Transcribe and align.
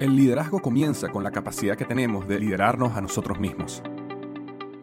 El 0.00 0.16
liderazgo 0.16 0.60
comienza 0.60 1.08
con 1.08 1.24
la 1.24 1.30
capacidad 1.30 1.76
que 1.76 1.84
tenemos 1.84 2.28
de 2.28 2.38
liderarnos 2.38 2.96
a 2.96 3.00
nosotros 3.00 3.40
mismos. 3.40 3.82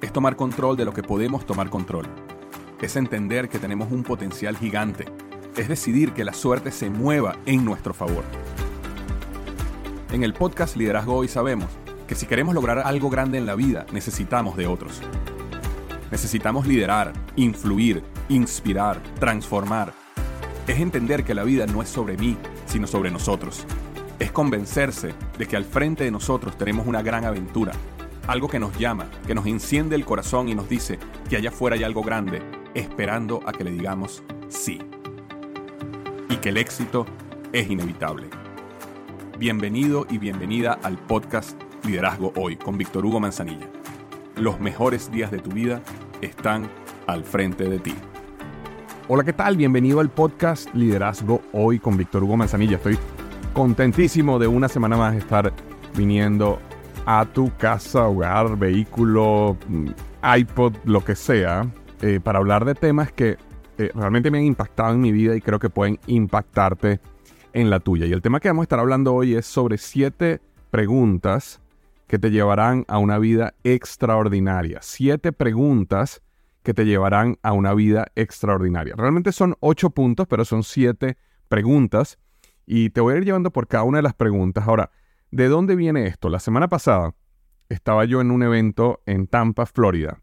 Es 0.02 0.12
tomar 0.12 0.36
control 0.36 0.76
de 0.76 0.86
lo 0.86 0.94
que 0.94 1.04
podemos 1.04 1.46
tomar 1.46 1.70
control. 1.70 2.06
Es 2.82 2.96
entender 2.96 3.50
que 3.50 3.58
tenemos 3.58 3.92
un 3.92 4.04
potencial 4.04 4.58
gigante 4.58 5.06
es 5.58 5.68
decidir 5.68 6.12
que 6.12 6.26
la 6.26 6.34
suerte 6.34 6.72
se 6.72 6.90
mueva 6.90 7.38
en 7.46 7.64
nuestro 7.64 7.94
favor. 7.94 8.24
En 10.12 10.24
el 10.24 10.34
podcast 10.34 10.76
Liderazgo 10.76 11.16
Hoy 11.16 11.28
sabemos 11.28 11.70
que 12.08 12.16
si 12.16 12.26
queremos 12.26 12.54
lograr 12.54 12.80
algo 12.80 13.10
grande 13.10 13.38
en 13.38 13.46
la 13.46 13.56
vida, 13.56 13.86
necesitamos 13.92 14.58
de 14.58 14.68
otros. 14.68 15.02
Necesitamos 16.12 16.68
liderar, 16.68 17.14
influir, 17.36 18.04
inspirar, 18.30 19.02
transformar. 19.20 19.94
Es 20.68 20.80
entender 20.80 21.24
que 21.24 21.34
la 21.34 21.44
vida 21.44 21.66
no 21.66 21.82
es 21.82 21.90
sobre 21.90 22.18
mí, 22.18 22.38
sino 22.66 22.86
sobre 22.86 23.12
nosotros. 23.12 23.66
Es 24.18 24.32
convencerse 24.32 25.14
de 25.38 25.46
que 25.46 25.58
al 25.58 25.66
frente 25.66 26.06
de 26.06 26.12
nosotros 26.12 26.58
tenemos 26.58 26.88
una 26.88 27.02
gran 27.02 27.26
aventura, 27.26 27.74
algo 28.28 28.48
que 28.48 28.60
nos 28.60 28.78
llama, 28.78 29.10
que 29.28 29.36
nos 29.36 29.46
enciende 29.46 29.96
el 29.96 30.06
corazón 30.06 30.48
y 30.48 30.56
nos 30.56 30.70
dice 30.70 30.98
que 31.30 31.36
allá 31.36 31.50
afuera 31.50 31.76
hay 31.76 31.84
algo 31.84 32.02
grande, 32.02 32.42
esperando 32.74 33.42
a 33.46 33.52
que 33.52 33.66
le 33.66 33.72
digamos 33.72 34.24
sí 34.48 34.80
y 36.30 36.38
que 36.38 36.50
el 36.50 36.58
éxito 36.58 37.06
es 37.52 37.70
inevitable. 37.70 38.30
Bienvenido 39.38 40.08
y 40.10 40.18
bienvenida 40.18 40.80
al 40.82 40.98
podcast 40.98 41.62
Liderazgo 41.84 42.32
Hoy 42.38 42.56
con 42.56 42.78
Víctor 42.78 43.06
Hugo 43.06 43.20
Manzanilla. 43.20 43.68
Los 44.38 44.62
mejores 44.62 45.12
días 45.12 45.30
de 45.30 45.40
tu 45.40 45.52
vida 45.52 45.82
están 46.22 46.70
al 47.06 47.26
frente 47.26 47.66
de 47.66 47.80
ti. 47.80 47.94
Hola, 49.10 49.26
¿qué 49.26 49.34
tal? 49.34 49.58
Bienvenido 49.58 50.00
al 50.00 50.10
podcast 50.10 50.74
Liderazgo 50.74 51.42
Hoy 51.52 51.80
con 51.80 51.98
Víctor 51.98 52.24
Hugo 52.24 52.38
Manzanilla. 52.38 52.78
Estoy 52.78 52.98
contentísimo 53.56 54.38
de 54.38 54.48
una 54.48 54.68
semana 54.68 54.98
más 54.98 55.16
estar 55.16 55.54
viniendo 55.96 56.60
a 57.06 57.26
tu 57.26 57.56
casa, 57.56 58.06
hogar, 58.06 58.58
vehículo, 58.58 59.58
mm, 59.70 59.88
iPod, 60.40 60.76
lo 60.84 61.06
que 61.06 61.16
sea, 61.16 61.66
eh, 62.02 62.20
para 62.22 62.40
hablar 62.40 62.66
de 62.66 62.76
temas 62.76 63.14
que 63.14 63.38
eh, 63.78 63.92
realmente 63.96 64.30
me 64.30 64.40
han 64.40 64.44
impactado 64.44 64.94
en 64.94 65.00
mi 65.00 65.14
vida 65.14 65.38
y 65.38 65.42
creo 65.42 65.58
que 65.58 65.70
pueden 65.70 66.00
impactarte 66.06 67.00
en 67.54 67.70
la 67.70 67.80
tuya. 67.80 68.06
Y 68.06 68.12
el 68.12 68.22
tema 68.22 68.42
que 68.42 68.50
vamos 68.50 68.64
a 68.64 68.66
estar 68.66 68.80
hablando 68.80 69.14
hoy 69.14 69.36
es 69.36 69.46
sobre 69.46 69.78
siete 69.78 70.42
preguntas 70.70 71.62
que 72.08 72.20
te 72.20 72.32
llevarán 72.32 72.84
a 72.90 72.98
una 72.98 73.18
vida 73.20 73.54
extraordinaria. 73.64 74.80
Siete 74.82 75.32
preguntas 75.32 76.22
que 76.62 76.74
te 76.74 76.86
llevarán 76.86 77.38
a 77.42 77.54
una 77.54 77.74
vida 77.74 78.08
extraordinaria. 78.16 78.96
Realmente 78.98 79.32
son 79.32 79.56
ocho 79.62 79.92
puntos, 79.92 80.28
pero 80.28 80.44
son 80.44 80.64
siete 80.64 81.16
preguntas. 81.48 82.20
Y 82.66 82.90
te 82.90 83.02
voy 83.02 83.14
a 83.14 83.18
ir 83.18 83.26
llevando 83.26 83.52
por 83.52 83.68
cada 83.68 83.84
una 83.84 84.00
de 84.00 84.04
las 84.04 84.14
preguntas. 84.14 84.68
Ahora, 84.68 84.92
¿de 85.32 85.48
dónde 85.48 85.76
viene 85.76 86.08
esto? 86.08 86.30
La 86.30 86.40
semana 86.40 86.68
pasada 86.68 87.16
estaba 87.70 88.06
yo 88.06 88.22
en 88.22 88.32
un 88.32 88.44
evento 88.44 89.02
en 89.06 89.28
Tampa, 89.28 89.66
Florida, 89.66 90.22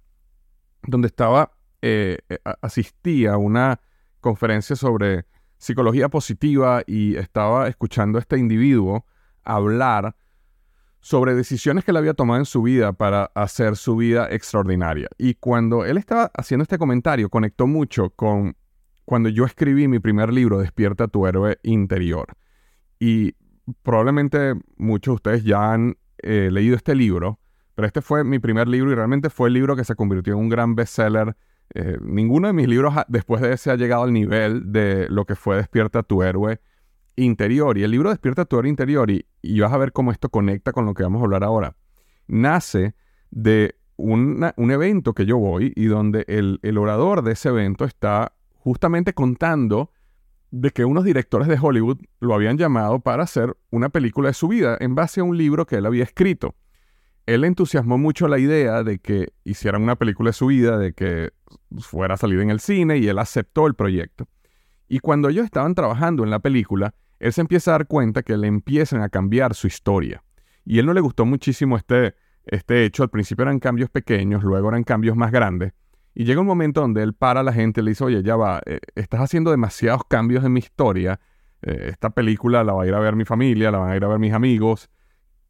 donde 0.83 1.09
estaba 1.09 1.53
eh, 1.81 2.19
eh, 2.28 2.39
asistí 2.61 3.27
a 3.27 3.37
una 3.37 3.81
conferencia 4.21 4.77
sobre 4.77 5.27
psicología 5.59 6.09
positiva 6.09 6.83
y 6.87 7.16
estaba 7.16 7.69
escuchando 7.69 8.19
a 8.19 8.21
este 8.21 8.39
individuo 8.39 9.06
hablar 9.45 10.16
sobre 11.00 11.34
decisiones 11.34 11.84
que 11.84 11.91
él 11.91 11.97
había 11.97 12.15
tomado 12.15 12.39
en 12.39 12.47
su 12.47 12.62
vida 12.62 12.93
para 12.93 13.25
hacer 13.34 13.77
su 13.77 13.97
vida 13.97 14.28
extraordinaria. 14.31 15.09
Y 15.19 15.34
cuando 15.34 15.84
él 15.84 15.99
estaba 15.99 16.31
haciendo 16.34 16.62
este 16.62 16.78
comentario, 16.78 17.28
conectó 17.28 17.66
mucho 17.66 18.11
con 18.11 18.56
cuando 19.05 19.28
yo 19.28 19.45
escribí 19.45 19.89
mi 19.89 19.99
primer 19.99 20.33
libro, 20.33 20.61
Despierta 20.61 21.09
tu 21.09 21.27
héroe 21.27 21.59
interior. 21.65 22.27
Y 23.05 23.35
probablemente 23.83 24.55
muchos 24.77 25.11
de 25.11 25.17
ustedes 25.17 25.43
ya 25.43 25.73
han 25.73 25.97
eh, 26.19 26.51
leído 26.53 26.77
este 26.77 26.95
libro, 26.95 27.41
pero 27.75 27.85
este 27.85 28.01
fue 28.01 28.23
mi 28.23 28.39
primer 28.39 28.69
libro 28.69 28.93
y 28.93 28.95
realmente 28.95 29.29
fue 29.29 29.49
el 29.49 29.55
libro 29.55 29.75
que 29.75 29.83
se 29.83 29.97
convirtió 29.97 30.35
en 30.35 30.39
un 30.39 30.49
gran 30.49 30.77
bestseller 30.77 31.37
eh, 31.75 31.99
ninguno 32.01 32.47
de 32.47 32.53
mis 32.53 32.69
libros 32.69 32.95
después 33.09 33.43
de 33.43 33.55
ese 33.55 33.73
ha 33.73 33.75
llegado 33.75 34.05
al 34.05 34.13
nivel 34.13 34.71
de 34.71 35.09
lo 35.09 35.25
que 35.25 35.35
fue 35.35 35.57
Despierta 35.57 36.05
tu 36.05 36.23
héroe 36.23 36.61
interior. 37.17 37.77
Y 37.77 37.83
el 37.83 37.91
libro 37.91 38.11
Despierta 38.11 38.45
tu 38.45 38.57
héroe 38.57 38.71
interior, 38.71 39.11
y, 39.11 39.25
vas 39.59 39.73
a 39.73 39.79
ver 39.79 39.91
cómo 39.91 40.13
esto 40.13 40.29
conecta 40.29 40.71
con 40.71 40.87
lo 40.87 40.95
que 40.95 41.03
vamos 41.03 41.23
a 41.23 41.25
hablar 41.25 41.43
ahora, 41.43 41.75
nace 42.29 42.95
de 43.33 43.75
un 43.97 44.71
evento 44.71 45.13
que 45.13 45.27
yo 45.27 45.39
voy 45.39 45.73
y 45.75 45.87
donde 45.87 46.25
el, 46.29 46.61
el 46.63 46.79
orador 46.79 47.23
de 47.23 47.33
ese 47.33 47.49
evento 47.49 47.84
está 47.84 48.33
justamente 48.59 49.13
contando 49.13 49.91
de 50.53 50.71
que 50.71 50.85
unos 50.85 51.03
directores 51.03 51.49
de 51.49 51.59
Hollywood 51.61 51.99
lo 52.21 52.35
habían 52.35 52.57
llamado 52.57 53.01
para 53.01 53.25
hacer 53.25 53.57
una 53.71 53.89
película 53.89 54.29
de 54.29 54.35
su 54.35 54.47
vida 54.47 54.77
en 54.79 54.95
base 54.95 55.21
a 55.21 55.25
un 55.25 55.37
libro 55.37 55.67
que 55.67 55.77
él 55.77 55.87
había 55.87 56.05
escrito 56.05 56.55
él 57.27 57.45
entusiasmó 57.45 57.99
mucho 57.99 58.29
la 58.29 58.39
idea 58.39 58.83
de 58.83 58.99
que 58.99 59.33
hicieran 59.45 59.83
una 59.83 59.97
película 59.97 60.31
de 60.31 60.35
su 60.35 60.47
vida, 60.47 60.79
de 60.79 60.93
que 60.93 61.33
fuera 61.79 62.17
a 62.21 62.27
en 62.27 62.51
el 62.51 62.61
cine 62.61 62.99
y 62.99 63.09
él 63.09 63.19
aceptó 63.19 63.67
el 63.67 63.75
proyecto. 63.75 64.27
Y 64.89 64.99
cuando 64.99 65.29
ellos 65.29 65.45
estaban 65.45 65.75
trabajando 65.75 66.25
en 66.25 66.31
la 66.31 66.41
película, 66.41 66.95
él 67.19 67.33
se 67.33 67.41
empieza 67.41 67.71
a 67.71 67.79
dar 67.79 67.87
cuenta 67.87 68.23
que 68.23 68.37
le 68.37 68.49
empiezan 68.49 69.03
a 69.03 69.09
cambiar 69.09 69.55
su 69.55 69.67
historia. 69.67 70.25
Y 70.65 70.79
él 70.79 70.87
no 70.87 70.93
le 70.93 71.01
gustó 71.01 71.25
muchísimo 71.25 71.77
este, 71.77 72.15
este 72.45 72.84
hecho. 72.84 73.03
Al 73.03 73.11
principio 73.11 73.45
eran 73.45 73.61
cambios 73.61 73.91
pequeños, 73.91 74.43
luego 74.43 74.69
eran 74.69 74.83
cambios 74.83 75.17
más 75.17 75.31
grandes. 75.31 75.73
Y 76.15 76.25
llega 76.25 76.41
un 76.41 76.47
momento 76.47 76.81
donde 76.81 77.03
él 77.03 77.15
para 77.15 77.41
a 77.41 77.43
la 77.43 77.53
gente 77.53 77.81
y 77.81 77.84
le 77.84 77.91
dice, 77.93 78.05
oye, 78.05 78.23
ya 78.23 78.37
va, 78.37 78.61
eh, 78.67 78.81
estás 78.95 79.21
haciendo 79.21 79.50
demasiados 79.50 80.03
cambios 80.09 80.45
en 80.45 80.53
mi 80.53 80.61
historia. 80.61 81.21
Eh, 81.62 81.89
esta 81.91 82.11
película 82.11 82.65
la 82.65 82.73
va 82.73 82.83
a 82.83 82.87
ir 82.87 82.95
a 82.95 83.00
ver 83.00 83.17
mi 83.17 83.25
familia, 83.25 83.71
la 83.71 83.78
van 83.78 83.91
a 83.91 83.97
ir 83.97 84.05
a 84.05 84.09
ver 84.09 84.19
mis 84.19 84.33
amigos 84.33 84.91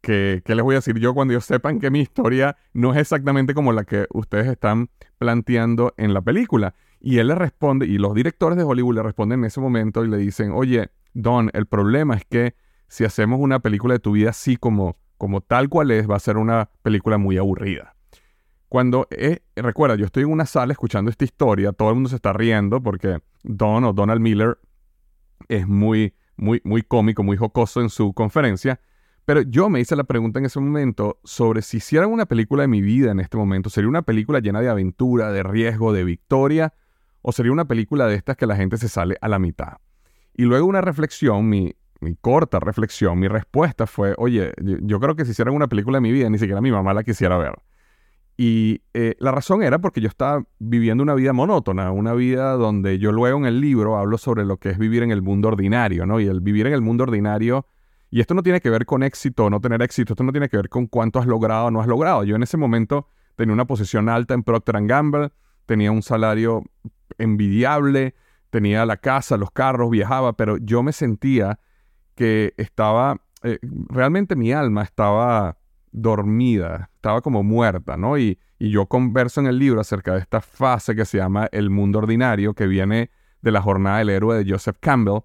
que, 0.03 0.43
les 0.45 0.62
voy 0.62 0.75
a 0.75 0.78
decir 0.78 0.99
yo 0.99 1.15
cuando 1.15 1.33
ellos 1.33 1.47
sepan 1.47 1.78
que 1.78 1.91
mi 1.91 2.01
historia 2.01 2.56
no 2.75 2.93
es 2.93 2.99
exactamente 2.99 3.55
como 3.55 3.72
la 3.72 3.84
que 3.84 4.06
ustedes 4.12 4.49
están 4.49 4.91
planteando 5.19 5.95
en 5.97 6.12
la 6.12 6.21
película? 6.21 6.75
Y 7.01 7.19
él 7.19 7.28
le 7.28 7.34
responde, 7.34 7.87
y 7.87 7.99
los 7.99 8.15
directores 8.15 8.59
de 8.59 8.65
Hollywood 8.65 8.97
le 8.97 9.03
responden 9.03 9.41
en 9.41 9.47
ese 9.47 9.61
momento 9.61 10.05
y 10.05 10.09
le 10.09 10.19
dicen, 10.19 10.53
oye, 10.53 10.91
Don, 11.15 11.51
el 11.55 11.67
problema 11.67 12.15
es 12.17 12.25
que 12.25 12.55
si 12.89 13.05
hacemos 13.05 13.41
una 13.41 13.61
película 13.61 13.95
de 13.95 14.01
tu 14.01 14.12
vida 14.12 14.31
así 14.31 14.56
como, 14.56 14.97
como 15.17 15.41
tal 15.41 15.69
cual 15.69 15.91
es, 15.91 16.11
va 16.11 16.17
a 16.17 16.21
ser 16.21 16.37
una 16.37 16.69
película 16.83 17.17
muy 17.17 17.39
aburrida. 17.39 17.95
Cuando, 18.72 19.06
eh, 19.10 19.41
recuerda, 19.55 19.97
yo 19.97 20.06
estoy 20.06 20.22
en 20.22 20.31
una 20.31 20.47
sala 20.47 20.72
escuchando 20.72 21.10
esta 21.10 21.27
historia, 21.27 21.75
todo 21.75 21.91
el 21.91 21.97
mundo 21.97 22.09
se 22.09 22.16
está 22.16 22.33
riendo 22.33 22.83
porque 22.83 23.19
Don 23.43 23.84
o 23.84 23.93
Donald 23.93 24.22
Miller 24.22 24.56
es 25.49 25.69
muy, 25.69 26.15
muy, 26.38 26.62
muy 26.65 26.81
cómico, 26.81 27.22
muy 27.22 27.37
jocoso 27.37 27.83
en 27.83 27.91
su 27.91 28.15
conferencia. 28.15 28.81
Pero 29.27 29.43
yo 29.43 29.69
me 29.69 29.78
hice 29.78 29.94
la 29.94 30.05
pregunta 30.05 30.38
en 30.38 30.47
ese 30.47 30.59
momento 30.59 31.21
sobre 31.22 31.60
si 31.60 31.77
hicieran 31.77 32.10
una 32.10 32.25
película 32.25 32.62
de 32.62 32.69
mi 32.69 32.81
vida 32.81 33.10
en 33.10 33.21
este 33.21 33.37
momento, 33.37 33.69
¿sería 33.69 33.91
una 33.91 34.00
película 34.00 34.41
llena 34.41 34.62
de 34.62 34.71
aventura, 34.71 35.31
de 35.33 35.43
riesgo, 35.43 35.93
de 35.93 36.04
victoria? 36.04 36.72
¿O 37.21 37.33
sería 37.33 37.53
una 37.53 37.66
película 37.66 38.06
de 38.06 38.15
estas 38.15 38.39
que 38.39 38.47
la 38.47 38.56
gente 38.56 38.78
se 38.78 38.89
sale 38.89 39.19
a 39.21 39.28
la 39.28 39.39
mitad? 39.39 39.74
Y 40.33 40.45
luego 40.45 40.65
una 40.66 40.80
reflexión, 40.80 41.47
mi, 41.47 41.74
corta 42.22 42.59
reflexión, 42.59 43.19
mi 43.19 43.28
respuesta 43.28 43.86
fue, 43.86 44.15
oye, 44.16 44.54
yo, 44.63 44.98
creo 44.98 45.15
que 45.15 45.27
si 45.27 45.33
hicieran 45.33 45.54
una 45.54 45.69
película 45.69 45.98
de 45.98 46.01
mi 46.01 46.10
vida, 46.10 46.30
ni 46.30 46.39
siquiera 46.39 46.63
mi 46.63 46.71
mamá 46.71 46.95
la 46.95 47.04
quisiera 47.04 47.36
ver. 47.36 47.53
Y 48.44 48.83
eh, 48.92 49.15
la 49.21 49.30
razón 49.30 49.62
era 49.62 49.78
porque 49.78 50.00
yo 50.00 50.09
estaba 50.09 50.42
viviendo 50.59 51.04
una 51.04 51.15
vida 51.15 51.33
monótona, 51.33 51.92
una 51.92 52.12
vida 52.12 52.54
donde 52.54 52.98
yo 52.98 53.12
luego 53.12 53.39
en 53.39 53.44
el 53.44 53.60
libro 53.60 53.97
hablo 53.97 54.18
sobre 54.18 54.44
lo 54.44 54.56
que 54.56 54.71
es 54.71 54.78
vivir 54.78 55.04
en 55.04 55.12
el 55.12 55.22
mundo 55.22 55.47
ordinario, 55.47 56.06
¿no? 56.06 56.18
Y 56.18 56.27
el 56.27 56.41
vivir 56.41 56.66
en 56.66 56.72
el 56.72 56.80
mundo 56.80 57.04
ordinario 57.04 57.66
y 58.10 58.18
esto 58.21 58.34
no 58.34 58.42
tiene 58.42 58.60
que 58.60 58.68
ver 58.68 58.84
con 58.84 59.04
éxito 59.04 59.44
o 59.44 59.50
no 59.50 59.60
tener 59.60 59.80
éxito, 59.80 60.15
esto 60.15 60.24
no 60.24 60.33
tiene 60.33 60.48
que 60.48 60.56
ver 60.56 60.68
con 60.68 60.89
cuánto 60.89 61.21
has 61.21 61.27
logrado 61.27 61.66
o 61.66 61.71
no 61.71 61.80
has 61.80 61.86
logrado. 61.86 62.24
Yo 62.24 62.34
en 62.34 62.42
ese 62.42 62.56
momento 62.56 63.06
tenía 63.36 63.54
una 63.54 63.65
posición 63.65 64.09
alta 64.09 64.34
en 64.34 64.42
Procter 64.42 64.84
Gamble, 64.88 65.30
tenía 65.65 65.92
un 65.92 66.03
salario 66.03 66.65
envidiable, 67.18 68.16
tenía 68.50 68.84
la 68.86 68.97
casa, 68.97 69.36
los 69.36 69.53
carros, 69.53 69.88
viajaba, 69.88 70.33
pero 70.33 70.56
yo 70.56 70.83
me 70.83 70.92
sentía 70.92 71.60
que 72.16 72.54
estaba, 72.56 73.21
eh, 73.45 73.60
realmente 73.88 74.34
mi 74.34 74.53
alma 74.53 74.83
estaba 74.83 75.59
dormida, 75.92 76.91
estaba 76.94 77.21
como 77.21 77.42
muerta, 77.42 77.97
¿no? 77.97 78.18
Y, 78.18 78.39
y 78.59 78.71
yo 78.71 78.86
converso 78.86 79.41
en 79.41 79.47
el 79.47 79.59
libro 79.59 79.80
acerca 79.80 80.15
de 80.15 80.21
esta 80.21 80.41
fase 80.41 80.94
que 80.94 81.04
se 81.04 81.18
llama 81.18 81.48
el 81.53 81.71
mundo 81.71 81.98
ordinario, 81.98 82.54
que 82.54 82.66
viene 82.66 83.10
de 83.42 83.50
la 83.50 83.60
jornada 83.60 83.98
del 83.98 84.10
héroe 84.10 84.42
de 84.42 84.50
Joseph 84.50 84.77
Campbell, 84.80 85.21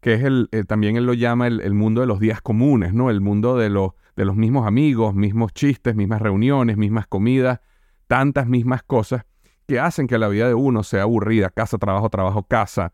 que 0.00 0.12
es 0.12 0.22
el, 0.22 0.48
eh, 0.52 0.64
también 0.64 0.96
él 0.96 1.06
lo 1.06 1.14
llama 1.14 1.46
el, 1.46 1.72
mundo 1.72 2.02
de 2.02 2.06
los 2.06 2.20
días 2.20 2.42
comunes, 2.42 2.92
¿no? 2.92 3.08
El 3.08 3.22
mundo 3.22 3.56
de, 3.56 3.70
los 3.70 3.92
de 4.16 4.26
los 4.26 4.36
mismos 4.36 4.66
amigos, 4.66 5.14
mismos 5.14 5.54
chistes, 5.54 5.96
mismas 5.96 6.20
reuniones, 6.20 6.76
mismas 6.76 7.06
comidas, 7.06 7.60
tantas 8.06 8.46
mismas 8.46 8.82
cosas 8.82 9.24
que 9.66 9.80
hacen 9.80 10.06
que 10.06 10.18
la 10.18 10.28
vida 10.28 10.46
de 10.46 10.52
uno 10.52 10.82
sea 10.82 11.02
aburrida, 11.02 11.48
casa, 11.48 11.78
trabajo, 11.78 12.10
trabajo, 12.10 12.42
casa, 12.42 12.92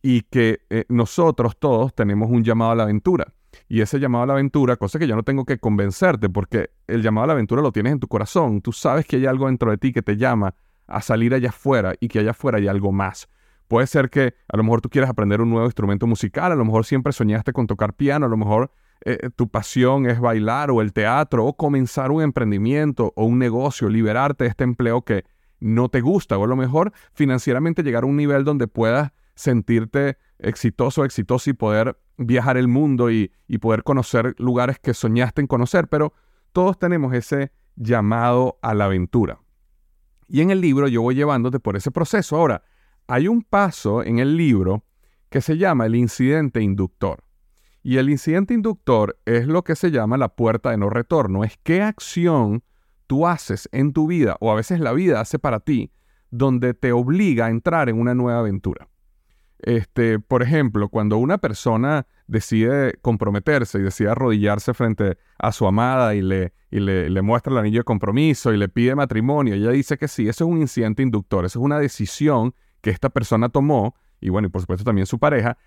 y 0.00 0.22
que 0.22 0.60
eh, 0.70 0.86
nosotros 0.88 1.58
todos 1.58 1.94
tenemos 1.94 2.30
un 2.30 2.42
llamado 2.44 2.70
a 2.70 2.76
la 2.76 2.84
aventura. 2.84 3.34
Y 3.68 3.80
ese 3.80 3.98
llamado 3.98 4.24
a 4.24 4.26
la 4.26 4.32
aventura, 4.34 4.76
cosa 4.76 4.98
que 4.98 5.06
yo 5.06 5.16
no 5.16 5.22
tengo 5.22 5.44
que 5.44 5.58
convencerte, 5.58 6.28
porque 6.28 6.70
el 6.86 7.02
llamado 7.02 7.24
a 7.24 7.26
la 7.28 7.32
aventura 7.34 7.62
lo 7.62 7.72
tienes 7.72 7.92
en 7.92 8.00
tu 8.00 8.08
corazón. 8.08 8.60
Tú 8.60 8.72
sabes 8.72 9.06
que 9.06 9.16
hay 9.16 9.26
algo 9.26 9.46
dentro 9.46 9.70
de 9.70 9.78
ti 9.78 9.92
que 9.92 10.02
te 10.02 10.16
llama 10.16 10.54
a 10.86 11.02
salir 11.02 11.34
allá 11.34 11.50
afuera 11.50 11.94
y 12.00 12.08
que 12.08 12.18
allá 12.18 12.30
afuera 12.30 12.58
hay 12.58 12.68
algo 12.68 12.92
más. 12.92 13.28
Puede 13.68 13.86
ser 13.86 14.08
que 14.08 14.34
a 14.48 14.56
lo 14.56 14.64
mejor 14.64 14.80
tú 14.80 14.88
quieras 14.88 15.10
aprender 15.10 15.42
un 15.42 15.50
nuevo 15.50 15.66
instrumento 15.66 16.06
musical, 16.06 16.52
a 16.52 16.56
lo 16.56 16.64
mejor 16.64 16.86
siempre 16.86 17.12
soñaste 17.12 17.52
con 17.52 17.66
tocar 17.66 17.92
piano, 17.92 18.24
a 18.24 18.28
lo 18.28 18.38
mejor 18.38 18.70
eh, 19.04 19.28
tu 19.36 19.48
pasión 19.48 20.06
es 20.06 20.18
bailar 20.18 20.70
o 20.70 20.80
el 20.80 20.92
teatro 20.94 21.44
o 21.44 21.56
comenzar 21.56 22.10
un 22.10 22.22
emprendimiento 22.22 23.12
o 23.14 23.24
un 23.24 23.38
negocio, 23.38 23.90
liberarte 23.90 24.44
de 24.44 24.50
este 24.50 24.64
empleo 24.64 25.02
que 25.02 25.24
no 25.60 25.90
te 25.90 26.00
gusta 26.00 26.38
o 26.38 26.44
a 26.44 26.46
lo 26.46 26.56
mejor 26.56 26.92
financieramente 27.12 27.82
llegar 27.82 28.04
a 28.04 28.06
un 28.06 28.16
nivel 28.16 28.44
donde 28.44 28.68
puedas 28.68 29.12
sentirte 29.34 30.16
exitoso, 30.38 31.04
exitoso 31.04 31.50
y 31.50 31.52
poder 31.52 31.98
viajar 32.18 32.56
el 32.56 32.68
mundo 32.68 33.10
y, 33.10 33.32
poder 33.60 33.82
conocer 33.82 34.34
lugares 34.38 34.78
que 34.78 34.92
soñaste 34.92 35.40
en 35.40 35.46
conocer, 35.46 35.88
pero 35.88 36.12
todos 36.52 36.78
tenemos 36.78 37.14
ese 37.14 37.50
llamado 37.76 38.58
a 38.60 38.74
la 38.74 38.86
aventura. 38.86 39.40
Y 40.28 40.42
en 40.42 40.50
el 40.50 40.60
libro 40.60 40.88
yo 40.88 41.00
voy 41.00 41.14
llevándote 41.14 41.58
por 41.58 41.76
ese 41.76 41.90
proceso. 41.90 42.36
Ahora, 42.36 42.62
hay 43.06 43.28
un 43.28 43.42
paso 43.42 44.02
en 44.02 44.18
el 44.18 44.36
libro 44.36 44.84
que 45.30 45.40
se 45.40 45.56
llama 45.56 45.86
el 45.86 45.94
incidente 45.94 46.60
inductor. 46.60 47.24
Y 47.82 47.96
el 47.96 48.10
incidente 48.10 48.52
inductor 48.52 49.18
es 49.24 49.46
lo 49.46 49.64
que 49.64 49.76
se 49.76 49.90
llama 49.90 50.18
la 50.18 50.28
puerta 50.28 50.70
de 50.70 50.76
no 50.76 50.90
retorno. 50.90 51.44
Es 51.44 51.58
qué 51.62 51.82
acción 51.82 52.62
tú 53.06 53.26
haces 53.26 53.68
en 53.72 53.92
tu 53.92 54.06
vida, 54.06 54.36
o 54.40 54.52
a 54.52 54.54
veces 54.54 54.80
la 54.80 54.92
vida 54.92 55.20
hace 55.20 55.38
para 55.38 55.60
ti, 55.60 55.90
donde 56.30 56.74
te 56.74 56.92
obliga 56.92 57.46
a 57.46 57.50
entrar 57.50 57.88
en 57.88 57.98
una 57.98 58.14
nueva 58.14 58.40
aventura. 58.40 58.88
Este, 59.60 60.20
por 60.20 60.42
ejemplo, 60.42 60.88
cuando 60.88 61.16
una 61.16 61.38
persona 61.38 62.06
decide 62.28 62.94
comprometerse 63.02 63.78
y 63.78 63.82
decide 63.82 64.10
arrodillarse 64.10 64.72
frente 64.74 65.18
a 65.38 65.50
su 65.50 65.66
amada 65.66 66.14
y 66.14 66.22
le, 66.22 66.52
y 66.70 66.78
le, 66.80 67.22
muestra 67.22 67.52
el 67.52 67.58
anillo 67.58 67.80
de 67.80 67.84
compromiso 67.84 68.52
y 68.52 68.56
le 68.56 68.68
pide 68.68 68.94
matrimonio, 68.94 69.54
ella 69.54 69.70
dice 69.70 69.96
que 69.98 70.06
sí, 70.06 70.28
eso 70.28 70.44
es 70.44 70.50
un 70.50 70.60
incidente 70.60 71.02
inductor, 71.02 71.44
eso 71.44 71.58
es 71.58 71.64
una 71.64 71.78
decisión 71.78 72.54
que 72.80 72.90
esta 72.90 73.08
persona 73.08 73.48
tomó, 73.48 73.96
y 74.20 74.28
bueno, 74.28 74.46
y 74.46 74.50
por 74.50 74.60
supuesto 74.60 74.84
también 74.84 75.06
su 75.06 75.18
pareja, 75.18 75.58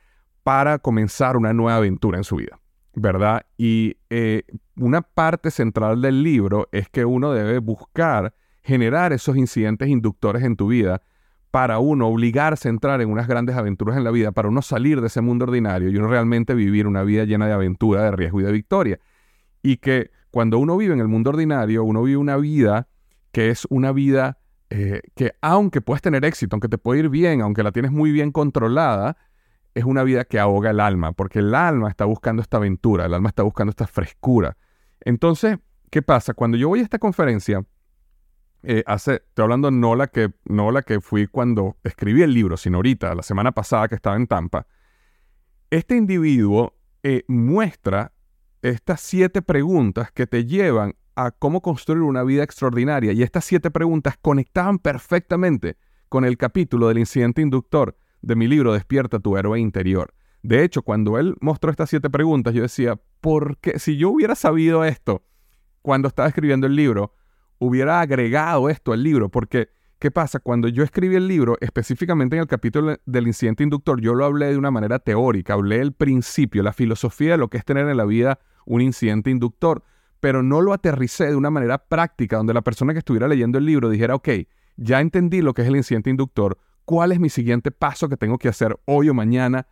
para 0.43 0.79
comenzar 0.79 1.35
una 1.35 1.53
nueva 1.53 1.77
aventura 1.77 2.17
en 2.17 2.23
su 2.23 2.37
vida, 2.37 2.59
¿verdad? 2.93 3.45
Y 3.57 3.97
eh, 4.09 4.43
una 4.77 5.01
parte 5.01 5.51
central 5.51 6.01
del 6.01 6.23
libro 6.23 6.69
es 6.71 6.87
que 6.89 7.03
uno 7.03 7.33
debe 7.33 7.59
buscar 7.59 8.33
generar 8.63 9.11
esos 9.11 9.35
incidentes 9.37 9.89
inductores 9.89 10.43
en 10.43 10.55
tu 10.55 10.67
vida 10.67 11.01
para 11.51 11.79
uno 11.79 12.07
obligarse 12.07 12.69
a 12.69 12.71
entrar 12.71 13.01
en 13.01 13.09
unas 13.09 13.27
grandes 13.27 13.57
aventuras 13.57 13.97
en 13.97 14.05
la 14.05 14.11
vida, 14.11 14.31
para 14.31 14.47
uno 14.47 14.61
salir 14.61 15.01
de 15.01 15.07
ese 15.07 15.19
mundo 15.19 15.43
ordinario 15.45 15.89
y 15.89 15.97
uno 15.97 16.07
realmente 16.07 16.53
vivir 16.53 16.87
una 16.87 17.03
vida 17.03 17.25
llena 17.25 17.45
de 17.45 17.53
aventura, 17.53 18.03
de 18.03 18.11
riesgo 18.11 18.39
y 18.39 18.43
de 18.45 18.51
victoria. 18.51 18.99
Y 19.61 19.77
que 19.77 20.11
cuando 20.31 20.57
uno 20.57 20.77
vive 20.77 20.93
en 20.93 21.01
el 21.01 21.09
mundo 21.09 21.29
ordinario, 21.29 21.83
uno 21.83 22.03
vive 22.03 22.17
una 22.17 22.37
vida 22.37 22.87
que 23.33 23.49
es 23.49 23.67
una 23.69 23.91
vida 23.91 24.39
eh, 24.69 25.01
que 25.15 25.33
aunque 25.41 25.81
puedes 25.81 26.01
tener 26.01 26.23
éxito, 26.23 26.55
aunque 26.55 26.69
te 26.69 26.77
puede 26.77 27.01
ir 27.01 27.09
bien, 27.09 27.41
aunque 27.41 27.63
la 27.63 27.73
tienes 27.73 27.91
muy 27.91 28.13
bien 28.13 28.31
controlada, 28.31 29.17
es 29.75 29.83
una 29.83 30.03
vida 30.03 30.23
que 30.23 30.39
ahoga 30.39 30.69
el 30.69 30.79
alma, 30.79 31.11
porque 31.11 31.39
el 31.39 31.53
alma 31.53 31.89
está 31.89 32.05
buscando 32.05 32.41
esta 32.41 32.57
aventura, 32.57 33.05
el 33.05 33.13
alma 33.13 33.27
está 33.27 33.43
buscando 33.43 33.71
esta 33.71 33.87
frescura. 33.87 34.55
Entonces, 35.01 35.57
¿qué 35.89 36.01
pasa? 36.01 36.33
Cuando 36.33 36.55
yo 36.57 36.69
voy 36.69 36.79
a 36.79 36.83
esta 36.83 36.99
conferencia, 36.99 37.65
eh, 38.63 38.83
estoy 38.87 39.19
hablando 39.37 39.71
no 39.71 39.95
la, 39.95 40.07
que, 40.07 40.31
no 40.45 40.71
la 40.71 40.81
que 40.83 41.01
fui 41.01 41.27
cuando 41.27 41.77
escribí 41.83 42.21
el 42.21 42.33
libro, 42.33 42.57
sino 42.57 42.77
ahorita, 42.77 43.15
la 43.15 43.23
semana 43.23 43.51
pasada 43.51 43.87
que 43.87 43.95
estaba 43.95 44.15
en 44.15 44.27
Tampa, 44.27 44.67
este 45.69 45.95
individuo 45.95 46.75
eh, 47.03 47.23
muestra 47.27 48.13
estas 48.61 49.01
siete 49.01 49.41
preguntas 49.41 50.11
que 50.11 50.27
te 50.27 50.45
llevan 50.45 50.95
a 51.15 51.31
cómo 51.31 51.61
construir 51.61 52.01
una 52.01 52.23
vida 52.23 52.43
extraordinaria. 52.43 53.11
Y 53.11 53.23
estas 53.23 53.45
siete 53.45 53.71
preguntas 53.71 54.17
conectaban 54.21 54.79
perfectamente 54.79 55.77
con 56.09 56.25
el 56.25 56.37
capítulo 56.37 56.87
del 56.87 56.99
incidente 56.99 57.41
inductor 57.41 57.97
de 58.21 58.35
mi 58.35 58.47
libro 58.47 58.73
Despierta 58.73 59.19
tu 59.19 59.37
héroe 59.37 59.59
interior. 59.59 60.13
De 60.43 60.63
hecho, 60.63 60.81
cuando 60.81 61.17
él 61.17 61.35
mostró 61.39 61.71
estas 61.71 61.89
siete 61.89 62.09
preguntas, 62.09 62.53
yo 62.53 62.63
decía, 62.63 62.99
¿por 63.19 63.57
qué? 63.57 63.79
Si 63.79 63.97
yo 63.97 64.09
hubiera 64.09 64.35
sabido 64.35 64.83
esto 64.83 65.23
cuando 65.81 66.07
estaba 66.07 66.27
escribiendo 66.27 66.67
el 66.67 66.75
libro, 66.75 67.13
hubiera 67.61 68.01
agregado 68.01 68.69
esto 68.69 68.91
al 68.91 69.03
libro, 69.03 69.29
porque 69.29 69.69
¿qué 69.99 70.09
pasa? 70.09 70.39
Cuando 70.39 70.67
yo 70.67 70.83
escribí 70.83 71.15
el 71.15 71.27
libro, 71.27 71.57
específicamente 71.61 72.35
en 72.35 72.41
el 72.41 72.47
capítulo 72.47 72.97
del 73.05 73.27
incidente 73.27 73.61
inductor, 73.61 74.01
yo 74.01 74.15
lo 74.15 74.25
hablé 74.25 74.47
de 74.47 74.57
una 74.57 74.71
manera 74.71 74.97
teórica, 74.97 75.53
hablé 75.53 75.77
del 75.77 75.93
principio, 75.93 76.63
la 76.63 76.73
filosofía 76.73 77.33
de 77.33 77.37
lo 77.37 77.49
que 77.49 77.59
es 77.59 77.65
tener 77.65 77.87
en 77.87 77.97
la 77.97 78.05
vida 78.05 78.39
un 78.65 78.81
incidente 78.81 79.29
inductor, 79.29 79.83
pero 80.19 80.41
no 80.41 80.61
lo 80.61 80.73
aterricé 80.73 81.27
de 81.27 81.35
una 81.35 81.51
manera 81.51 81.77
práctica, 81.77 82.37
donde 82.37 82.55
la 82.55 82.63
persona 82.63 82.93
que 82.93 82.99
estuviera 82.99 83.27
leyendo 83.27 83.59
el 83.59 83.65
libro 83.65 83.91
dijera, 83.91 84.15
ok, 84.15 84.29
ya 84.77 84.99
entendí 84.99 85.43
lo 85.43 85.53
que 85.53 85.61
es 85.61 85.67
el 85.67 85.75
incidente 85.75 86.09
inductor, 86.09 86.57
¿cuál 86.85 87.11
es 87.11 87.19
mi 87.19 87.29
siguiente 87.29 87.69
paso 87.69 88.09
que 88.09 88.17
tengo 88.17 88.39
que 88.39 88.49
hacer 88.49 88.75
hoy 88.85 89.07
o 89.09 89.13
mañana 89.13 89.67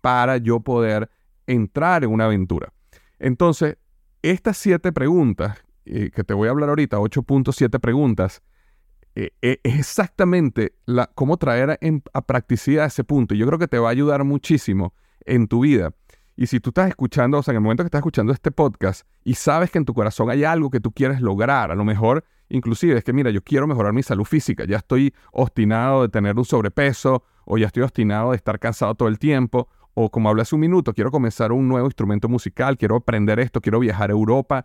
para 0.00 0.38
yo 0.38 0.60
poder 0.60 1.10
entrar 1.46 2.04
en 2.04 2.10
una 2.10 2.24
aventura? 2.24 2.72
Entonces, 3.18 3.76
estas 4.22 4.56
siete 4.56 4.92
preguntas 4.92 5.63
eh, 5.86 6.10
que 6.10 6.24
te 6.24 6.34
voy 6.34 6.48
a 6.48 6.50
hablar 6.50 6.68
ahorita, 6.70 6.98
8.7 6.98 7.80
preguntas, 7.80 8.42
eh, 9.14 9.30
eh, 9.42 9.60
es 9.62 9.78
exactamente 9.78 10.74
la, 10.86 11.10
cómo 11.14 11.36
traer 11.36 11.78
a 12.12 12.22
practicidad 12.22 12.86
ese 12.86 13.04
punto. 13.04 13.34
Y 13.34 13.38
yo 13.38 13.46
creo 13.46 13.58
que 13.58 13.68
te 13.68 13.78
va 13.78 13.88
a 13.88 13.92
ayudar 13.92 14.24
muchísimo 14.24 14.94
en 15.24 15.46
tu 15.46 15.60
vida. 15.60 15.92
Y 16.36 16.46
si 16.48 16.58
tú 16.58 16.70
estás 16.70 16.88
escuchando, 16.88 17.38
o 17.38 17.42
sea, 17.42 17.52
en 17.52 17.56
el 17.56 17.62
momento 17.62 17.84
que 17.84 17.88
estás 17.88 18.00
escuchando 18.00 18.32
este 18.32 18.50
podcast 18.50 19.06
y 19.22 19.34
sabes 19.34 19.70
que 19.70 19.78
en 19.78 19.84
tu 19.84 19.94
corazón 19.94 20.30
hay 20.30 20.42
algo 20.42 20.68
que 20.68 20.80
tú 20.80 20.90
quieres 20.90 21.20
lograr, 21.20 21.70
a 21.70 21.76
lo 21.76 21.84
mejor 21.84 22.24
inclusive 22.48 22.98
es 22.98 23.04
que, 23.04 23.12
mira, 23.12 23.30
yo 23.30 23.42
quiero 23.42 23.68
mejorar 23.68 23.92
mi 23.92 24.02
salud 24.02 24.24
física, 24.24 24.64
ya 24.64 24.78
estoy 24.78 25.14
obstinado 25.32 26.02
de 26.02 26.08
tener 26.08 26.36
un 26.36 26.44
sobrepeso 26.44 27.22
o 27.44 27.56
ya 27.56 27.66
estoy 27.66 27.84
obstinado 27.84 28.30
de 28.30 28.36
estar 28.36 28.58
cansado 28.58 28.94
todo 28.96 29.08
el 29.08 29.18
tiempo, 29.18 29.68
o 29.94 30.10
como 30.10 30.28
hablé 30.28 30.42
hace 30.42 30.56
un 30.56 30.60
minuto, 30.60 30.92
quiero 30.92 31.12
comenzar 31.12 31.52
un 31.52 31.68
nuevo 31.68 31.86
instrumento 31.86 32.28
musical, 32.28 32.76
quiero 32.76 32.96
aprender 32.96 33.38
esto, 33.38 33.60
quiero 33.60 33.78
viajar 33.78 34.10
a 34.10 34.12
Europa, 34.12 34.64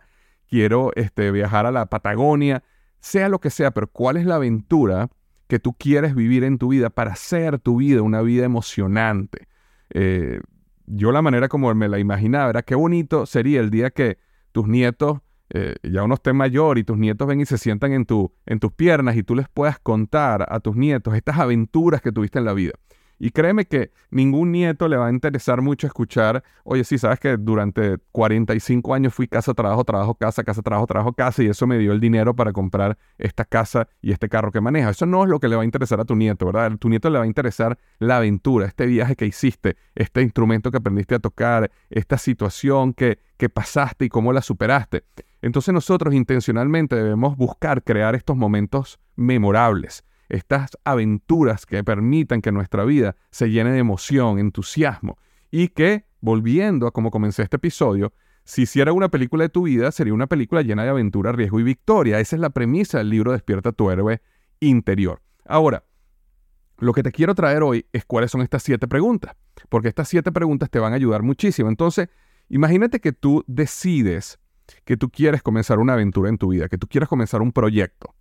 quiero 0.50 0.90
este, 0.96 1.30
viajar 1.30 1.64
a 1.64 1.70
la 1.70 1.86
Patagonia, 1.86 2.62
sea 2.98 3.28
lo 3.28 3.40
que 3.40 3.50
sea, 3.50 3.70
pero 3.70 3.86
¿cuál 3.86 4.16
es 4.16 4.26
la 4.26 4.34
aventura 4.34 5.08
que 5.46 5.58
tú 5.58 5.72
quieres 5.72 6.14
vivir 6.14 6.44
en 6.44 6.58
tu 6.58 6.68
vida 6.68 6.90
para 6.90 7.12
hacer 7.12 7.58
tu 7.58 7.76
vida 7.76 8.02
una 8.02 8.20
vida 8.20 8.44
emocionante? 8.44 9.46
Eh, 9.90 10.40
yo 10.86 11.12
la 11.12 11.22
manera 11.22 11.48
como 11.48 11.72
me 11.74 11.88
la 11.88 11.98
imaginaba 11.98 12.50
era 12.50 12.62
qué 12.62 12.74
bonito 12.74 13.26
sería 13.26 13.60
el 13.60 13.70
día 13.70 13.90
que 13.90 14.18
tus 14.52 14.66
nietos, 14.66 15.20
eh, 15.50 15.76
ya 15.82 16.02
uno 16.02 16.14
esté 16.14 16.32
mayor 16.32 16.78
y 16.78 16.84
tus 16.84 16.98
nietos 16.98 17.26
ven 17.26 17.40
y 17.40 17.46
se 17.46 17.58
sientan 17.58 17.92
en, 17.92 18.04
tu, 18.04 18.32
en 18.46 18.58
tus 18.58 18.72
piernas 18.72 19.16
y 19.16 19.22
tú 19.22 19.36
les 19.36 19.48
puedas 19.48 19.78
contar 19.78 20.46
a 20.48 20.60
tus 20.60 20.76
nietos 20.76 21.14
estas 21.14 21.38
aventuras 21.38 22.02
que 22.02 22.12
tuviste 22.12 22.38
en 22.38 22.44
la 22.44 22.52
vida. 22.52 22.72
Y 23.22 23.32
créeme 23.32 23.66
que 23.66 23.92
ningún 24.10 24.50
nieto 24.50 24.88
le 24.88 24.96
va 24.96 25.08
a 25.08 25.10
interesar 25.10 25.60
mucho 25.60 25.86
escuchar, 25.86 26.42
oye, 26.64 26.84
sí, 26.84 26.96
sabes 26.96 27.20
que 27.20 27.36
durante 27.36 27.98
45 28.12 28.94
años 28.94 29.12
fui 29.12 29.28
casa, 29.28 29.52
trabajo, 29.52 29.84
trabajo, 29.84 30.14
casa, 30.14 30.42
casa, 30.42 30.62
trabajo, 30.62 30.86
trabajo, 30.86 31.12
casa, 31.12 31.42
y 31.42 31.48
eso 31.48 31.66
me 31.66 31.76
dio 31.76 31.92
el 31.92 32.00
dinero 32.00 32.34
para 32.34 32.54
comprar 32.54 32.96
esta 33.18 33.44
casa 33.44 33.88
y 34.00 34.12
este 34.12 34.30
carro 34.30 34.50
que 34.50 34.62
maneja. 34.62 34.88
Eso 34.88 35.04
no 35.04 35.22
es 35.22 35.28
lo 35.28 35.38
que 35.38 35.48
le 35.48 35.56
va 35.56 35.60
a 35.60 35.66
interesar 35.66 36.00
a 36.00 36.06
tu 36.06 36.16
nieto, 36.16 36.46
¿verdad? 36.46 36.72
A 36.72 36.76
tu 36.78 36.88
nieto 36.88 37.10
le 37.10 37.18
va 37.18 37.24
a 37.24 37.26
interesar 37.26 37.78
la 37.98 38.16
aventura, 38.16 38.66
este 38.66 38.86
viaje 38.86 39.16
que 39.16 39.26
hiciste, 39.26 39.76
este 39.94 40.22
instrumento 40.22 40.70
que 40.70 40.78
aprendiste 40.78 41.14
a 41.14 41.18
tocar, 41.18 41.70
esta 41.90 42.16
situación 42.16 42.94
que, 42.94 43.18
que 43.36 43.50
pasaste 43.50 44.06
y 44.06 44.08
cómo 44.08 44.32
la 44.32 44.40
superaste. 44.40 45.04
Entonces 45.42 45.74
nosotros 45.74 46.14
intencionalmente 46.14 46.96
debemos 46.96 47.36
buscar 47.36 47.82
crear 47.82 48.14
estos 48.14 48.38
momentos 48.38 48.98
memorables 49.14 50.04
estas 50.30 50.78
aventuras 50.84 51.66
que 51.66 51.84
permitan 51.84 52.40
que 52.40 52.52
nuestra 52.52 52.84
vida 52.84 53.16
se 53.30 53.50
llene 53.50 53.72
de 53.72 53.78
emoción, 53.78 54.38
entusiasmo 54.38 55.18
y 55.50 55.68
que, 55.68 56.06
volviendo 56.20 56.86
a 56.86 56.92
como 56.92 57.10
comencé 57.10 57.42
este 57.42 57.56
episodio, 57.56 58.12
si 58.44 58.62
hiciera 58.62 58.92
una 58.92 59.10
película 59.10 59.44
de 59.44 59.48
tu 59.48 59.64
vida, 59.64 59.92
sería 59.92 60.14
una 60.14 60.26
película 60.26 60.62
llena 60.62 60.84
de 60.84 60.90
aventura, 60.90 61.32
riesgo 61.32 61.60
y 61.60 61.62
victoria. 61.62 62.20
Esa 62.20 62.36
es 62.36 62.40
la 62.40 62.50
premisa 62.50 62.98
del 62.98 63.10
libro 63.10 63.32
Despierta 63.32 63.72
tu 63.72 63.90
héroe 63.90 64.22
interior. 64.60 65.20
Ahora, 65.44 65.84
lo 66.78 66.92
que 66.92 67.02
te 67.02 67.12
quiero 67.12 67.34
traer 67.34 67.62
hoy 67.62 67.86
es 67.92 68.04
cuáles 68.04 68.30
son 68.30 68.40
estas 68.40 68.62
siete 68.62 68.88
preguntas, 68.88 69.36
porque 69.68 69.88
estas 69.88 70.08
siete 70.08 70.32
preguntas 70.32 70.70
te 70.70 70.78
van 70.78 70.92
a 70.92 70.96
ayudar 70.96 71.22
muchísimo. 71.22 71.68
Entonces, 71.68 72.08
imagínate 72.48 73.00
que 73.00 73.12
tú 73.12 73.44
decides 73.46 74.38
que 74.84 74.96
tú 74.96 75.10
quieres 75.10 75.42
comenzar 75.42 75.78
una 75.78 75.94
aventura 75.94 76.28
en 76.28 76.38
tu 76.38 76.48
vida, 76.48 76.68
que 76.68 76.78
tú 76.78 76.86
quieres 76.86 77.08
comenzar 77.08 77.42
un 77.42 77.52
proyecto. 77.52 78.14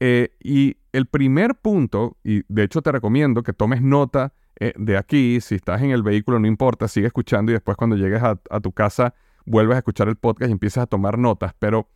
Eh, 0.00 0.30
y 0.40 0.78
el 0.92 1.06
primer 1.06 1.56
punto, 1.56 2.16
y 2.24 2.42
de 2.48 2.64
hecho 2.64 2.80
te 2.82 2.90
recomiendo 2.90 3.42
que 3.42 3.52
tomes 3.52 3.82
nota 3.82 4.32
eh, 4.58 4.72
de 4.76 4.96
aquí, 4.96 5.40
si 5.40 5.54
estás 5.54 5.82
en 5.82 5.90
el 5.90 6.02
vehículo, 6.02 6.38
no 6.38 6.46
importa, 6.46 6.88
sigue 6.88 7.06
escuchando 7.06 7.52
y 7.52 7.54
después 7.54 7.76
cuando 7.76 7.96
llegues 7.96 8.22
a, 8.22 8.36
tu 8.60 8.72
casa 8.72 9.14
vuelves 9.46 9.76
a 9.76 9.78
escuchar 9.78 10.08
el 10.08 10.16
podcast 10.16 10.50
y 10.50 10.52
empiezas 10.52 10.82
a 10.82 10.86
tomar 10.86 11.18
notas. 11.18 11.54
Pero 11.58 11.88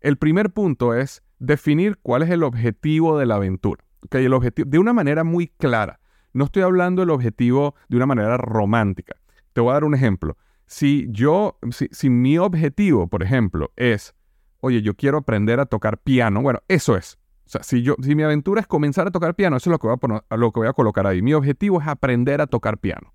el 0.00 0.16
primer 0.16 0.50
punto 0.50 0.94
es 0.94 1.22
definir 1.38 1.98
cuál 2.02 2.22
es 2.22 2.30
el 2.30 2.42
objetivo 2.42 3.18
de 3.18 3.26
la 3.26 3.36
aventura. 3.36 3.84
El 4.10 4.32
objetivo, 4.32 4.68
de 4.68 4.78
una 4.78 4.92
manera 4.92 5.24
muy 5.24 5.48
clara. 5.48 6.00
No 6.32 6.44
estoy 6.44 6.62
hablando 6.62 7.02
del 7.02 7.10
objetivo 7.10 7.74
de 7.88 7.96
una 7.96 8.06
manera 8.06 8.36
romántica. 8.36 9.16
Te 9.52 9.60
voy 9.60 9.70
a 9.70 9.74
dar 9.74 9.84
un 9.84 9.94
ejemplo. 9.94 10.36
Si 10.66 11.08
yo, 11.10 11.58
si 11.70 12.10
mi 12.10 12.38
objetivo, 12.38 13.08
por 13.08 13.22
ejemplo, 13.22 13.72
es, 13.76 14.14
oye, 14.60 14.82
yo 14.82 14.94
quiero 14.94 15.18
aprender 15.18 15.58
a 15.60 15.66
tocar 15.66 15.98
piano, 15.98 16.42
bueno, 16.42 16.60
eso 16.68 16.96
es. 16.96 17.19
O 17.50 17.52
sea, 17.52 17.64
si, 17.64 17.82
yo, 17.82 17.96
si 18.00 18.14
mi 18.14 18.22
aventura 18.22 18.60
es 18.60 18.68
comenzar 18.68 19.08
a 19.08 19.10
tocar 19.10 19.34
piano, 19.34 19.56
eso 19.56 19.70
es 19.70 19.72
lo 19.72 19.80
que, 19.80 19.88
voy 19.88 19.94
a 19.94 19.96
poner, 19.96 20.22
lo 20.30 20.52
que 20.52 20.60
voy 20.60 20.68
a 20.68 20.72
colocar 20.72 21.04
ahí. 21.08 21.20
Mi 21.20 21.34
objetivo 21.34 21.80
es 21.80 21.88
aprender 21.88 22.40
a 22.40 22.46
tocar 22.46 22.78
piano. 22.78 23.12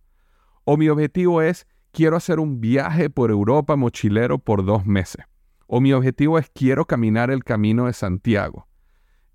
O 0.66 0.76
mi 0.76 0.90
objetivo 0.90 1.42
es, 1.42 1.66
quiero 1.94 2.18
hacer 2.18 2.42
un 2.42 2.60
viaje 2.60 3.10
por 3.10 3.32
Europa 3.32 3.78
mochilero 3.78 4.38
por 4.38 4.66
dos 4.66 4.86
meses. 4.86 5.24
O 5.68 5.80
mi 5.80 5.94
objetivo 5.94 6.38
es, 6.38 6.50
quiero 6.50 6.84
caminar 6.84 7.32
el 7.32 7.46
camino 7.46 7.86
de 7.86 7.94
Santiago. 7.94 8.68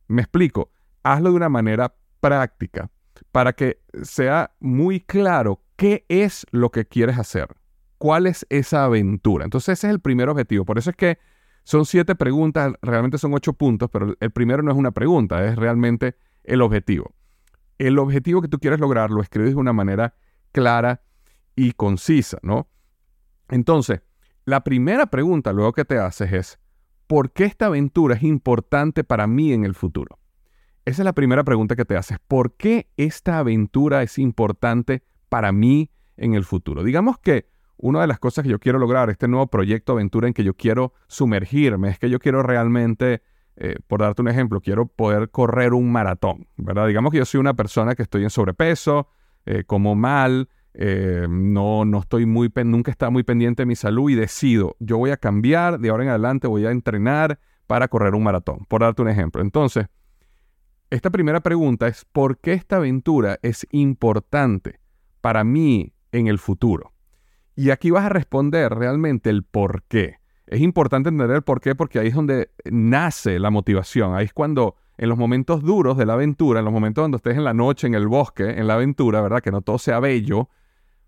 Me 0.06 0.20
explico, 0.20 0.70
hazlo 1.02 1.30
de 1.30 1.36
una 1.36 1.48
manera 1.48 1.94
práctica 2.20 2.90
para 3.32 3.54
que 3.54 3.80
sea 4.02 4.50
muy 4.60 5.00
claro 5.00 5.62
qué 5.76 6.04
es 6.10 6.44
lo 6.50 6.70
que 6.70 6.84
quieres 6.84 7.18
hacer. 7.18 7.48
¿Cuál 7.96 8.26
es 8.26 8.44
esa 8.50 8.84
aventura? 8.84 9.44
Entonces 9.44 9.78
ese 9.78 9.86
es 9.86 9.94
el 9.94 10.00
primer 10.00 10.28
objetivo. 10.28 10.66
Por 10.66 10.76
eso 10.76 10.90
es 10.90 10.96
que 10.96 11.18
son 11.70 11.86
siete 11.86 12.16
preguntas, 12.16 12.72
realmente 12.82 13.16
son 13.16 13.32
ocho 13.32 13.52
puntos, 13.52 13.88
pero 13.92 14.16
el 14.18 14.30
primero 14.32 14.60
no 14.60 14.72
es 14.72 14.76
una 14.76 14.90
pregunta, 14.90 15.46
es 15.46 15.54
realmente 15.54 16.16
el 16.42 16.62
objetivo. 16.62 17.14
El 17.78 18.00
objetivo 18.00 18.42
que 18.42 18.48
tú 18.48 18.58
quieres 18.58 18.80
lograr 18.80 19.12
lo 19.12 19.22
escribes 19.22 19.50
de 19.50 19.60
una 19.60 19.72
manera 19.72 20.16
clara 20.50 21.00
y 21.54 21.70
concisa, 21.70 22.38
¿no? 22.42 22.66
Entonces, 23.48 24.02
la 24.46 24.64
primera 24.64 25.06
pregunta 25.06 25.52
luego 25.52 25.72
que 25.72 25.84
te 25.84 25.96
haces 25.96 26.32
es, 26.32 26.58
¿por 27.06 27.30
qué 27.30 27.44
esta 27.44 27.66
aventura 27.66 28.16
es 28.16 28.24
importante 28.24 29.04
para 29.04 29.28
mí 29.28 29.52
en 29.52 29.64
el 29.64 29.76
futuro? 29.76 30.18
Esa 30.84 31.02
es 31.02 31.04
la 31.04 31.12
primera 31.12 31.44
pregunta 31.44 31.76
que 31.76 31.84
te 31.84 31.96
haces. 31.96 32.18
¿Por 32.26 32.56
qué 32.56 32.90
esta 32.96 33.38
aventura 33.38 34.02
es 34.02 34.18
importante 34.18 35.04
para 35.28 35.52
mí 35.52 35.92
en 36.16 36.34
el 36.34 36.42
futuro? 36.42 36.82
Digamos 36.82 37.20
que 37.20 37.46
una 37.80 38.02
de 38.02 38.06
las 38.06 38.18
cosas 38.18 38.44
que 38.44 38.50
yo 38.50 38.58
quiero 38.58 38.78
lograr, 38.78 39.10
este 39.10 39.28
nuevo 39.28 39.46
proyecto 39.46 39.92
aventura 39.92 40.28
en 40.28 40.34
que 40.34 40.44
yo 40.44 40.54
quiero 40.54 40.92
sumergirme, 41.08 41.88
es 41.88 41.98
que 41.98 42.10
yo 42.10 42.18
quiero 42.18 42.42
realmente, 42.42 43.22
eh, 43.56 43.76
por 43.86 44.00
darte 44.00 44.22
un 44.22 44.28
ejemplo, 44.28 44.60
quiero 44.60 44.86
poder 44.86 45.30
correr 45.30 45.72
un 45.72 45.90
maratón, 45.90 46.46
¿verdad? 46.56 46.86
Digamos 46.86 47.10
que 47.10 47.18
yo 47.18 47.24
soy 47.24 47.40
una 47.40 47.54
persona 47.54 47.94
que 47.94 48.02
estoy 48.02 48.22
en 48.22 48.30
sobrepeso, 48.30 49.08
eh, 49.46 49.64
como 49.64 49.94
mal, 49.94 50.48
eh, 50.74 51.26
no, 51.28 51.84
no 51.84 52.00
estoy 52.00 52.26
muy, 52.26 52.52
nunca 52.64 52.90
está 52.90 53.10
muy 53.10 53.22
pendiente 53.22 53.62
de 53.62 53.66
mi 53.66 53.76
salud 53.76 54.10
y 54.10 54.14
decido, 54.14 54.76
yo 54.78 54.98
voy 54.98 55.10
a 55.10 55.16
cambiar, 55.16 55.80
de 55.80 55.88
ahora 55.88 56.04
en 56.04 56.10
adelante 56.10 56.46
voy 56.46 56.66
a 56.66 56.70
entrenar 56.70 57.40
para 57.66 57.88
correr 57.88 58.14
un 58.14 58.22
maratón, 58.22 58.66
por 58.68 58.82
darte 58.82 59.02
un 59.02 59.08
ejemplo. 59.08 59.40
Entonces, 59.42 59.86
esta 60.90 61.10
primera 61.10 61.40
pregunta 61.40 61.88
es, 61.88 62.04
¿por 62.04 62.38
qué 62.38 62.52
esta 62.52 62.76
aventura 62.76 63.38
es 63.42 63.66
importante 63.70 64.80
para 65.20 65.44
mí 65.44 65.92
en 66.12 66.26
el 66.26 66.38
futuro? 66.38 66.92
Y 67.60 67.72
aquí 67.72 67.90
vas 67.90 68.06
a 68.06 68.08
responder 68.08 68.72
realmente 68.72 69.28
el 69.28 69.42
por 69.42 69.82
qué. 69.82 70.16
Es 70.46 70.62
importante 70.62 71.10
entender 71.10 71.36
el 71.36 71.42
por 71.42 71.60
qué 71.60 71.74
porque 71.74 71.98
ahí 71.98 72.08
es 72.08 72.14
donde 72.14 72.48
nace 72.64 73.38
la 73.38 73.50
motivación. 73.50 74.14
Ahí 74.14 74.24
es 74.24 74.32
cuando 74.32 74.76
en 74.96 75.10
los 75.10 75.18
momentos 75.18 75.62
duros 75.62 75.98
de 75.98 76.06
la 76.06 76.14
aventura, 76.14 76.60
en 76.60 76.64
los 76.64 76.72
momentos 76.72 77.04
donde 77.04 77.16
estés 77.16 77.36
en 77.36 77.44
la 77.44 77.52
noche, 77.52 77.86
en 77.86 77.94
el 77.94 78.08
bosque, 78.08 78.48
en 78.48 78.66
la 78.66 78.76
aventura, 78.76 79.20
¿verdad? 79.20 79.42
Que 79.42 79.50
no 79.50 79.60
todo 79.60 79.76
sea 79.76 80.00
bello, 80.00 80.48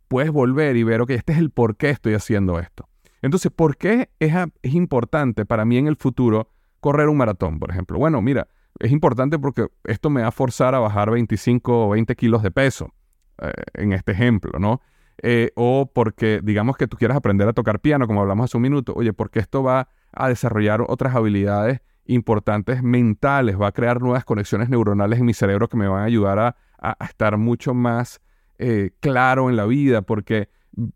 puedes 0.08 0.30
volver 0.30 0.76
y 0.76 0.82
ver, 0.82 1.00
ok, 1.00 1.12
este 1.12 1.32
es 1.32 1.38
el 1.38 1.48
por 1.48 1.78
qué 1.78 1.88
estoy 1.88 2.12
haciendo 2.12 2.58
esto. 2.58 2.86
Entonces, 3.22 3.50
¿por 3.50 3.78
qué 3.78 4.10
es, 4.18 4.34
es 4.60 4.74
importante 4.74 5.46
para 5.46 5.64
mí 5.64 5.78
en 5.78 5.86
el 5.86 5.96
futuro 5.96 6.50
correr 6.80 7.08
un 7.08 7.16
maratón, 7.16 7.60
por 7.60 7.70
ejemplo? 7.70 7.98
Bueno, 7.98 8.20
mira, 8.20 8.48
es 8.78 8.92
importante 8.92 9.38
porque 9.38 9.68
esto 9.84 10.10
me 10.10 10.20
va 10.20 10.28
a 10.28 10.32
forzar 10.32 10.74
a 10.74 10.80
bajar 10.80 11.10
25 11.12 11.86
o 11.86 11.88
20 11.88 12.14
kilos 12.14 12.42
de 12.42 12.50
peso, 12.50 12.92
eh, 13.38 13.50
en 13.72 13.94
este 13.94 14.12
ejemplo, 14.12 14.58
¿no? 14.58 14.82
Eh, 15.18 15.50
o 15.54 15.90
porque 15.92 16.40
digamos 16.42 16.76
que 16.76 16.86
tú 16.86 16.96
quieras 16.96 17.16
aprender 17.16 17.48
a 17.48 17.52
tocar 17.52 17.80
piano, 17.80 18.06
como 18.06 18.20
hablamos 18.20 18.44
hace 18.44 18.56
un 18.56 18.62
minuto, 18.62 18.92
oye, 18.96 19.12
porque 19.12 19.38
esto 19.38 19.62
va 19.62 19.88
a 20.12 20.28
desarrollar 20.28 20.82
otras 20.88 21.14
habilidades 21.14 21.80
importantes 22.06 22.82
mentales, 22.82 23.60
va 23.60 23.68
a 23.68 23.72
crear 23.72 24.00
nuevas 24.00 24.24
conexiones 24.24 24.68
neuronales 24.68 25.20
en 25.20 25.26
mi 25.26 25.34
cerebro 25.34 25.68
que 25.68 25.76
me 25.76 25.88
van 25.88 26.02
a 26.02 26.04
ayudar 26.04 26.38
a, 26.38 26.56
estar 27.04 27.36
mucho 27.36 27.74
más 27.74 28.20
eh, 28.58 28.90
claro 28.98 29.48
en 29.48 29.54
la 29.54 29.66
vida, 29.66 30.02
porque, 30.02 30.48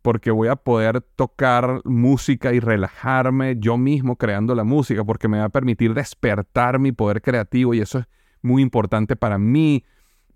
porque 0.02 0.32
voy 0.32 0.48
a 0.48 0.56
poder 0.56 1.00
tocar 1.00 1.80
música 1.84 2.52
y 2.52 2.58
relajarme 2.58 3.56
yo 3.60 3.78
mismo 3.78 4.16
creando 4.16 4.56
la 4.56 4.64
música, 4.64 5.04
porque 5.04 5.28
me 5.28 5.38
va 5.38 5.44
a 5.44 5.48
permitir 5.50 5.94
despertar 5.94 6.80
mi 6.80 6.90
poder 6.90 7.22
creativo 7.22 7.72
y 7.72 7.80
eso 7.80 8.00
es 8.00 8.06
muy 8.42 8.62
importante 8.62 9.14
para 9.14 9.38
mí 9.38 9.84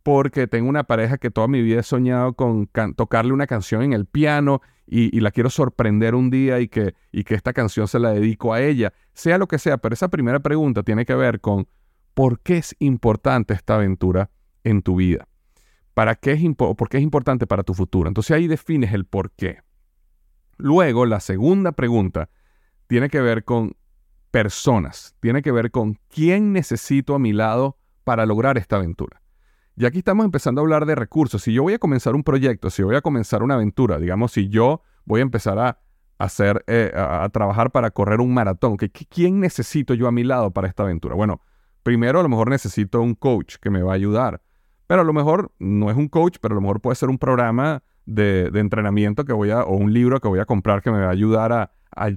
porque 0.02 0.46
tengo 0.46 0.68
una 0.68 0.84
pareja 0.84 1.18
que 1.18 1.30
toda 1.30 1.48
mi 1.48 1.62
vida 1.62 1.80
he 1.80 1.82
soñado 1.82 2.34
con 2.34 2.68
tocarle 2.96 3.32
una 3.32 3.46
canción 3.46 3.82
en 3.82 3.92
el 3.92 4.06
piano 4.06 4.60
y, 4.86 5.20
la 5.20 5.30
quiero 5.30 5.50
sorprender 5.50 6.14
un 6.14 6.30
día 6.30 6.58
y 6.60 6.68
que, 6.68 6.94
esta 7.12 7.52
canción 7.52 7.86
se 7.86 8.00
la 8.00 8.10
dedico 8.10 8.52
a 8.52 8.60
ella, 8.60 8.92
sea 9.12 9.38
lo 9.38 9.46
que 9.46 9.58
sea, 9.58 9.78
pero 9.78 9.92
esa 9.92 10.08
primera 10.08 10.40
pregunta 10.40 10.82
tiene 10.82 11.04
que 11.04 11.14
ver 11.14 11.40
con 11.40 11.68
¿por 12.14 12.40
qué 12.40 12.58
es 12.58 12.74
importante 12.80 13.54
esta 13.54 13.76
aventura 13.76 14.30
en 14.64 14.82
tu 14.82 14.96
vida? 14.96 15.28
¿Para 15.94 16.16
qué 16.16 16.32
es 16.32 16.40
¿Por 16.56 16.88
qué 16.88 16.96
es 16.96 17.02
importante 17.02 17.46
para 17.46 17.62
tu 17.62 17.74
futuro? 17.74 18.08
Entonces 18.08 18.36
ahí 18.36 18.48
defines 18.48 18.92
el 18.92 19.04
por 19.04 19.30
qué. 19.32 19.58
Luego, 20.56 21.06
la 21.06 21.20
segunda 21.20 21.72
pregunta 21.72 22.28
tiene 22.86 23.08
que 23.08 23.20
ver 23.20 23.44
con 23.44 23.76
personas, 24.30 25.14
tiene 25.20 25.42
que 25.42 25.52
ver 25.52 25.70
con 25.70 25.98
quién 26.08 26.52
necesito 26.52 27.14
a 27.14 27.18
mi 27.18 27.32
lado 27.32 27.76
para 28.04 28.26
lograr 28.26 28.58
esta 28.58 28.76
aventura. 28.76 29.20
Y 29.76 29.86
aquí 29.86 29.98
estamos 29.98 30.24
empezando 30.24 30.60
a 30.60 30.62
hablar 30.62 30.86
de 30.86 30.94
recursos. 30.94 31.42
Si 31.42 31.52
yo 31.52 31.62
voy 31.62 31.74
a 31.74 31.78
comenzar 31.78 32.14
un 32.14 32.22
proyecto, 32.22 32.70
si 32.70 32.82
voy 32.82 32.96
a 32.96 33.00
comenzar 33.00 33.42
una 33.42 33.54
aventura, 33.54 33.98
digamos, 33.98 34.32
si 34.32 34.48
yo 34.48 34.82
voy 35.04 35.20
a 35.20 35.22
empezar 35.22 35.58
a 35.58 35.78
hacer, 36.18 36.64
eh, 36.66 36.92
a, 36.94 37.28
trabajar 37.30 37.70
para 37.70 37.90
correr 37.90 38.20
un 38.20 38.34
maratón, 38.34 38.76
¿quién 38.76 39.40
necesito 39.40 39.94
yo 39.94 40.06
a 40.06 40.12
mi 40.12 40.22
lado 40.22 40.50
para 40.50 40.68
esta 40.68 40.82
aventura? 40.82 41.14
Bueno, 41.14 41.40
primero 41.82 42.20
a 42.20 42.22
lo 42.22 42.28
mejor 42.28 42.50
necesito 42.50 43.00
un 43.00 43.14
coach 43.14 43.56
que 43.56 43.70
me 43.70 43.82
va 43.82 43.92
a 43.92 43.94
ayudar. 43.94 44.42
Pero 44.86 45.02
a 45.02 45.04
lo 45.04 45.12
mejor 45.12 45.52
no 45.60 45.90
es 45.90 45.96
un 45.96 46.08
coach, 46.08 46.38
pero 46.40 46.54
a 46.54 46.56
lo 46.56 46.60
mejor 46.60 46.80
puede 46.80 46.96
ser 46.96 47.08
un 47.10 47.18
programa 47.18 47.82
de, 48.06 48.50
entrenamiento 48.54 49.24
que 49.24 49.32
voy 49.32 49.50
a, 49.50 49.62
o 49.62 49.76
un 49.76 49.92
libro 49.92 50.20
que 50.20 50.28
voy 50.28 50.40
a 50.40 50.44
comprar 50.44 50.82
que 50.82 50.90
me 50.90 50.98
va 50.98 51.06
a 51.06 51.10
ayudar 51.10 51.52
a, 51.52 51.70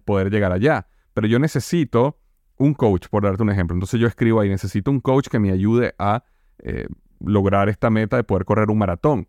poder 0.05 0.31
llegar 0.31 0.51
allá. 0.51 0.87
Pero 1.13 1.27
yo 1.27 1.39
necesito 1.39 2.19
un 2.57 2.73
coach, 2.73 3.07
por 3.09 3.23
darte 3.23 3.43
un 3.43 3.51
ejemplo. 3.51 3.75
Entonces 3.75 3.99
yo 3.99 4.07
escribo 4.07 4.39
ahí, 4.39 4.49
necesito 4.49 4.89
un 4.89 5.01
coach 5.01 5.27
que 5.27 5.39
me 5.39 5.51
ayude 5.51 5.93
a 5.99 6.23
eh, 6.59 6.87
lograr 7.23 7.69
esta 7.69 7.89
meta 7.89 8.17
de 8.17 8.23
poder 8.23 8.45
correr 8.45 8.69
un 8.69 8.77
maratón. 8.77 9.27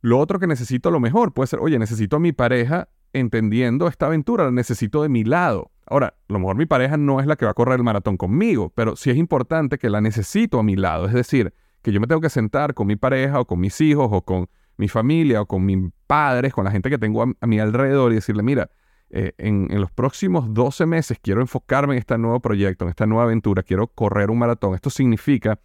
Lo 0.00 0.18
otro 0.18 0.38
que 0.38 0.46
necesito 0.46 0.88
a 0.88 0.92
lo 0.92 1.00
mejor 1.00 1.32
puede 1.32 1.46
ser, 1.46 1.60
oye, 1.60 1.78
necesito 1.78 2.16
a 2.16 2.20
mi 2.20 2.32
pareja 2.32 2.88
entendiendo 3.12 3.88
esta 3.88 4.06
aventura, 4.06 4.44
la 4.44 4.50
necesito 4.50 5.02
de 5.02 5.08
mi 5.08 5.24
lado. 5.24 5.70
Ahora, 5.86 6.14
a 6.28 6.32
lo 6.32 6.38
mejor 6.38 6.56
mi 6.56 6.66
pareja 6.66 6.96
no 6.96 7.20
es 7.20 7.26
la 7.26 7.36
que 7.36 7.44
va 7.44 7.50
a 7.50 7.54
correr 7.54 7.76
el 7.76 7.84
maratón 7.84 8.16
conmigo, 8.16 8.72
pero 8.74 8.96
sí 8.96 9.10
es 9.10 9.16
importante 9.16 9.78
que 9.78 9.90
la 9.90 10.00
necesito 10.00 10.58
a 10.58 10.62
mi 10.62 10.76
lado. 10.76 11.06
Es 11.06 11.12
decir, 11.12 11.52
que 11.82 11.92
yo 11.92 12.00
me 12.00 12.06
tengo 12.06 12.20
que 12.20 12.30
sentar 12.30 12.74
con 12.74 12.86
mi 12.86 12.96
pareja 12.96 13.40
o 13.40 13.46
con 13.46 13.60
mis 13.60 13.80
hijos 13.80 14.08
o 14.10 14.22
con 14.22 14.48
mi 14.76 14.88
familia 14.88 15.42
o 15.42 15.46
con 15.46 15.64
mis 15.64 15.78
padres, 16.06 16.54
con 16.54 16.64
la 16.64 16.70
gente 16.70 16.88
que 16.88 16.98
tengo 16.98 17.22
a, 17.22 17.46
mi 17.46 17.58
alrededor 17.58 18.12
y 18.12 18.16
decirle, 18.16 18.42
mira, 18.42 18.70
eh, 19.10 19.32
en, 19.38 19.66
en, 19.70 19.80
los 19.80 19.90
próximos 19.90 20.54
12 20.54 20.86
meses 20.86 21.18
quiero 21.20 21.40
enfocarme 21.40 21.94
en 21.94 21.98
este 21.98 22.16
nuevo 22.16 22.38
proyecto, 22.40 22.84
en 22.84 22.90
esta 22.90 23.06
nueva 23.06 23.24
aventura, 23.24 23.64
quiero 23.64 23.88
correr 23.88 24.30
un 24.30 24.38
maratón. 24.38 24.74
Esto 24.74 24.88
significa 24.88 25.58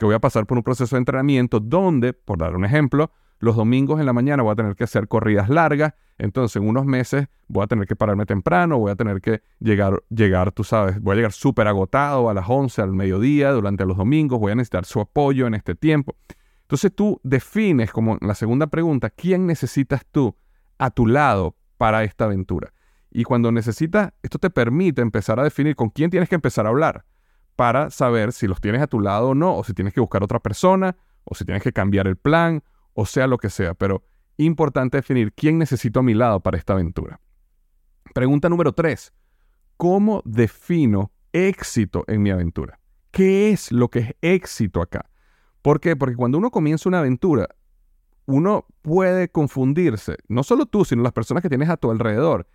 que 0.00 0.06
voy 0.06 0.14
a 0.14 0.18
pasar 0.18 0.46
por 0.46 0.56
un 0.56 0.64
proceso 0.64 0.96
de 0.96 1.00
entrenamiento 1.00 1.60
donde, 1.60 2.14
por 2.14 2.38
dar 2.38 2.56
un 2.56 2.64
ejemplo, 2.64 3.12
los 3.38 3.54
domingos 3.54 4.00
en 4.00 4.06
la 4.06 4.14
mañana 4.14 4.42
voy 4.42 4.52
a 4.52 4.56
tener 4.56 4.74
que 4.74 4.84
hacer 4.84 5.08
corridas 5.08 5.50
largas, 5.50 5.92
entonces 6.16 6.56
en 6.56 6.66
unos 6.66 6.86
meses 6.86 7.28
voy 7.48 7.64
a 7.64 7.66
tener 7.66 7.86
que 7.86 7.96
pararme 7.96 8.24
temprano, 8.24 8.78
voy 8.78 8.90
a 8.92 8.96
tener 8.96 9.20
que 9.20 9.42
llegar, 9.58 10.02
llegar 10.08 10.52
tú 10.52 10.64
sabes, 10.64 10.98
voy 11.02 11.12
a 11.12 11.16
llegar 11.16 11.32
súper 11.32 11.68
agotado 11.68 12.30
a 12.30 12.34
las 12.34 12.46
11 12.48 12.80
al 12.80 12.94
mediodía 12.94 13.52
durante 13.52 13.84
los 13.84 13.98
domingos, 13.98 14.40
voy 14.40 14.52
a 14.52 14.54
necesitar 14.54 14.86
su 14.86 15.00
apoyo 15.00 15.46
en 15.46 15.52
este 15.52 15.74
tiempo. 15.74 16.16
Entonces 16.62 16.94
tú 16.94 17.20
defines 17.22 17.92
como 17.92 18.16
la 18.22 18.34
segunda 18.34 18.68
pregunta, 18.68 19.10
¿quién 19.10 19.46
necesitas 19.46 20.06
tú 20.10 20.34
a 20.78 20.90
tu 20.90 21.06
lado 21.06 21.56
para 21.76 22.04
esta 22.04 22.24
aventura? 22.24 22.72
Y 23.10 23.24
cuando 23.24 23.52
necesitas, 23.52 24.14
esto 24.22 24.38
te 24.38 24.48
permite 24.48 25.02
empezar 25.02 25.38
a 25.38 25.44
definir 25.44 25.76
con 25.76 25.90
quién 25.90 26.08
tienes 26.08 26.30
que 26.30 26.36
empezar 26.36 26.64
a 26.64 26.70
hablar 26.70 27.04
para 27.60 27.90
saber 27.90 28.32
si 28.32 28.46
los 28.46 28.58
tienes 28.58 28.80
a 28.80 28.86
tu 28.86 29.00
lado 29.00 29.28
o 29.28 29.34
no, 29.34 29.54
o 29.54 29.62
si 29.64 29.74
tienes 29.74 29.92
que 29.92 30.00
buscar 30.00 30.22
otra 30.22 30.40
persona, 30.40 30.96
o 31.24 31.34
si 31.34 31.44
tienes 31.44 31.62
que 31.62 31.74
cambiar 31.74 32.06
el 32.06 32.16
plan, 32.16 32.62
o 32.94 33.04
sea 33.04 33.26
lo 33.26 33.36
que 33.36 33.50
sea. 33.50 33.74
Pero 33.74 34.02
importante 34.38 34.96
definir 34.96 35.34
quién 35.34 35.58
necesito 35.58 36.00
a 36.00 36.02
mi 36.02 36.14
lado 36.14 36.40
para 36.40 36.56
esta 36.56 36.72
aventura. 36.72 37.20
Pregunta 38.14 38.48
número 38.48 38.72
tres. 38.72 39.12
¿Cómo 39.76 40.22
defino 40.24 41.12
éxito 41.34 42.02
en 42.06 42.22
mi 42.22 42.30
aventura? 42.30 42.80
¿Qué 43.10 43.50
es 43.50 43.70
lo 43.72 43.90
que 43.90 43.98
es 43.98 44.14
éxito 44.22 44.80
acá? 44.80 45.10
¿Por 45.60 45.80
qué? 45.80 45.96
Porque 45.96 46.16
cuando 46.16 46.38
uno 46.38 46.50
comienza 46.50 46.88
una 46.88 47.00
aventura, 47.00 47.46
uno 48.24 48.64
puede 48.80 49.28
confundirse, 49.28 50.16
no 50.28 50.44
solo 50.44 50.64
tú, 50.64 50.86
sino 50.86 51.02
las 51.02 51.12
personas 51.12 51.42
que 51.42 51.50
tienes 51.50 51.68
a 51.68 51.76
tu 51.76 51.90
alrededor, 51.90 52.46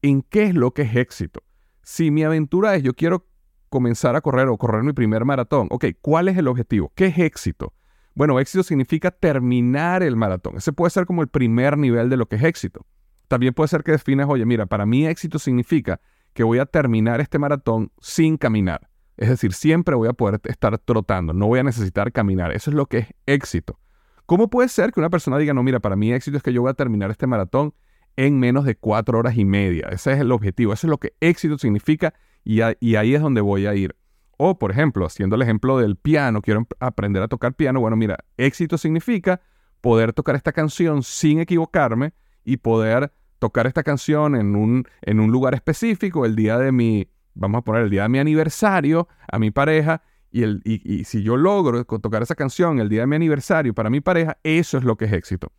en 0.00 0.22
qué 0.22 0.44
es 0.44 0.54
lo 0.54 0.72
que 0.72 0.82
es 0.84 0.96
éxito. 0.96 1.42
Si 1.82 2.10
mi 2.10 2.24
aventura 2.24 2.74
es 2.76 2.82
yo 2.82 2.94
quiero 2.94 3.26
comenzar 3.74 4.14
a 4.14 4.20
correr 4.20 4.46
o 4.46 4.56
correr 4.56 4.84
mi 4.84 4.92
primer 4.92 5.24
maratón, 5.24 5.66
ok, 5.68 5.86
¿cuál 6.00 6.28
es 6.28 6.36
el 6.38 6.46
objetivo? 6.46 6.92
¿Qué 6.94 7.06
es 7.06 7.18
éxito? 7.18 7.72
Bueno, 8.14 8.38
éxito 8.38 8.62
significa 8.62 9.10
terminar 9.10 10.04
el 10.04 10.14
maratón. 10.14 10.56
Ese 10.58 10.72
puede 10.72 10.90
ser 10.90 11.06
como 11.06 11.22
el 11.22 11.28
primer 11.28 11.76
nivel 11.76 12.08
de 12.08 12.16
lo 12.16 12.26
que 12.26 12.36
es 12.36 12.44
éxito. 12.44 12.86
También 13.26 13.52
puede 13.52 13.66
ser 13.66 13.82
que 13.82 13.90
definas, 13.90 14.28
oye, 14.28 14.46
mira, 14.46 14.66
para 14.66 14.86
mí 14.86 15.08
éxito 15.08 15.40
significa 15.40 16.00
que 16.34 16.44
voy 16.44 16.60
a 16.60 16.66
terminar 16.66 17.20
este 17.20 17.40
maratón 17.40 17.90
sin 18.00 18.36
caminar. 18.36 18.88
Es 19.16 19.28
decir, 19.28 19.52
siempre 19.52 19.96
voy 19.96 20.06
a 20.06 20.12
poder 20.12 20.40
estar 20.44 20.78
trotando, 20.78 21.32
no 21.32 21.48
voy 21.48 21.58
a 21.58 21.64
necesitar 21.64 22.12
caminar. 22.12 22.52
Eso 22.52 22.70
es 22.70 22.76
lo 22.76 22.86
que 22.86 22.98
es 22.98 23.08
éxito. 23.26 23.80
¿Cómo 24.24 24.48
puede 24.50 24.68
ser 24.68 24.92
que 24.92 25.00
una 25.00 25.10
persona 25.10 25.36
diga, 25.36 25.52
no, 25.52 25.64
mira, 25.64 25.80
para 25.80 25.96
mí 25.96 26.12
éxito 26.12 26.36
es 26.36 26.44
que 26.44 26.52
yo 26.52 26.62
voy 26.62 26.70
a 26.70 26.74
terminar 26.74 27.10
este 27.10 27.26
maratón 27.26 27.74
en 28.14 28.38
menos 28.38 28.64
de 28.66 28.76
cuatro 28.76 29.18
horas 29.18 29.36
y 29.36 29.44
media? 29.44 29.88
Ese 29.90 30.12
es 30.12 30.20
el 30.20 30.30
objetivo, 30.30 30.72
eso 30.72 30.86
es 30.86 30.90
lo 30.92 30.98
que 30.98 31.14
éxito 31.18 31.58
significa 31.58 32.14
y, 32.44 32.60
ahí 32.60 33.14
es 33.14 33.22
donde 33.22 33.40
voy 33.40 33.66
a 33.66 33.74
ir. 33.74 33.96
O, 34.36 34.58
por 34.58 34.70
ejemplo, 34.70 35.06
haciendo 35.06 35.36
el 35.36 35.42
ejemplo 35.42 35.78
del 35.78 35.96
piano, 35.96 36.42
quiero 36.42 36.66
aprender 36.78 37.22
a 37.22 37.28
tocar 37.28 37.54
piano. 37.54 37.80
Bueno, 37.80 37.96
mira, 37.96 38.18
éxito 38.36 38.76
significa 38.76 39.40
poder 39.80 40.12
tocar 40.12 40.34
esta 40.34 40.52
canción 40.52 41.02
sin 41.02 41.40
equivocarme 41.40 42.12
y 42.44 42.58
poder 42.58 43.12
tocar 43.38 43.66
esta 43.66 43.82
canción 43.82 44.36
en 44.36 44.56
un, 44.56 44.86
en 45.02 45.20
un 45.20 45.30
lugar 45.30 45.54
específico 45.54 46.26
el 46.26 46.36
día 46.36 46.58
de 46.58 46.72
mi, 46.72 47.08
vamos 47.34 47.60
a 47.60 47.62
poner 47.62 47.82
el 47.82 47.90
día 47.90 48.02
de 48.02 48.08
mi 48.08 48.18
aniversario 48.18 49.08
a 49.30 49.38
mi 49.38 49.50
pareja. 49.50 50.02
Y, 50.30 50.42
y 50.64 51.04
si 51.04 51.22
yo 51.22 51.36
logro 51.36 51.84
tocar 51.84 52.22
esa 52.22 52.34
canción 52.34 52.80
el 52.80 52.88
día 52.88 53.02
de 53.02 53.06
mi 53.06 53.16
aniversario 53.16 53.72
para 53.72 53.88
mi 53.88 54.00
pareja, 54.00 54.36
eso 54.42 54.78
es 54.78 54.84
lo 54.84 54.96
que 54.96 55.04
es 55.04 55.12
éxito. 55.12 55.52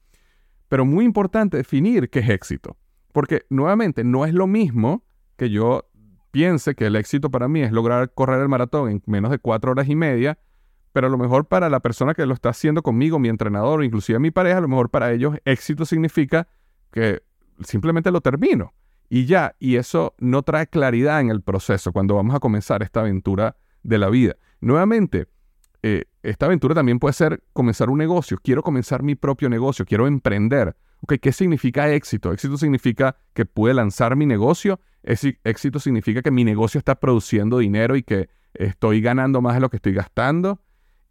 Pero 0.67 0.85
muy 0.85 1.05
importante 1.05 1.57
definir 1.57 2.09
qué 2.09 2.19
es 2.19 2.29
éxito. 2.29 2.75
Porque 3.13 3.45
nuevamente 3.49 4.03
no 4.03 4.25
es 4.25 4.33
lo 4.33 4.47
mismo 4.47 5.05
que 5.37 5.49
yo 5.49 5.89
piense 6.35 6.75
que 6.75 6.87
el 6.87 6.97
éxito 6.97 7.31
para 7.31 7.47
mí 7.47 7.61
es 7.61 7.71
lograr 7.71 8.11
correr 8.13 8.41
el 8.41 8.49
maratón 8.49 8.91
en 8.91 9.01
menos 9.05 9.31
de 9.31 9.39
cuatro 9.39 9.71
horas 9.71 9.87
y 9.87 9.95
media, 9.95 10.37
pero 10.91 11.07
a 11.07 11.09
lo 11.09 11.17
mejor 11.17 11.47
para 11.47 11.69
la 11.69 11.79
persona 11.79 12.13
que 12.13 12.25
lo 12.25 12.33
está 12.33 12.49
haciendo 12.49 12.83
conmigo, 12.83 13.19
mi 13.19 13.29
entrenador 13.29 13.85
inclusive 13.85 14.19
mi 14.19 14.31
pareja, 14.31 14.57
a 14.57 14.61
lo 14.61 14.67
mejor 14.67 14.89
para 14.89 15.13
ellos 15.13 15.37
éxito 15.45 15.85
significa 15.85 16.49
que 16.91 17.23
simplemente 17.63 18.11
lo 18.11 18.19
termino 18.19 18.73
y 19.07 19.27
ya, 19.27 19.55
y 19.59 19.77
eso 19.77 20.13
no 20.17 20.43
trae 20.43 20.67
claridad 20.67 21.21
en 21.21 21.29
el 21.29 21.41
proceso 21.41 21.93
cuando 21.93 22.15
vamos 22.15 22.35
a 22.35 22.41
comenzar 22.41 22.83
esta 22.83 22.99
aventura 22.99 23.55
de 23.83 23.97
la 23.97 24.09
vida. 24.09 24.35
Nuevamente, 24.59 25.27
eh, 25.83 26.03
esta 26.21 26.47
aventura 26.47 26.75
también 26.75 26.99
puede 26.99 27.13
ser 27.13 27.43
comenzar 27.53 27.89
un 27.89 27.97
negocio, 27.97 28.37
quiero 28.43 28.61
comenzar 28.61 29.03
mi 29.03 29.15
propio 29.15 29.47
negocio, 29.47 29.85
quiero 29.85 30.05
emprender. 30.05 30.75
¿Qué 31.05 31.31
significa 31.31 31.89
éxito? 31.91 32.31
Éxito 32.31 32.57
significa 32.57 33.17
que 33.33 33.45
pude 33.45 33.73
lanzar 33.73 34.15
mi 34.15 34.25
negocio. 34.25 34.79
Éxito 35.03 35.79
significa 35.79 36.21
que 36.21 36.31
mi 36.31 36.43
negocio 36.43 36.79
está 36.79 36.95
produciendo 36.95 37.59
dinero 37.59 37.95
y 37.95 38.03
que 38.03 38.29
estoy 38.53 39.01
ganando 39.01 39.41
más 39.41 39.55
de 39.55 39.61
lo 39.61 39.69
que 39.69 39.77
estoy 39.77 39.93
gastando. 39.93 40.61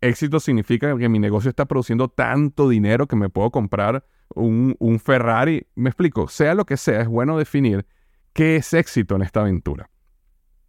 Éxito 0.01 0.41
significa 0.41 0.97
que 0.97 1.09
mi 1.09 1.19
negocio 1.19 1.49
está 1.49 1.65
produciendo 1.67 2.09
tanto 2.09 2.69
dinero 2.69 3.07
que 3.07 3.17
me 3.17 3.31
puedo 3.31 3.51
comprar 3.51 4.05
un, 4.35 4.77
un 4.79 4.99
Ferrari. 4.99 5.67
Me 5.75 5.91
explico, 5.91 6.29
sea 6.29 6.55
lo 6.55 6.67
que 6.67 6.77
sea, 6.77 7.03
es 7.03 7.09
bueno 7.09 7.39
definir 7.39 7.87
qué 8.33 8.57
es 8.57 8.75
éxito 8.75 9.17
en 9.17 9.23
esta 9.23 9.41
aventura. 9.41 9.89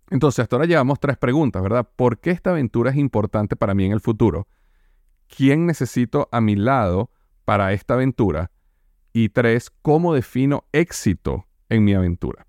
Entonces, 0.09 0.43
hasta 0.43 0.55
ahora 0.55 0.67
llevamos 0.67 0.99
tres 0.99 1.17
preguntas, 1.17 1.61
¿verdad? 1.63 1.89
¿Por 1.95 2.19
qué 2.19 2.31
esta 2.31 2.51
aventura 2.51 2.91
es 2.91 2.97
importante 2.97 3.55
para 3.55 3.73
mí 3.73 3.85
en 3.85 3.91
el 3.91 4.01
futuro? 4.01 4.47
¿Quién 5.27 5.65
necesito 5.65 6.29
a 6.31 6.41
mi 6.41 6.55
lado 6.55 7.09
para 7.43 7.73
esta 7.73 7.95
aventura? 7.95 8.51
Y 9.17 9.29
tres, 9.29 9.71
¿cómo 9.81 10.13
defino 10.13 10.65
éxito 10.73 11.47
en 11.69 11.85
mi 11.85 11.93
aventura? 11.93 12.45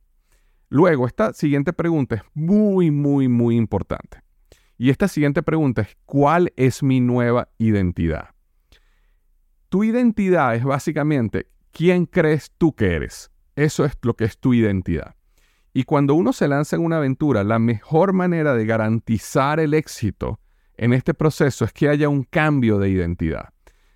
Luego, 0.68 1.06
esta 1.06 1.32
siguiente 1.32 1.72
pregunta 1.72 2.16
es 2.16 2.22
muy, 2.34 2.90
muy, 2.90 3.28
muy 3.28 3.54
importante. 3.54 4.20
Y 4.76 4.90
esta 4.90 5.06
siguiente 5.06 5.44
pregunta 5.44 5.82
es, 5.82 5.96
¿cuál 6.06 6.52
es 6.56 6.82
mi 6.82 7.00
nueva 7.00 7.50
identidad? 7.58 8.30
Tu 9.68 9.84
identidad 9.84 10.56
es 10.56 10.64
básicamente 10.64 11.46
quién 11.70 12.04
crees 12.04 12.50
tú 12.58 12.74
que 12.74 12.96
eres. 12.96 13.30
Eso 13.54 13.84
es 13.84 13.96
lo 14.02 14.16
que 14.16 14.24
es 14.24 14.36
tu 14.36 14.52
identidad. 14.52 15.14
Y 15.72 15.84
cuando 15.84 16.14
uno 16.16 16.32
se 16.32 16.48
lanza 16.48 16.74
en 16.74 16.84
una 16.84 16.96
aventura, 16.96 17.44
la 17.44 17.60
mejor 17.60 18.12
manera 18.12 18.56
de 18.56 18.66
garantizar 18.66 19.60
el 19.60 19.72
éxito 19.72 20.40
en 20.76 20.94
este 20.94 21.14
proceso 21.14 21.64
es 21.64 21.72
que 21.72 21.88
haya 21.88 22.08
un 22.08 22.24
cambio 22.24 22.80
de 22.80 22.88
identidad. 22.88 23.50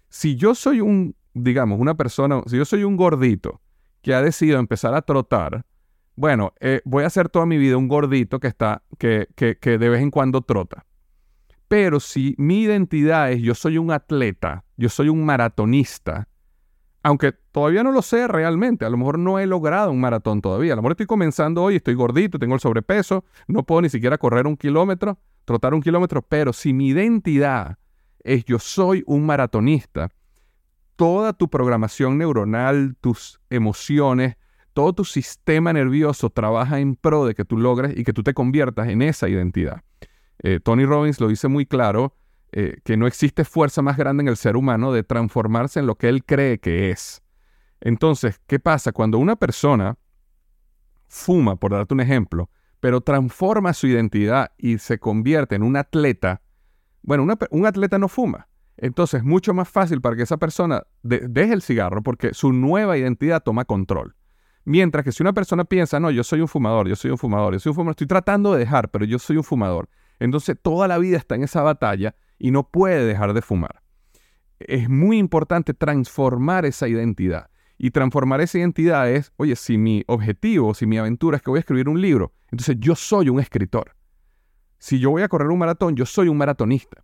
Si 0.08 0.36
yo 0.36 0.54
soy 0.54 0.80
un 0.80 1.16
digamos, 1.34 1.80
una 1.80 1.96
persona, 1.96 2.42
si 2.46 2.56
yo 2.56 2.64
soy 2.64 2.84
un 2.84 2.96
gordito 2.96 3.60
que 4.02 4.14
ha 4.14 4.22
decidido 4.22 4.58
empezar 4.58 4.94
a 4.94 5.02
trotar, 5.02 5.64
bueno, 6.16 6.52
eh, 6.60 6.80
voy 6.84 7.04
a 7.04 7.06
hacer 7.06 7.28
toda 7.28 7.46
mi 7.46 7.56
vida 7.58 7.76
un 7.76 7.88
gordito 7.88 8.40
que 8.40 8.48
está, 8.48 8.82
que, 8.98 9.28
que, 9.36 9.58
que 9.58 9.78
de 9.78 9.88
vez 9.88 10.02
en 10.02 10.10
cuando 10.10 10.42
trota. 10.42 10.84
Pero 11.68 12.00
si 12.00 12.34
mi 12.36 12.62
identidad 12.62 13.30
es 13.30 13.40
yo 13.40 13.54
soy 13.54 13.78
un 13.78 13.92
atleta, 13.92 14.64
yo 14.76 14.88
soy 14.88 15.08
un 15.08 15.24
maratonista, 15.24 16.28
aunque 17.02 17.32
todavía 17.32 17.82
no 17.82 17.92
lo 17.92 18.02
sé 18.02 18.28
realmente, 18.28 18.84
a 18.84 18.90
lo 18.90 18.96
mejor 18.96 19.18
no 19.18 19.38
he 19.38 19.46
logrado 19.46 19.90
un 19.90 20.00
maratón 20.00 20.40
todavía, 20.42 20.74
a 20.74 20.76
lo 20.76 20.82
mejor 20.82 20.92
estoy 20.92 21.06
comenzando 21.06 21.62
hoy, 21.62 21.76
estoy 21.76 21.94
gordito, 21.94 22.38
tengo 22.38 22.54
el 22.54 22.60
sobrepeso, 22.60 23.24
no 23.46 23.64
puedo 23.64 23.82
ni 23.82 23.88
siquiera 23.88 24.18
correr 24.18 24.46
un 24.46 24.56
kilómetro, 24.56 25.18
trotar 25.44 25.72
un 25.72 25.80
kilómetro, 25.80 26.22
pero 26.22 26.52
si 26.52 26.72
mi 26.72 26.88
identidad 26.88 27.78
es 28.22 28.44
yo 28.44 28.58
soy 28.58 29.02
un 29.06 29.24
maratonista, 29.24 30.10
toda 31.00 31.32
tu 31.32 31.48
programación 31.48 32.18
neuronal, 32.18 32.94
tus 33.00 33.40
emociones, 33.48 34.36
todo 34.74 34.92
tu 34.92 35.06
sistema 35.06 35.72
nervioso 35.72 36.28
trabaja 36.28 36.78
en 36.78 36.94
pro 36.94 37.24
de 37.24 37.34
que 37.34 37.46
tú 37.46 37.56
logres 37.56 37.96
y 37.96 38.04
que 38.04 38.12
tú 38.12 38.22
te 38.22 38.34
conviertas 38.34 38.86
en 38.90 39.00
esa 39.00 39.26
identidad. 39.26 39.80
Eh, 40.42 40.60
Tony 40.62 40.84
Robbins 40.84 41.18
lo 41.18 41.28
dice 41.28 41.48
muy 41.48 41.64
claro, 41.64 42.14
eh, 42.52 42.80
que 42.84 42.98
no 42.98 43.06
existe 43.06 43.46
fuerza 43.46 43.80
más 43.80 43.96
grande 43.96 44.24
en 44.24 44.28
el 44.28 44.36
ser 44.36 44.58
humano 44.58 44.92
de 44.92 45.02
transformarse 45.02 45.80
en 45.80 45.86
lo 45.86 45.94
que 45.94 46.10
él 46.10 46.22
cree 46.22 46.60
que 46.60 46.90
es. 46.90 47.22
Entonces, 47.80 48.38
¿qué 48.46 48.58
pasa? 48.58 48.92
Cuando 48.92 49.16
una 49.16 49.36
persona 49.36 49.96
fuma, 51.08 51.56
por 51.56 51.72
darte 51.72 51.94
un 51.94 52.00
ejemplo, 52.00 52.50
pero 52.78 53.00
transforma 53.00 53.72
su 53.72 53.86
identidad 53.86 54.52
y 54.58 54.76
se 54.76 54.98
convierte 54.98 55.54
en 55.54 55.62
un 55.62 55.78
atleta, 55.78 56.42
bueno, 57.00 57.26
un 57.52 57.64
atleta 57.66 57.98
no 57.98 58.08
fuma, 58.08 58.49
entonces 58.80 59.18
es 59.18 59.24
mucho 59.24 59.52
más 59.52 59.68
fácil 59.68 60.00
para 60.00 60.16
que 60.16 60.22
esa 60.22 60.38
persona 60.38 60.84
deje 61.02 61.52
el 61.52 61.60
cigarro 61.60 62.02
porque 62.02 62.32
su 62.32 62.52
nueva 62.52 62.96
identidad 62.96 63.42
toma 63.42 63.66
control. 63.66 64.16
Mientras 64.64 65.04
que 65.04 65.12
si 65.12 65.22
una 65.22 65.34
persona 65.34 65.64
piensa, 65.64 66.00
no, 66.00 66.10
yo 66.10 66.24
soy 66.24 66.40
un 66.40 66.48
fumador, 66.48 66.88
yo 66.88 66.96
soy 66.96 67.10
un 67.10 67.18
fumador, 67.18 67.52
yo 67.52 67.60
soy 67.60 67.70
un 67.70 67.76
fumador, 67.76 67.92
estoy 67.92 68.06
tratando 68.06 68.52
de 68.52 68.60
dejar, 68.60 68.90
pero 68.90 69.04
yo 69.04 69.18
soy 69.18 69.36
un 69.36 69.44
fumador. 69.44 69.88
Entonces 70.18 70.56
toda 70.60 70.88
la 70.88 70.98
vida 70.98 71.18
está 71.18 71.34
en 71.34 71.44
esa 71.44 71.62
batalla 71.62 72.14
y 72.38 72.50
no 72.50 72.68
puede 72.68 73.04
dejar 73.04 73.34
de 73.34 73.42
fumar. 73.42 73.82
Es 74.58 74.88
muy 74.88 75.18
importante 75.18 75.74
transformar 75.74 76.64
esa 76.64 76.88
identidad. 76.88 77.50
Y 77.76 77.90
transformar 77.90 78.42
esa 78.42 78.58
identidad 78.58 79.10
es, 79.10 79.32
oye, 79.36 79.56
si 79.56 79.78
mi 79.78 80.04
objetivo, 80.06 80.74
si 80.74 80.86
mi 80.86 80.98
aventura 80.98 81.38
es 81.38 81.42
que 81.42 81.50
voy 81.50 81.58
a 81.58 81.60
escribir 81.60 81.88
un 81.88 82.00
libro, 82.00 82.32
entonces 82.50 82.76
yo 82.78 82.94
soy 82.94 83.30
un 83.30 83.40
escritor. 83.40 83.94
Si 84.78 84.98
yo 84.98 85.10
voy 85.10 85.22
a 85.22 85.28
correr 85.28 85.48
un 85.48 85.58
maratón, 85.58 85.96
yo 85.96 86.04
soy 86.04 86.28
un 86.28 86.36
maratonista 86.36 87.02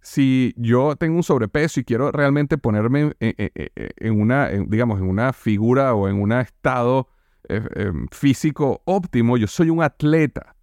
si 0.00 0.54
yo 0.56 0.96
tengo 0.96 1.16
un 1.16 1.22
sobrepeso 1.22 1.80
y 1.80 1.84
quiero 1.84 2.10
realmente 2.10 2.58
ponerme 2.58 3.12
en, 3.20 4.20
una, 4.20 4.48
digamos, 4.48 4.98
en 5.00 5.08
una 5.08 5.32
figura 5.32 5.94
o 5.94 6.08
en 6.08 6.20
un 6.20 6.32
estado 6.32 7.08
eh, 7.48 7.62
em, 7.74 8.06
físico 8.10 8.82
óptimo, 8.84 9.36
yo 9.36 9.46
soy 9.46 9.70
un 9.70 9.82
atleta. 9.82 10.56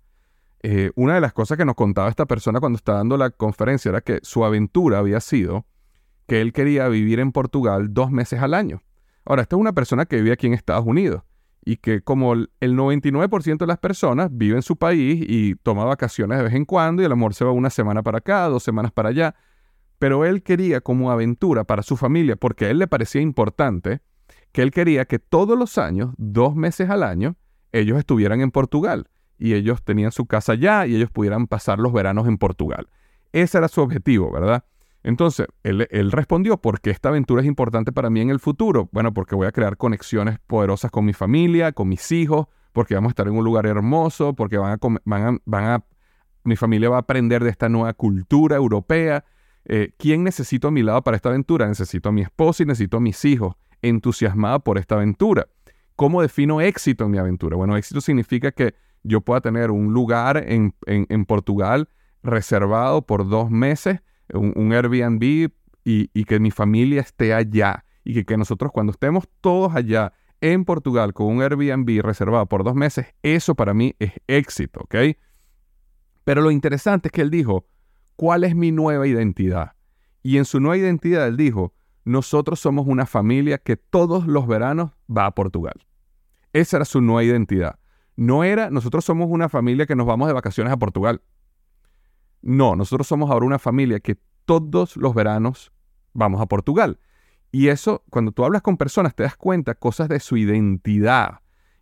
Eh, 0.64 0.92
una 0.96 1.16
de 1.16 1.22
las 1.22 1.34
cosas 1.34 1.58
que 1.58 1.66
nos 1.66 1.76
contaba 1.76 2.10
esta 2.10 2.26
persona 2.26 2.60
cuando 2.60 2.78
estaba 2.78 2.98
dando 2.98 3.16
la 3.16 3.30
conferencia 3.30 3.90
era 3.90 4.02
que 4.02 4.20
su 4.24 4.44
aventura 4.44 5.00
había 5.00 5.20
sido 5.20 5.66
que 6.28 6.42
él 6.42 6.52
quería 6.52 6.88
vivir 6.88 7.20
en 7.20 7.32
Portugal 7.32 7.94
dos 7.94 8.12
meses 8.12 8.42
al 8.42 8.54
año. 8.54 8.82
Ahora, 9.24 9.44
esta 9.44 9.56
es 9.56 9.60
una 9.60 9.74
persona 9.74 10.06
que 10.06 10.18
vive 10.18 10.34
aquí 10.34 10.48
en 10.48 10.54
Estados 10.54 10.86
Unidos 10.86 11.22
y 11.68 11.76
que 11.76 12.02
como 12.02 12.32
el 12.32 12.50
99% 12.62 13.58
de 13.58 13.68
las 13.68 13.78
personas 13.78 14.30
vive 14.32 14.56
en 14.56 14.62
su 14.62 14.78
país 14.78 15.22
y 15.28 15.56
toma 15.56 15.84
vacaciones 15.84 16.38
de 16.38 16.46
vez 16.46 16.54
en 16.54 16.64
cuando 16.64 17.02
y 17.02 17.06
el 17.06 17.12
amor 17.12 17.34
se 17.34 17.44
va 17.44 17.52
una 17.52 17.70
semana 17.70 18.04
para 18.04 18.20
acá, 18.20 18.46
dos 18.46 18.64
semanas 18.64 18.94
para 18.94 19.10
allá, 19.10 19.36
pero 20.00 20.24
él 20.24 20.44
quería 20.44 20.80
como 20.80 21.12
aventura 21.12 21.66
para 21.66 21.84
su 21.84 21.98
familia, 21.98 22.38
porque 22.38 22.68
a 22.68 22.70
él 22.70 22.80
le 22.80 22.88
parecía 22.88 23.20
importante, 23.20 24.00
que 24.54 24.62
él 24.62 24.72
quería 24.72 25.04
que 25.04 25.20
todos 25.20 25.60
los 25.60 25.78
años, 25.78 26.14
dos 26.16 26.56
meses 26.56 26.90
al 26.90 27.04
año, 27.04 27.36
ellos 27.74 27.98
estuvieran 27.98 28.40
en 28.40 28.52
Portugal 28.52 29.10
y 29.38 29.54
ellos 29.54 29.84
tenían 29.84 30.14
su 30.14 30.26
casa 30.26 30.54
allá 30.54 30.88
y 30.88 30.96
ellos 30.96 31.12
pudieran 31.12 31.48
pasar 31.48 31.80
los 31.80 31.92
veranos 31.92 32.30
en 32.30 32.38
Portugal. 32.38 32.88
Ese 33.34 33.58
era 33.58 33.68
su 33.68 33.82
objetivo, 33.82 34.32
¿verdad? 34.32 34.64
Entonces, 35.04 35.48
él, 35.64 36.12
respondió, 36.12 36.58
¿por 36.58 36.82
qué 36.82 36.90
esta 36.90 37.10
aventura 37.10 37.42
es 37.42 37.48
importante 37.48 37.92
para 37.92 38.10
mí 38.10 38.20
en 38.20 38.30
el 38.30 38.40
futuro? 38.40 38.90
Bueno, 38.92 39.14
porque 39.14 39.36
voy 39.36 39.48
a 39.48 39.52
crear 39.52 39.78
conexiones 39.78 40.40
poderosas 40.48 40.92
con 40.92 41.06
mi 41.06 41.14
familia, 41.14 41.72
con 41.72 41.88
mis 41.88 42.12
hijos, 42.12 42.48
porque 42.74 42.96
vamos 42.96 43.10
a 43.10 43.12
estar 43.12 43.28
en 43.28 43.38
un 43.38 43.44
lugar 43.44 43.66
hermoso, 43.66 44.34
porque 44.34 44.58
a, 44.58 44.74
a 44.74 45.84
mi 46.44 46.56
familia 46.56 46.90
va 46.90 46.98
a 46.98 47.00
aprender 47.00 47.44
de 47.44 47.50
esta 47.50 47.70
nueva 47.70 47.94
cultura 47.94 48.56
europea. 48.56 49.24
eh, 49.66 49.92
¿quién 49.98 50.24
necesito 50.24 50.70
a 50.70 50.72
mi 50.72 50.84
lado 50.84 51.02
para 51.04 51.18
esta 51.18 51.30
aventura? 51.30 51.68
Necesito 51.68 52.10
a 52.10 52.12
mi 52.12 52.22
esposa 52.22 52.64
y 52.64 52.66
necesito 52.66 52.98
a 52.98 53.02
mis 53.02 53.24
hijos, 53.26 53.56
entusiasmada 53.82 54.60
por 54.60 54.78
esta 54.78 54.96
aventura. 54.96 55.48
¿Cómo 55.98 56.22
defino 56.22 56.62
éxito 56.62 57.06
en 57.06 57.12
mi 57.12 57.18
aventura? 57.18 57.58
Bueno, 57.58 57.76
éxito 57.76 58.02
significa 58.02 58.52
que 58.52 58.76
yo 59.02 59.22
pueda 59.22 59.42
tener 59.42 59.72
un 59.72 59.94
lugar 59.94 60.44
en, 60.48 60.74
Portugal 61.26 61.90
reservado 62.22 63.02
por 63.06 63.28
dos 63.28 63.50
meses, 63.50 64.02
un, 64.34 64.74
Airbnb 64.74 65.50
y, 65.84 66.24
que 66.26 66.40
mi 66.40 66.52
familia 66.52 67.02
esté 67.02 67.34
allá. 67.34 67.86
Y 68.04 68.14
que, 68.14 68.26
que 68.26 68.38
nosotros 68.38 68.72
cuando 68.72 68.92
estemos 68.92 69.28
todos 69.42 69.76
allá 69.76 70.14
en 70.42 70.66
Portugal 70.66 71.14
con 71.14 71.28
un 71.28 71.42
Airbnb 71.42 72.02
reservado 72.02 72.46
por 72.46 72.64
dos 72.64 72.76
meses, 72.76 73.08
eso 73.24 73.56
para 73.56 73.74
mí 73.74 73.96
es 74.00 74.14
éxito, 74.28 74.82
¿ok? 74.82 74.96
Pero 76.24 76.42
lo 76.42 76.52
interesante 76.52 77.08
es 77.08 77.12
que 77.12 77.22
él 77.22 77.32
dijo, 77.32 77.66
¿cuál 78.16 78.44
es 78.44 78.56
mi 78.56 78.72
nueva 78.72 79.08
identidad? 79.08 79.74
Y 80.24 80.38
en 80.38 80.46
su 80.46 80.60
nueva 80.60 80.78
identidad 80.78 81.28
él 81.28 81.38
dijo, 81.38 81.74
nosotros 82.04 82.60
somos 82.60 82.88
una 82.88 83.06
familia 83.06 83.58
que 83.58 83.78
todos 83.78 84.28
los 84.28 84.48
veranos 84.48 84.92
va 85.10 85.26
a 85.26 85.32
Portugal. 85.36 85.86
Esa 86.54 86.78
era 86.78 86.86
su 86.86 87.02
nueva 87.02 87.24
identidad. 87.24 87.80
No 88.16 88.44
era, 88.44 88.70
nosotros 88.70 89.06
somos 89.06 89.28
una 89.30 89.48
familia 89.50 89.86
que 89.86 89.96
nos 89.96 90.08
vamos 90.08 90.28
de 90.28 90.34
vacaciones 90.34 90.74
a 90.74 90.78
Portugal. 90.78 91.22
No, 92.48 92.78
nosotros 92.78 93.06
somos 93.06 93.30
ahora 93.30 93.46
una 93.46 93.60
familia 93.60 94.00
que 94.00 94.18
todos 94.46 94.96
los 94.96 95.14
veranos 95.14 95.74
vamos 96.14 96.40
a 96.40 96.46
Portugal. 96.46 96.98
Y 97.52 97.68
eso, 97.68 98.06
cuando 98.10 98.32
tú 98.32 98.46
hablas 98.46 98.62
con 98.62 98.78
personas, 98.78 99.14
te 99.14 99.24
das 99.24 99.36
cuenta 99.36 99.76
cosas 99.76 100.08
de 100.08 100.22
su 100.22 100.38
identidad. 100.38 101.42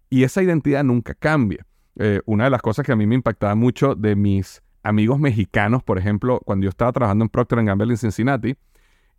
Y 0.10 0.23
esa 0.23 0.41
identidad 0.41 0.84
nunca 0.84 1.13
cambia. 1.13 1.67
Eh, 1.97 2.19
una 2.25 2.45
de 2.45 2.49
las 2.49 2.63
cosas 2.63 2.84
que 2.84 2.91
a 2.91 2.95
mí 2.95 3.06
me 3.06 3.13
impactaba 3.13 3.54
mucho 3.54 3.93
de 3.93 4.15
mis 4.15 4.63
amigos 4.82 5.19
mexicanos, 5.19 5.84
por 5.84 5.99
ejemplo, 5.99 6.41
cuando 6.43 6.63
yo 6.63 6.71
estaba 6.71 6.91
trabajando 6.91 7.25
en 7.25 7.30
Procter 7.30 7.63
Gamble 7.63 7.93
en 7.93 7.97
Cincinnati, 7.97 8.56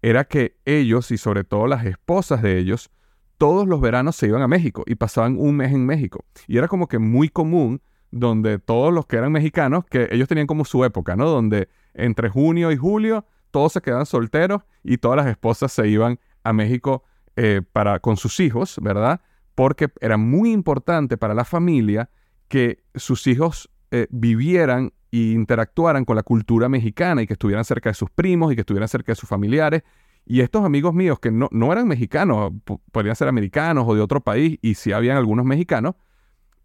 era 0.03 0.25
que 0.25 0.57
ellos 0.65 1.13
y 1.13 1.17
sobre 1.17 1.45
todo 1.45 1.69
las 1.69 1.87
esposas 1.87 2.43
de 2.43 2.59
ellos, 2.59 2.91
todos 3.39 3.69
los 3.69 3.81
veranos 3.81 4.17
se 4.17 4.27
iban 4.27 4.43
a 4.43 4.49
México 4.49 4.83
y 4.85 4.97
pasaban 4.97 5.37
un 5.39 5.55
mes 5.55 5.73
en 5.73 5.87
México. 5.87 6.25
Y 6.49 6.59
era 6.59 6.67
como 6.67 6.89
que 6.89 6.99
muy 6.99 7.29
común 7.29 7.83
donde 8.11 8.59
todos 8.59 8.93
los 8.93 9.07
que 9.07 9.17
eran 9.17 9.33
mexicanos, 9.33 9.85
que 9.85 10.09
ellos 10.11 10.29
tenían 10.29 10.47
como 10.47 10.65
su 10.65 10.85
época, 10.85 11.17
¿no? 11.17 11.29
Donde 11.29 11.69
entre 11.95 12.29
junio 12.29 12.71
y 12.73 12.77
julio 12.77 13.25
todos 13.51 13.73
se 13.73 13.81
quedaban 13.81 14.07
solteros 14.07 14.63
y 14.83 14.99
todas 14.99 15.17
las 15.17 15.27
esposas 15.27 15.73
se 15.73 15.89
iban 15.89 16.19
a 16.45 16.53
México 16.53 17.05
eh, 17.37 17.63
para, 17.73 18.01
con 18.01 18.17
sus 18.17 18.41
hijos, 18.41 18.79
¿verdad? 18.83 19.21
Porque 19.55 19.89
era 20.01 20.17
muy 20.17 20.53
importante 20.53 21.17
para 21.17 21.35
la 21.35 21.45
familia 21.45 22.11
que 22.49 22.85
sus 22.95 23.27
hijos 23.27 23.71
eh, 23.91 24.07
vivieran 24.11 24.93
e 25.11 25.33
interactuaran 25.33 26.05
con 26.05 26.17
la 26.17 26.23
cultura 26.23 26.69
mexicana 26.69 27.23
y 27.23 27.27
que 27.27 27.33
estuvieran 27.33 27.65
cerca 27.65 27.91
de 27.91 27.95
sus 27.95 28.11
primos 28.11 28.53
y 28.53 28.57
que 28.57 28.61
estuvieran 28.61 28.89
cerca 28.89 29.13
de 29.13 29.17
sus 29.17 29.29
familiares. 29.29 29.83
Y 30.25 30.41
estos 30.41 30.65
amigos 30.65 30.93
míos 30.93 31.19
que 31.21 31.31
no, 31.31 31.49
no 31.53 31.73
eran 31.73 31.87
mexicanos, 31.87 32.53
podrían 32.93 33.17
ser 33.17 33.29
americanos 33.29 33.85
o 33.89 33.95
de 33.95 34.01
otro 34.01 34.21
país, 34.21 34.59
y 34.61 34.75
si 34.75 34.93
habían 34.93 35.17
algunos 35.17 35.47
mexicanos, 35.47 35.95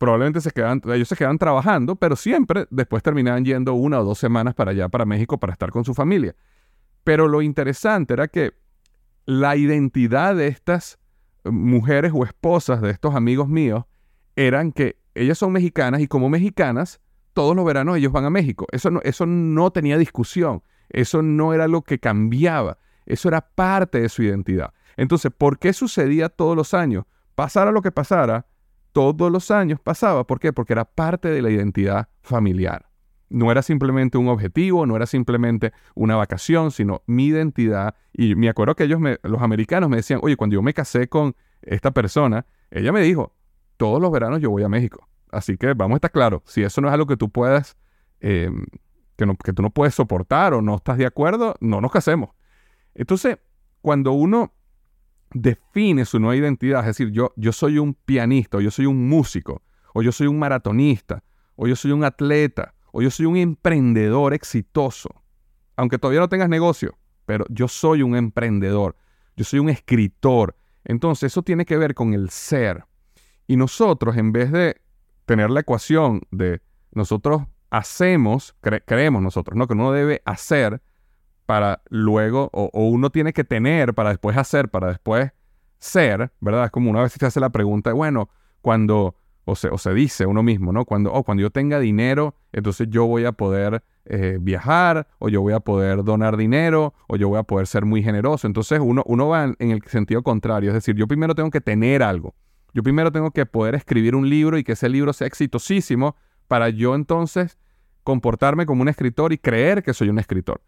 probablemente 0.02 0.42
se 0.42 0.50
quedaban, 0.50 0.82
ellos 0.86 1.08
se 1.08 1.16
quedaban 1.16 1.38
trabajando, 1.38 1.96
pero 1.96 2.16
siempre 2.16 2.66
después 2.72 3.04
terminaban 3.04 3.46
yendo 3.46 3.76
una 3.76 4.00
o 4.00 4.04
dos 4.04 4.18
semanas 4.18 4.56
para 4.56 4.72
allá, 4.72 4.90
para 4.90 5.06
México, 5.06 5.40
para 5.40 5.54
estar 5.54 5.70
con 5.70 5.86
su 5.86 5.94
familia. 5.94 6.36
Pero 7.04 7.28
lo 7.28 7.44
interesante 7.44 8.16
era 8.16 8.28
que 8.28 8.54
la 9.28 9.56
identidad 9.56 10.36
de 10.36 10.48
estas 10.48 10.98
mujeres 11.44 12.14
o 12.16 12.26
esposas 12.26 12.82
de 12.82 12.90
estos 12.90 13.14
amigos 13.14 13.48
míos 13.48 13.86
eran 14.36 14.72
que 14.72 14.98
ellas 15.14 15.38
son 15.38 15.52
mexicanas 15.52 16.02
y 16.02 16.08
como 16.08 16.30
mexicanas, 16.30 17.00
todos 17.34 17.56
los 17.56 17.64
veranos 17.64 17.96
ellos 17.96 18.12
van 18.12 18.26
a 18.26 18.32
México. 18.32 18.66
Eso 18.72 18.90
no, 18.90 19.02
eso 19.04 19.28
no 19.28 19.70
tenía 19.70 20.00
discusión. 20.00 20.64
Eso 20.90 21.22
no 21.22 21.54
era 21.54 21.68
lo 21.68 21.84
que 21.84 22.00
cambiaba. 22.00 22.80
Eso 23.06 23.28
era 23.28 23.42
parte 23.42 24.02
de 24.02 24.10
su 24.10 24.24
identidad. 24.24 24.74
Entonces, 24.98 25.32
¿por 25.32 25.60
qué 25.60 25.74
sucedía 25.74 26.28
todos 26.30 26.56
los 26.56 26.74
años? 26.74 27.06
Pasara 27.36 27.72
lo 27.72 27.84
que 27.84 27.92
pasara, 27.92 28.48
todos 28.92 29.32
los 29.32 29.52
años 29.52 29.80
pasaba. 29.80 30.26
¿Por 30.26 30.40
qué? 30.40 30.54
Porque 30.54 30.74
era 30.74 30.86
parte 30.86 31.30
de 31.30 31.42
la 31.42 31.50
identidad 31.50 32.10
familiar. 32.22 32.90
No 33.30 33.50
era 33.50 33.62
simplemente 33.62 34.18
un 34.18 34.28
objetivo, 34.28 34.86
no 34.86 34.96
era 34.96 35.06
simplemente 35.06 35.72
una 35.96 36.18
vacación, 36.18 36.72
sino 36.72 37.02
mi 37.08 37.28
identidad. 37.28 37.96
Y 38.12 38.36
me 38.36 38.50
acuerdo 38.50 38.76
que 38.76 38.84
ellos, 38.84 39.00
los 39.24 39.42
americanos, 39.42 39.90
me 39.90 39.98
decían, 39.98 40.20
oye, 40.22 40.36
cuando 40.36 40.56
yo 40.56 40.62
me 40.62 40.74
casé 40.74 41.08
con 41.08 41.36
esta 41.62 41.92
persona, 41.92 42.46
ella 42.70 42.92
me 42.92 43.02
dijo, 43.02 43.34
todos 43.78 44.02
los 44.02 44.12
veranos 44.12 44.42
yo 44.42 44.50
voy 44.50 44.64
a 44.64 44.70
México. 44.70 45.08
Así 45.32 45.58
que 45.58 45.74
vamos 45.74 45.96
a 45.96 45.98
estar 45.98 46.12
claros, 46.12 46.42
si 46.46 46.62
eso 46.62 46.82
no 46.82 46.90
es 46.90 46.94
algo 46.94 47.08
que 47.08 47.16
tú 47.16 47.30
puedas, 47.30 47.78
em, 48.20 48.66
que, 49.16 49.26
que 49.44 49.54
tú 49.54 49.62
no 49.62 49.70
puedes 49.70 49.96
soportar 49.96 50.54
o 50.54 50.62
no 50.62 50.76
estás 50.76 50.98
de 50.98 51.06
acuerdo, 51.06 51.56
no 51.62 51.80
nos 51.80 51.92
casemos. 51.92 52.32
Entonces, 52.94 53.38
cuando 53.82 54.12
uno 54.12 54.54
define 55.34 56.06
su 56.06 56.20
nueva 56.20 56.36
identidad, 56.36 56.82
es 56.82 56.88
decir, 56.88 57.12
yo, 57.12 57.34
yo 57.36 57.52
soy 57.52 57.78
un 57.78 57.94
pianista, 57.94 58.58
o 58.58 58.62
yo 58.62 58.72
soy 58.72 58.86
un 58.86 59.08
músico, 59.08 59.62
o 59.94 60.02
yo 60.02 60.12
soy 60.12 60.28
un 60.28 60.40
maratonista, 60.40 61.24
o 61.56 61.68
yo 61.68 61.76
soy 61.76 61.92
un 61.92 62.04
atleta, 62.04 62.74
o 62.92 63.02
yo 63.02 63.10
soy 63.10 63.26
un 63.26 63.38
emprendedor 63.38 64.34
exitoso, 64.34 65.10
aunque 65.76 65.98
todavía 65.98 66.20
no 66.20 66.30
tengas 66.30 66.50
negocio, 66.50 66.98
pero 67.26 67.46
yo 67.50 67.68
soy 67.68 68.02
un 68.02 68.16
emprendedor, 68.16 68.96
yo 69.36 69.46
soy 69.46 69.60
un 69.60 69.70
escritor. 69.70 70.56
Entonces 70.84 71.32
eso 71.32 71.44
tiene 71.44 71.66
que 71.66 71.78
ver 71.78 71.94
con 71.94 72.14
el 72.14 72.30
ser. 72.30 72.86
Y 73.48 73.56
nosotros, 73.56 74.18
en 74.18 74.32
vez 74.32 74.52
de 74.52 74.82
tener 75.26 75.50
la 75.50 75.62
ecuación 75.62 76.22
de 76.32 76.62
nosotros 76.94 77.44
hacemos, 77.70 78.56
creemos 78.86 79.22
nosotros, 79.22 79.58
¿no? 79.58 79.68
Que 79.68 79.74
uno 79.74 79.92
debe 79.92 80.22
hacer 80.26 80.82
para 81.52 81.82
luego, 81.90 82.50
o, 82.54 82.70
uno 82.88 83.10
tiene 83.10 83.34
que 83.34 83.44
tener 83.44 83.94
para 83.94 84.12
después 84.12 84.38
hacer, 84.38 84.70
para 84.70 84.88
después 84.88 85.34
ser, 85.80 86.32
¿verdad? 86.40 86.64
Es 86.64 86.72
como 86.72 86.90
una 86.90 87.02
vez 87.02 87.12
se 87.12 87.26
hace 87.26 87.42
la 87.42 87.50
pregunta, 87.50 87.92
bueno, 87.92 88.30
cuando 88.62 89.18
o 89.44 89.58
se, 89.58 89.68
o 89.68 89.78
se 89.78 89.94
dice 89.94 90.26
uno 90.26 90.44
mismo, 90.44 90.72
¿no? 90.72 90.86
Cuando, 90.86 91.12
oh, 91.12 91.26
cuando 91.26 91.42
yo 91.42 91.50
tenga 91.50 91.82
dinero, 91.82 92.36
entonces 92.54 92.88
yo 92.90 93.06
voy 93.06 93.26
a 93.26 93.34
poder 93.34 93.84
eh, 94.06 94.38
viajar, 94.40 95.10
o 95.20 95.28
yo 95.28 95.42
voy 95.42 95.52
a 95.52 95.60
poder 95.60 96.06
donar 96.06 96.38
dinero, 96.38 96.94
o 97.10 97.18
yo 97.18 97.28
voy 97.28 97.40
a 97.40 97.44
poder 97.44 97.68
ser 97.68 97.84
muy 97.84 98.02
generoso. 98.02 98.48
Entonces 98.48 98.80
uno, 98.82 99.04
uno 99.06 99.28
va 99.28 99.44
en, 99.44 99.58
en 99.60 99.72
el 99.72 99.84
sentido 99.88 100.24
contrario, 100.24 100.70
es 100.70 100.76
decir, 100.76 100.96
yo 100.96 101.06
primero 101.06 101.36
tengo 101.36 101.52
que 101.52 101.60
tener 101.60 102.02
algo. 102.02 102.34
Yo 102.74 102.82
primero 102.82 103.12
tengo 103.12 103.32
que 103.32 103.46
poder 103.46 103.76
escribir 103.76 104.16
un 104.16 104.30
libro 104.30 104.58
y 104.58 104.64
que 104.64 104.72
ese 104.72 104.88
libro 104.88 105.12
sea 105.12 105.28
exitosísimo 105.28 106.16
para 106.48 106.70
yo 106.70 106.96
entonces 106.96 107.58
comportarme 108.04 108.66
como 108.66 108.84
un 108.84 108.88
escritor 108.88 109.34
y 109.34 109.38
creer 109.38 109.84
que 109.84 109.94
soy 109.94 110.08
un 110.08 110.18
escritor. 110.18 110.62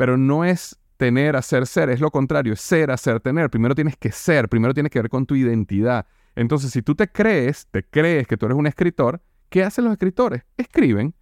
Pero 0.00 0.16
no 0.16 0.46
es 0.46 0.80
tener, 0.96 1.36
hacer, 1.36 1.66
ser, 1.66 1.90
es 1.90 2.00
lo 2.00 2.10
contrario, 2.10 2.54
es 2.54 2.62
ser, 2.62 2.90
hacer, 2.90 3.20
tener. 3.20 3.50
Primero 3.50 3.74
tienes 3.74 3.98
que 3.98 4.10
ser, 4.10 4.48
primero 4.48 4.72
tiene 4.72 4.88
que 4.88 4.98
ver 4.98 5.10
con 5.10 5.26
tu 5.26 5.34
identidad. 5.34 6.06
Entonces, 6.34 6.70
si 6.70 6.80
tú 6.80 6.94
te 6.94 7.06
crees, 7.06 7.66
te 7.70 7.82
crees 7.82 8.26
que 8.26 8.38
tú 8.38 8.46
eres 8.46 8.56
un 8.56 8.66
escritor, 8.66 9.20
¿qué 9.50 9.62
hacen 9.62 9.84
los 9.84 9.92
escritores? 9.92 10.42
Escriben. 10.56 11.14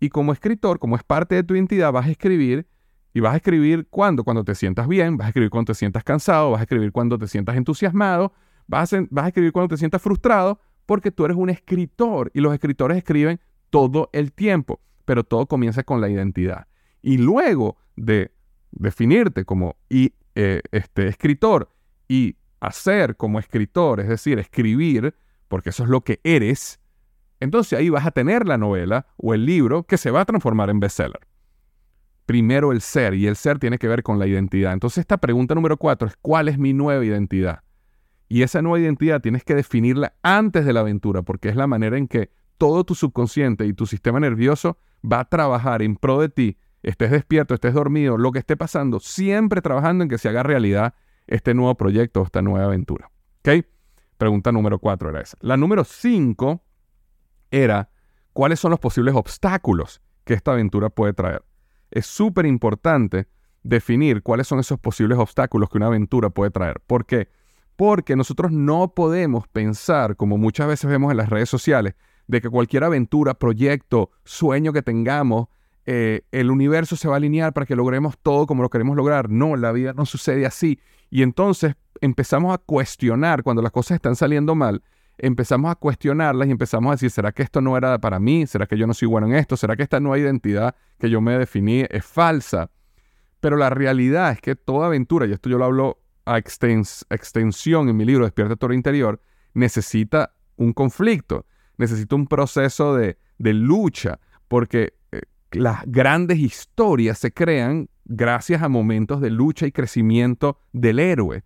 Y 0.00 0.08
como 0.08 0.32
escritor, 0.32 0.80
como 0.80 0.96
es 0.96 1.04
parte 1.04 1.36
de 1.36 1.44
tu 1.44 1.54
identidad, 1.54 1.92
vas 1.92 2.06
a 2.06 2.10
escribir. 2.10 2.66
¿Y 3.12 3.20
vas 3.20 3.34
a 3.34 3.36
escribir 3.36 3.86
cuándo? 3.88 4.24
Cuando 4.24 4.42
te 4.42 4.56
sientas 4.56 4.88
bien, 4.88 5.16
vas 5.16 5.26
a 5.26 5.28
escribir 5.28 5.50
cuando 5.50 5.72
te 5.72 5.78
sientas 5.78 6.02
cansado, 6.02 6.50
vas 6.50 6.58
a 6.58 6.64
escribir 6.64 6.90
cuando 6.90 7.16
te 7.16 7.28
sientas 7.28 7.56
entusiasmado, 7.56 8.32
vas 8.66 8.92
a, 8.94 9.06
vas 9.10 9.26
a 9.26 9.28
escribir 9.28 9.52
cuando 9.52 9.68
te 9.68 9.76
sientas 9.76 10.02
frustrado, 10.02 10.58
porque 10.86 11.12
tú 11.12 11.24
eres 11.24 11.36
un 11.36 11.50
escritor 11.50 12.32
y 12.34 12.40
los 12.40 12.52
escritores 12.52 12.98
escriben 12.98 13.38
todo 13.70 14.10
el 14.12 14.32
tiempo, 14.32 14.80
pero 15.04 15.22
todo 15.22 15.46
comienza 15.46 15.84
con 15.84 16.00
la 16.00 16.08
identidad. 16.08 16.66
Y 17.04 17.18
luego 17.18 17.76
de 17.96 18.32
definirte 18.72 19.44
como 19.44 19.76
y, 19.90 20.14
eh, 20.34 20.62
este, 20.72 21.06
escritor 21.06 21.68
y 22.08 22.36
hacer 22.60 23.16
como 23.16 23.38
escritor, 23.38 24.00
es 24.00 24.08
decir, 24.08 24.38
escribir, 24.38 25.14
porque 25.48 25.68
eso 25.68 25.84
es 25.84 25.90
lo 25.90 26.00
que 26.00 26.20
eres, 26.24 26.80
entonces 27.40 27.78
ahí 27.78 27.90
vas 27.90 28.06
a 28.06 28.10
tener 28.10 28.48
la 28.48 28.56
novela 28.56 29.06
o 29.18 29.34
el 29.34 29.44
libro 29.44 29.82
que 29.82 29.98
se 29.98 30.10
va 30.10 30.22
a 30.22 30.24
transformar 30.24 30.70
en 30.70 30.80
bestseller. 30.80 31.20
Primero 32.24 32.72
el 32.72 32.80
ser, 32.80 33.12
y 33.12 33.26
el 33.26 33.36
ser 33.36 33.58
tiene 33.58 33.76
que 33.76 33.86
ver 33.86 34.02
con 34.02 34.18
la 34.18 34.26
identidad. 34.26 34.72
Entonces 34.72 34.98
esta 34.98 35.18
pregunta 35.18 35.54
número 35.54 35.76
cuatro 35.76 36.08
es, 36.08 36.16
¿cuál 36.22 36.48
es 36.48 36.56
mi 36.58 36.72
nueva 36.72 37.04
identidad? 37.04 37.60
Y 38.30 38.44
esa 38.44 38.62
nueva 38.62 38.80
identidad 38.80 39.20
tienes 39.20 39.44
que 39.44 39.54
definirla 39.54 40.14
antes 40.22 40.64
de 40.64 40.72
la 40.72 40.80
aventura, 40.80 41.20
porque 41.20 41.50
es 41.50 41.56
la 41.56 41.66
manera 41.66 41.98
en 41.98 42.08
que 42.08 42.30
todo 42.56 42.84
tu 42.84 42.94
subconsciente 42.94 43.66
y 43.66 43.74
tu 43.74 43.84
sistema 43.84 44.20
nervioso 44.20 44.78
va 45.04 45.20
a 45.20 45.28
trabajar 45.28 45.82
en 45.82 45.96
pro 45.96 46.18
de 46.22 46.30
ti, 46.30 46.56
estés 46.84 47.10
despierto, 47.10 47.54
estés 47.54 47.74
dormido, 47.74 48.16
lo 48.16 48.30
que 48.30 48.38
esté 48.38 48.56
pasando, 48.56 49.00
siempre 49.00 49.60
trabajando 49.62 50.04
en 50.04 50.10
que 50.10 50.18
se 50.18 50.28
haga 50.28 50.42
realidad 50.42 50.94
este 51.26 51.54
nuevo 51.54 51.74
proyecto, 51.76 52.22
esta 52.22 52.42
nueva 52.42 52.66
aventura. 52.66 53.10
¿Ok? 53.40 53.64
Pregunta 54.18 54.52
número 54.52 54.78
cuatro 54.78 55.08
era 55.08 55.20
esa. 55.20 55.36
La 55.40 55.56
número 55.56 55.84
cinco 55.84 56.62
era, 57.50 57.90
¿cuáles 58.32 58.60
son 58.60 58.70
los 58.70 58.80
posibles 58.80 59.14
obstáculos 59.14 60.00
que 60.24 60.34
esta 60.34 60.52
aventura 60.52 60.90
puede 60.90 61.12
traer? 61.12 61.42
Es 61.90 62.06
súper 62.06 62.46
importante 62.46 63.28
definir 63.62 64.22
cuáles 64.22 64.46
son 64.46 64.60
esos 64.60 64.78
posibles 64.78 65.18
obstáculos 65.18 65.70
que 65.70 65.78
una 65.78 65.86
aventura 65.86 66.30
puede 66.30 66.50
traer. 66.50 66.80
¿Por 66.86 67.06
qué? 67.06 67.28
Porque 67.76 68.14
nosotros 68.14 68.52
no 68.52 68.94
podemos 68.94 69.48
pensar, 69.48 70.16
como 70.16 70.38
muchas 70.38 70.68
veces 70.68 70.88
vemos 70.88 71.10
en 71.10 71.16
las 71.16 71.28
redes 71.28 71.48
sociales, 71.48 71.94
de 72.26 72.40
que 72.40 72.48
cualquier 72.48 72.84
aventura, 72.84 73.34
proyecto, 73.34 74.10
sueño 74.24 74.72
que 74.72 74.82
tengamos 74.82 75.48
eh, 75.86 76.22
el 76.32 76.50
universo 76.50 76.96
se 76.96 77.08
va 77.08 77.14
a 77.14 77.16
alinear 77.18 77.52
para 77.52 77.66
que 77.66 77.76
logremos 77.76 78.18
todo 78.18 78.46
como 78.46 78.62
lo 78.62 78.70
queremos 78.70 78.96
lograr. 78.96 79.30
No, 79.30 79.56
la 79.56 79.72
vida 79.72 79.92
no 79.92 80.06
sucede 80.06 80.46
así. 80.46 80.80
Y 81.10 81.22
entonces 81.22 81.74
empezamos 82.00 82.54
a 82.54 82.58
cuestionar 82.58 83.42
cuando 83.42 83.62
las 83.62 83.72
cosas 83.72 83.96
están 83.96 84.16
saliendo 84.16 84.54
mal, 84.54 84.82
empezamos 85.18 85.70
a 85.70 85.74
cuestionarlas 85.76 86.48
y 86.48 86.50
empezamos 86.50 86.90
a 86.90 86.94
decir, 86.94 87.10
¿será 87.10 87.32
que 87.32 87.42
esto 87.42 87.60
no 87.60 87.76
era 87.76 87.98
para 87.98 88.18
mí? 88.18 88.46
¿Será 88.46 88.66
que 88.66 88.76
yo 88.76 88.86
no 88.86 88.94
soy 88.94 89.08
bueno 89.08 89.26
en 89.26 89.34
esto? 89.34 89.56
¿Será 89.56 89.76
que 89.76 89.82
esta 89.82 90.00
nueva 90.00 90.18
identidad 90.18 90.74
que 90.98 91.10
yo 91.10 91.20
me 91.20 91.38
definí 91.38 91.84
es 91.88 92.04
falsa? 92.04 92.70
Pero 93.40 93.56
la 93.56 93.70
realidad 93.70 94.32
es 94.32 94.40
que 94.40 94.56
toda 94.56 94.86
aventura, 94.86 95.26
y 95.26 95.32
esto 95.32 95.48
yo 95.48 95.58
lo 95.58 95.66
hablo 95.66 95.98
a 96.24 96.38
extensión 96.38 97.88
en 97.88 97.96
mi 97.96 98.04
libro 98.04 98.24
Despierta 98.24 98.56
tu 98.56 98.72
interior, 98.72 99.20
necesita 99.52 100.34
un 100.56 100.72
conflicto, 100.72 101.46
necesita 101.76 102.16
un 102.16 102.26
proceso 102.26 102.94
de, 102.94 103.18
lucha, 103.38 104.18
porque 104.48 104.94
eh, 105.12 105.22
las 105.54 105.82
grandes 105.86 106.38
historias 106.38 107.18
se 107.18 107.32
crean 107.32 107.88
gracias 108.04 108.62
a 108.62 108.68
momentos 108.68 109.20
de 109.20 109.30
lucha 109.30 109.66
y 109.66 109.72
crecimiento 109.72 110.58
del 110.72 110.98
héroe. 110.98 111.44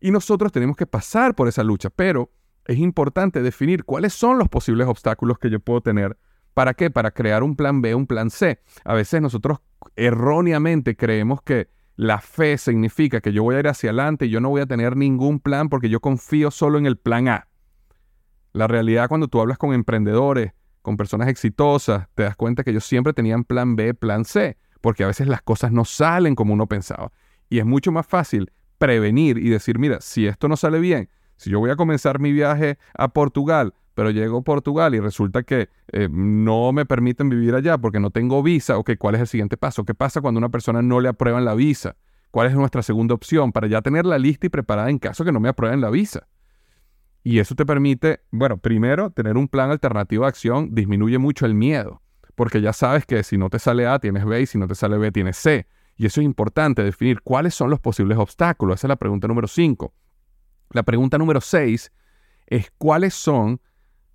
Y 0.00 0.10
nosotros 0.10 0.52
tenemos 0.52 0.76
que 0.76 0.86
pasar 0.86 1.34
por 1.34 1.48
esa 1.48 1.62
lucha, 1.62 1.90
pero 1.90 2.30
es 2.64 2.78
importante 2.78 3.42
definir 3.42 3.84
cuáles 3.84 4.12
son 4.12 4.38
los 4.38 4.48
posibles 4.48 4.86
obstáculos 4.86 5.38
que 5.38 5.50
yo 5.50 5.60
puedo 5.60 5.80
tener. 5.80 6.16
¿Para 6.54 6.74
qué? 6.74 6.90
Para 6.90 7.10
crear 7.10 7.42
un 7.42 7.56
plan 7.56 7.80
B, 7.80 7.94
un 7.94 8.06
plan 8.06 8.30
C. 8.30 8.60
A 8.84 8.94
veces 8.94 9.22
nosotros 9.22 9.58
erróneamente 9.96 10.96
creemos 10.96 11.42
que 11.42 11.68
la 11.96 12.20
fe 12.20 12.58
significa 12.58 13.20
que 13.20 13.32
yo 13.32 13.42
voy 13.42 13.56
a 13.56 13.60
ir 13.60 13.68
hacia 13.68 13.90
adelante 13.90 14.26
y 14.26 14.30
yo 14.30 14.40
no 14.40 14.48
voy 14.50 14.62
a 14.62 14.66
tener 14.66 14.96
ningún 14.96 15.40
plan 15.40 15.68
porque 15.68 15.88
yo 15.88 16.00
confío 16.00 16.50
solo 16.50 16.78
en 16.78 16.86
el 16.86 16.96
plan 16.96 17.28
A. 17.28 17.48
La 18.52 18.66
realidad 18.66 19.08
cuando 19.08 19.28
tú 19.28 19.40
hablas 19.40 19.58
con 19.58 19.72
emprendedores, 19.72 20.52
con 20.82 20.96
personas 20.96 21.28
exitosas, 21.28 22.08
te 22.14 22.24
das 22.24 22.36
cuenta 22.36 22.64
que 22.64 22.70
ellos 22.70 22.84
siempre 22.84 23.12
tenían 23.12 23.44
plan 23.44 23.76
B, 23.76 23.94
plan 23.94 24.24
C, 24.24 24.58
porque 24.80 25.04
a 25.04 25.06
veces 25.06 25.28
las 25.28 25.42
cosas 25.42 25.72
no 25.72 25.84
salen 25.84 26.34
como 26.34 26.52
uno 26.52 26.66
pensaba. 26.66 27.12
Y 27.48 27.58
es 27.58 27.64
mucho 27.64 27.92
más 27.92 28.06
fácil 28.06 28.52
prevenir 28.78 29.38
y 29.38 29.48
decir, 29.48 29.78
mira, 29.78 30.00
si 30.00 30.26
esto 30.26 30.48
no 30.48 30.56
sale 30.56 30.80
bien, 30.80 31.08
si 31.36 31.50
yo 31.50 31.60
voy 31.60 31.70
a 31.70 31.76
comenzar 31.76 32.18
mi 32.18 32.32
viaje 32.32 32.78
a 32.94 33.08
Portugal, 33.08 33.74
pero 33.94 34.10
llego 34.10 34.38
a 34.38 34.42
Portugal 34.42 34.94
y 34.94 35.00
resulta 35.00 35.42
que 35.42 35.68
eh, 35.92 36.08
no 36.10 36.72
me 36.72 36.86
permiten 36.86 37.28
vivir 37.28 37.54
allá 37.54 37.78
porque 37.78 38.00
no 38.00 38.10
tengo 38.10 38.42
visa, 38.42 38.78
ok, 38.78 38.92
¿cuál 38.98 39.14
es 39.14 39.20
el 39.20 39.26
siguiente 39.26 39.56
paso? 39.56 39.84
¿Qué 39.84 39.94
pasa 39.94 40.20
cuando 40.20 40.38
una 40.38 40.48
persona 40.48 40.82
no 40.82 41.00
le 41.00 41.08
aprueban 41.08 41.44
la 41.44 41.54
visa? 41.54 41.96
¿Cuál 42.30 42.48
es 42.48 42.54
nuestra 42.54 42.82
segunda 42.82 43.14
opción 43.14 43.52
para 43.52 43.66
ya 43.66 43.82
tenerla 43.82 44.18
lista 44.18 44.46
y 44.46 44.50
preparada 44.50 44.88
en 44.88 44.98
caso 44.98 45.24
que 45.24 45.32
no 45.32 45.40
me 45.40 45.50
aprueben 45.50 45.80
la 45.80 45.90
visa? 45.90 46.26
Y 47.22 47.38
eso 47.38 47.54
te 47.54 47.64
permite, 47.64 48.20
bueno, 48.30 48.58
primero, 48.58 49.10
tener 49.10 49.36
un 49.36 49.48
plan 49.48 49.70
alternativo 49.70 50.24
de 50.24 50.28
acción 50.28 50.74
disminuye 50.74 51.18
mucho 51.18 51.46
el 51.46 51.54
miedo, 51.54 52.02
porque 52.34 52.60
ya 52.60 52.72
sabes 52.72 53.06
que 53.06 53.22
si 53.22 53.38
no 53.38 53.48
te 53.48 53.58
sale 53.58 53.86
A, 53.86 53.98
tienes 53.98 54.24
B, 54.24 54.40
y 54.40 54.46
si 54.46 54.58
no 54.58 54.66
te 54.66 54.74
sale 54.74 54.98
B, 54.98 55.12
tienes 55.12 55.36
C. 55.36 55.66
Y 55.96 56.06
eso 56.06 56.20
es 56.20 56.24
importante, 56.24 56.82
definir 56.82 57.20
cuáles 57.22 57.54
son 57.54 57.70
los 57.70 57.78
posibles 57.78 58.18
obstáculos. 58.18 58.80
Esa 58.80 58.86
es 58.86 58.88
la 58.88 58.96
pregunta 58.96 59.28
número 59.28 59.46
5. 59.46 59.94
La 60.70 60.82
pregunta 60.82 61.18
número 61.18 61.40
6 61.40 61.92
es 62.46 62.72
cuáles 62.78 63.14
son 63.14 63.60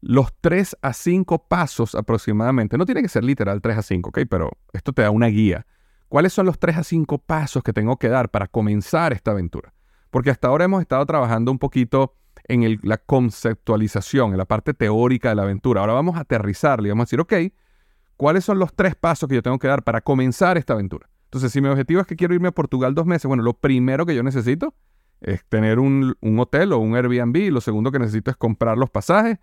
los 0.01 0.33
3 0.41 0.77
a 0.81 0.93
5 0.93 1.47
pasos 1.47 1.95
aproximadamente. 1.95 2.77
No 2.77 2.85
tiene 2.85 3.01
que 3.01 3.09
ser 3.09 3.23
literal 3.23 3.61
3 3.61 3.77
a 3.77 3.81
5, 3.81 4.09
¿ok? 4.09 4.19
Pero 4.29 4.51
esto 4.73 4.91
te 4.91 5.03
da 5.03 5.11
una 5.11 5.27
guía. 5.27 5.65
¿Cuáles 6.09 6.33
son 6.33 6.45
los 6.45 6.59
3 6.59 6.77
a 6.77 6.83
5 6.83 7.19
pasos 7.19 7.63
que 7.63 7.73
tengo 7.73 7.97
que 7.97 8.09
dar 8.09 8.29
para 8.29 8.47
comenzar 8.47 9.13
esta 9.13 9.31
aventura? 9.31 9.73
Porque 10.09 10.29
hasta 10.29 10.47
ahora 10.47 10.65
hemos 10.65 10.81
estado 10.81 11.05
trabajando 11.05 11.51
un 11.51 11.59
poquito 11.59 12.15
en 12.45 12.79
la 12.83 12.97
conceptualización, 12.97 14.31
en 14.31 14.37
la 14.37 14.45
parte 14.45 14.73
teórica 14.73 15.29
de 15.29 15.35
la 15.35 15.43
aventura. 15.43 15.81
Ahora 15.81 15.93
vamos 15.93 16.17
a 16.17 16.21
aterrizarle 16.21 16.87
y 16.87 16.91
vamos 16.91 17.03
a 17.03 17.05
decir, 17.05 17.19
ok, 17.19 17.33
¿cuáles 18.15 18.45
son 18.45 18.59
los 18.59 18.73
tres 18.73 18.95
pasos 18.95 19.27
que 19.29 19.35
yo 19.35 19.41
tengo 19.41 19.59
que 19.59 19.67
dar 19.67 19.83
para 19.83 20.01
comenzar 20.01 20.57
esta 20.57 20.73
aventura? 20.73 21.09
Entonces, 21.25 21.51
si 21.51 21.61
mi 21.61 21.67
objetivo 21.67 21.99
es 22.01 22.07
que 22.07 22.15
quiero 22.15 22.33
irme 22.33 22.47
a 22.47 22.51
Portugal 22.51 22.95
dos 22.95 23.05
meses, 23.05 23.25
bueno, 23.25 23.43
lo 23.43 23.53
primero 23.53 24.05
que 24.05 24.15
yo 24.15 24.23
necesito 24.23 24.73
es 25.21 25.43
tener 25.45 25.79
un, 25.79 26.15
hotel 26.39 26.73
o 26.73 26.77
un 26.77 26.95
Airbnb. 26.95 27.51
Lo 27.51 27.61
segundo 27.61 27.91
que 27.91 27.99
necesito 27.99 28.31
es 28.31 28.37
comprar 28.37 28.77
los 28.77 28.89
pasajes. 28.89 29.37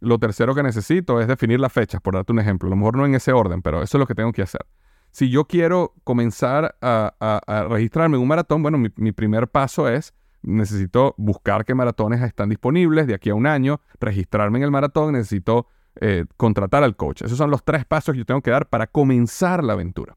Lo 0.00 0.18
tercero 0.18 0.54
que 0.54 0.62
necesito 0.62 1.20
es 1.20 1.26
definir 1.26 1.60
las 1.60 1.72
fechas, 1.72 2.00
por 2.00 2.14
darte 2.14 2.32
un 2.32 2.38
ejemplo. 2.38 2.68
A 2.68 2.70
lo 2.70 2.76
mejor 2.76 2.96
no 2.96 3.06
en 3.06 3.14
ese 3.14 3.32
orden, 3.32 3.62
pero 3.62 3.82
eso 3.82 3.96
es 3.96 4.00
lo 4.00 4.06
que 4.06 4.14
tengo 4.14 4.32
que 4.32 4.42
hacer. 4.42 4.64
Si 5.10 5.30
yo 5.30 5.46
quiero 5.46 5.94
comenzar 6.04 6.76
a, 6.82 7.66
registrarme 7.70 8.16
en 8.16 8.22
un 8.22 8.28
maratón, 8.28 8.62
bueno, 8.62 8.78
mi, 8.78 9.12
primer 9.12 9.48
paso 9.48 9.88
es 9.88 10.14
necesito 10.46 11.14
buscar 11.18 11.64
qué 11.64 11.74
maratones 11.74 12.22
están 12.22 12.48
disponibles 12.48 13.06
de 13.06 13.14
aquí 13.14 13.30
a 13.30 13.34
un 13.34 13.46
año, 13.46 13.80
registrarme 14.00 14.58
en 14.58 14.64
el 14.64 14.70
maratón, 14.70 15.12
necesito 15.12 15.66
eh, 16.00 16.24
contratar 16.36 16.84
al 16.84 16.96
coach. 16.96 17.22
Esos 17.22 17.36
son 17.36 17.50
los 17.50 17.64
tres 17.64 17.84
pasos 17.84 18.12
que 18.12 18.18
yo 18.18 18.24
tengo 18.24 18.40
que 18.40 18.50
dar 18.50 18.68
para 18.68 18.86
comenzar 18.86 19.62
la 19.64 19.74
aventura. 19.74 20.16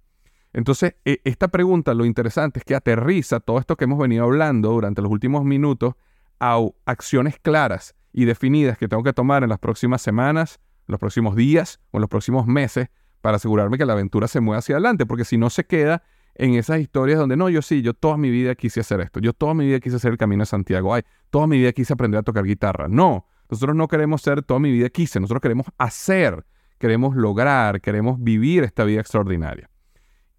Entonces, 0.54 0.96
e, 1.04 1.20
esta 1.24 1.48
pregunta, 1.48 1.94
lo 1.94 2.06
interesante 2.06 2.60
es 2.60 2.66
que 2.66 2.76
aterriza 2.76 3.40
todo 3.40 3.60
esto 3.60 3.76
que 3.76 3.86
hemos 3.86 4.00
venido 4.00 4.24
hablando 4.24 4.72
durante 4.72 5.02
los 5.02 5.12
últimos 5.12 5.44
minutos 5.44 5.96
a 6.40 6.60
acciones 6.86 7.38
claras 7.40 7.96
y 8.14 8.26
definidas 8.26 8.78
que 8.78 8.88
tengo 8.88 9.04
que 9.04 9.14
tomar 9.14 9.44
en 9.44 9.50
las 9.50 9.60
próximas 9.60 10.02
semanas, 10.02 10.60
en 10.88 10.94
los 10.94 11.00
próximos 11.00 11.36
días 11.36 11.80
o 11.92 11.98
en 11.98 12.02
los 12.02 12.10
próximos 12.10 12.48
meses 12.48 12.90
para 13.22 13.38
asegurarme 13.38 13.78
que 13.78 13.86
la 13.86 13.94
aventura 13.94 14.28
se 14.28 14.40
mueva 14.40 14.60
hacia 14.60 14.76
adelante, 14.76 15.06
porque 15.06 15.26
si 15.26 15.38
no 15.38 15.50
se 15.50 15.66
queda 15.66 16.04
en 16.40 16.56
esas 16.56 16.80
historias 16.80 17.20
donde 17.20 17.36
no, 17.36 17.50
yo 17.50 17.62
sí, 17.62 17.82
yo 17.82 17.94
toda 17.94 18.16
mi 18.16 18.32
vida 18.32 18.56
quise 18.56 18.80
hacer 18.80 19.02
esto, 19.02 19.20
yo 19.20 19.34
toda 19.34 19.54
mi 19.54 19.66
vida 19.66 19.82
quise 19.82 19.98
hacer 19.98 20.12
el 20.12 20.18
camino 20.18 20.44
de 20.44 20.46
Santiago, 20.46 20.94
ay, 20.94 21.04
toda 21.30 21.48
mi 21.48 21.58
vida 21.58 21.74
quise 21.74 21.92
aprender 21.92 22.20
a 22.20 22.24
tocar 22.24 22.46
guitarra. 22.46 22.88
No, 22.88 23.28
nosotros 23.50 23.76
no 23.76 23.90
queremos 23.90 24.22
ser 24.22 24.42
toda 24.42 24.60
mi 24.62 24.72
vida 24.72 24.90
quise, 24.90 25.20
nosotros 25.20 25.42
queremos 25.42 25.68
hacer, 25.78 26.46
queremos 26.78 27.18
lograr, 27.18 27.82
queremos 27.82 28.24
vivir 28.24 28.64
esta 28.64 28.86
vida 28.86 29.02
extraordinaria. 29.02 29.70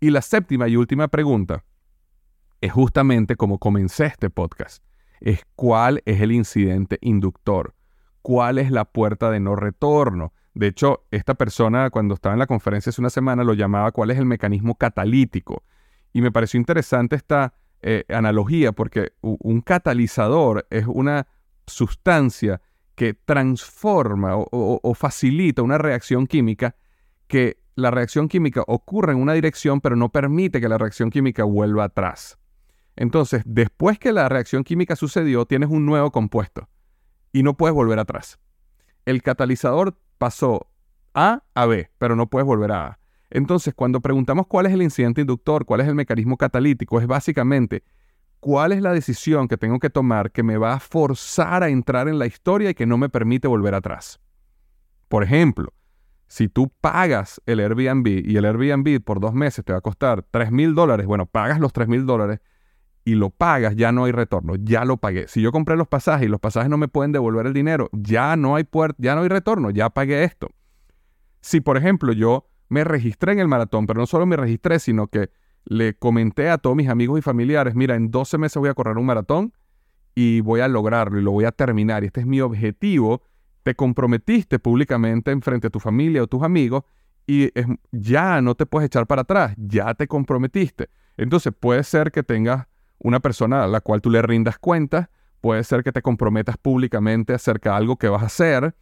Y 0.01 0.09
la 0.09 0.23
séptima 0.23 0.69
y 0.69 0.77
última 0.77 1.09
pregunta 1.09 1.65
es 2.63 2.73
justamente 2.73 3.37
como 3.37 3.59
comencé 3.59 4.07
este 4.07 4.31
podcast. 4.31 4.83
Es 5.21 5.43
cuál 5.55 6.01
es 6.07 6.23
el 6.23 6.33
incidente 6.33 6.97
inductor, 7.03 7.75
cuál 8.23 8.57
es 8.57 8.71
la 8.71 8.87
puerta 8.87 9.31
de 9.31 9.41
no 9.41 9.55
retorno. 9.55 10.33
De 10.55 10.69
hecho, 10.69 11.05
esta 11.11 11.35
persona 11.35 11.91
cuando 11.91 12.15
estaba 12.15 12.33
en 12.33 12.39
la 12.39 12.47
conferencia 12.47 12.89
hace 12.89 13.03
una 13.03 13.11
semana 13.11 13.45
lo 13.45 13.53
llamaba 13.53 13.93
cuál 13.93 14.11
es 14.11 14.19
el 14.19 14.25
mecanismo 14.25 14.77
catalítico. 14.77 15.63
Y 16.13 16.23
me 16.23 16.33
pareció 16.33 16.59
interesante 16.59 17.17
esta 17.17 17.55
eh, 17.83 18.05
analogía 18.09 18.73
porque 18.73 19.13
un 19.21 19.61
catalizador 19.61 20.67
es 20.71 20.87
una 20.87 21.27
sustancia 21.67 22.61
que 22.95 23.15
transforma 23.15 24.37
o 24.37 24.95
facilita 24.95 25.63
una 25.63 25.79
reacción 25.79 26.27
química 26.27 26.75
que 27.27 27.59
la 27.77 27.91
reacción 27.91 28.29
química 28.29 28.63
ocurre 28.67 29.13
en 29.13 29.19
una 29.19 29.33
dirección, 29.33 29.81
pero 29.81 29.97
no 29.97 30.11
permite 30.11 30.61
que 30.61 30.69
la 30.69 30.79
reacción 30.79 31.11
química 31.11 31.45
vuelva 31.45 31.85
atrás. 31.85 32.39
Entonces, 32.97 33.43
después 33.47 33.99
que 33.99 34.13
la 34.13 34.29
reacción 34.29 34.65
química 34.65 34.97
sucedió, 34.97 35.47
tienes 35.47 35.71
un 35.71 35.87
nuevo 35.87 36.11
compuesto 36.11 36.69
y 37.33 37.43
no 37.43 37.57
puedes 37.57 37.75
volver 37.75 37.99
atrás. 37.99 38.39
El 39.07 39.23
catalizador 39.23 39.97
pasó 40.19 40.67
A 41.15 41.43
a 41.55 41.67
B, 41.67 41.91
pero 41.99 42.17
no 42.17 42.29
puedes 42.29 42.47
volver 42.47 42.73
a 42.73 42.87
A. 42.87 43.00
Entonces, 43.31 43.75
cuando 43.75 44.01
preguntamos 44.01 44.47
cuál 44.47 44.67
es 44.67 44.73
el 44.73 44.83
incidente 44.83 45.21
inductor, 45.21 45.65
cuál 45.65 45.81
es 45.81 45.89
el 45.89 45.95
mecanismo 45.95 46.37
catalítico, 46.37 47.01
es 47.01 47.07
básicamente 47.07 47.85
cuál 48.41 48.73
es 48.73 48.83
la 48.83 48.93
decisión 48.93 49.47
que 49.47 49.57
tengo 49.57 49.79
que 49.79 49.91
tomar 49.91 50.33
que 50.33 50.43
me 50.43 50.57
va 50.57 50.75
a 50.75 50.81
forzar 50.81 51.63
a 51.63 51.69
entrar 51.69 52.09
en 52.09 52.19
la 52.19 52.27
historia 52.27 52.71
y 52.71 52.75
que 52.75 52.87
no 52.87 52.99
me 52.99 53.09
permite 53.09 53.47
volver 53.47 53.75
atrás. 53.75 54.21
Por 55.09 55.23
ejemplo, 55.23 55.73
si 56.27 56.49
tú 56.49 56.73
pagas 56.81 57.41
el 57.47 57.61
Airbnb 57.61 58.07
y 58.07 58.37
el 58.37 58.45
Airbnb 58.45 59.03
por 59.03 59.21
dos 59.21 59.35
meses 59.35 59.65
te 59.65 59.73
va 59.73 59.79
a 59.79 59.83
costar 59.83 60.25
3 60.31 60.51
mil 60.51 60.75
dólares, 60.75 61.07
bueno, 61.07 61.27
pagas 61.27 61.61
los 61.61 61.73
3 61.73 61.89
mil 61.89 62.07
dólares 62.07 62.41
y 63.05 63.15
lo 63.15 63.31
pagas, 63.31 63.77
ya 63.77 63.93
no 63.93 64.05
hay 64.05 64.13
retorno, 64.13 64.55
ya 64.57 64.85
lo 64.85 64.97
pagué. 64.99 65.27
Si 65.29 65.41
yo 65.41 65.53
compré 65.53 65.77
los 65.77 65.89
pasajes 65.89 66.27
y 66.27 66.31
los 66.31 66.41
pasajes 66.41 66.71
no 66.71 66.77
me 66.77 66.89
pueden 66.89 67.13
devolver 67.13 67.47
el 67.47 67.53
dinero, 67.53 67.89
ya 67.93 68.37
no 68.37 68.57
hay 68.57 68.69
ya 68.99 69.15
no 69.15 69.23
hay 69.23 69.29
retorno, 69.29 69.71
ya 69.71 69.91
pagué 69.91 70.25
esto. 70.25 70.51
Si, 71.41 71.61
por 71.61 71.77
ejemplo, 71.77 72.13
yo 72.13 72.50
me 72.71 72.85
registré 72.85 73.33
en 73.33 73.41
el 73.41 73.49
maratón, 73.49 73.87
pero 73.87 74.01
no 74.01 74.07
solo 74.07 74.25
me 74.25 74.37
registré, 74.37 74.79
sino 74.79 75.09
que 75.09 75.31
le 75.65 75.95
comenté 75.95 76.49
a 76.49 76.57
todos 76.57 76.75
mis 76.75 76.89
amigos 76.89 77.19
y 77.19 77.23
familiares, 77.23 77.75
mira, 77.75 77.95
en 77.95 78.11
12 78.11 78.39
meses 78.39 78.57
voy 78.57 78.71
a 78.71 78.75
correr 78.75 78.97
un 78.97 79.05
maratón 79.05 79.53
y 80.15 80.41
voy 80.41 80.61
a 80.61 80.69
lograrlo 80.69 81.21
y 81.21 81.23
lo 81.23 81.33
voy 81.33 81.45
a 81.45 81.53
terminar. 81.53 82.03
Y 82.03 82.07
este 82.07 82.21
es 82.21 82.27
mi 82.27 82.41
objetivo 82.41 83.23
te 83.63 83.75
comprometiste 83.75 84.59
públicamente 84.59 85.31
en 85.31 85.43
frente 85.43 85.67
a 85.67 85.71
tu 85.71 85.81
familia 85.81 86.23
o 86.23 86.27
tus 86.27 86.43
amigos 86.43 86.85
y 87.27 87.51
ya 87.93 88.41
no 88.41 88.55
te 88.55 88.67
puedes 88.67 88.87
echar 88.87 89.07
para 89.07 89.23
atrás, 89.23 89.55
ya 89.57 89.95
te 89.95 90.09
comprometiste. 90.09 90.89
Entonces 91.17 91.53
puede 91.59 91.85
ser 91.85 92.11
que 92.11 92.23
tengas 92.23 92.67
una 92.99 93.21
persona 93.21 93.65
a 93.65 93.67
la 93.69 93.81
cual 93.81 94.01
tú 94.01 94.11
le 94.11 94.23
rindas 94.23 94.59
cuentas, 94.59 95.09
puede 95.41 95.63
ser 95.65 95.85
que 95.85 95.93
te 95.93 96.03
comprometas 96.03 96.57
públicamente 96.57 97.35
acerca 97.35 97.71
de 97.71 97.77
algo 97.77 97.97
que 97.97 98.09
vas 98.09 98.23
a 98.23 98.27
hacer, 98.27 98.75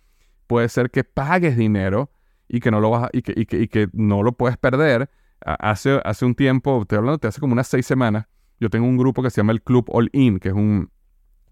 puede 0.47 0.69
ser 0.69 0.91
que 0.91 1.05
pagues 1.05 1.57
dinero 1.57 2.11
y 2.49 2.61
que 2.61 2.71
no 2.71 2.81
lo, 2.81 2.91
vas 2.91 3.11
y 3.13 3.23
que, 3.23 3.35
y 3.37 3.69
que, 3.69 3.89
no 3.93 4.23
lo 4.23 4.33
puedes 4.33 4.57
perder. 4.57 5.11
Hace, 5.41 6.01
hace 6.05 6.25
un 6.25 6.35
tiempo, 6.35 6.83
estoy 6.83 6.99
hablando 6.99 7.19
de 7.19 7.29
hace 7.29 7.41
como 7.41 7.53
unas 7.53 7.69
seis 7.69 7.87
semanas, 7.87 8.27
yo 8.59 8.71
tengo 8.71 8.87
un 8.87 8.97
grupo 8.97 9.23
que 9.23 9.31
se 9.31 9.41
llama 9.41 9.53
el 9.53 9.63
Club 9.63 9.87
All 9.89 10.11
In, 10.13 10.41
que 10.41 10.49
es 10.49 10.55
un, 10.55 10.91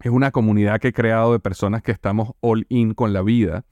es 0.01 0.11
una 0.11 0.31
comunidad 0.31 0.79
que 0.79 0.89
he 0.89 0.93
creado 0.93 1.31
de 1.31 1.39
personas 1.39 1.81
que 1.81 1.91
estamos 1.91 2.33
all 2.41 2.65
in 2.69 2.93
con 2.93 3.13
la 3.13 3.21
vida. 3.21 3.65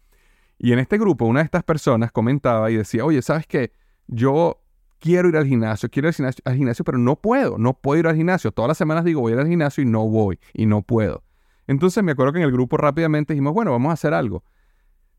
Y 0.58 0.72
en 0.72 0.80
este 0.80 0.98
grupo, 0.98 1.26
una 1.26 1.42
de 1.42 1.46
estas 1.46 1.64
personas 1.64 2.12
comentaba 2.12 2.72
y 2.72 2.78
decía, 2.78 3.04
oye, 3.04 3.22
¿sabes 3.22 3.46
qué? 3.46 3.74
Yo 4.08 4.62
quiero 5.00 5.28
ir 5.28 5.38
al 5.38 5.46
gimnasio, 5.46 5.90
quiero 5.90 6.10
ir 6.10 6.16
al 6.46 6.56
gimnasio, 6.56 6.86
pero 6.86 6.98
no 6.98 7.18
puedo, 7.18 7.58
no 7.58 7.74
puedo 7.74 8.00
ir 8.00 8.08
al 8.08 8.16
gimnasio. 8.16 8.52
Todas 8.52 8.70
las 8.70 8.78
semanas 8.78 9.04
digo, 9.04 9.22
voy 9.22 9.34
a 9.34 9.36
ir 9.36 9.42
al 9.42 9.48
gimnasio 9.48 9.84
y 9.84 9.88
no 9.88 10.08
voy, 10.08 10.40
y 10.54 10.66
no 10.66 10.82
puedo. 10.82 11.24
Entonces 11.68 12.04
me 12.04 12.14
acuerdo 12.14 12.34
que 12.34 12.40
en 12.40 12.46
el 12.46 12.52
grupo 12.52 12.78
rápidamente 12.78 13.34
dijimos, 13.34 13.54
bueno, 13.54 13.72
vamos 13.72 13.90
a 13.90 13.94
hacer 13.94 14.14
algo. 14.14 14.44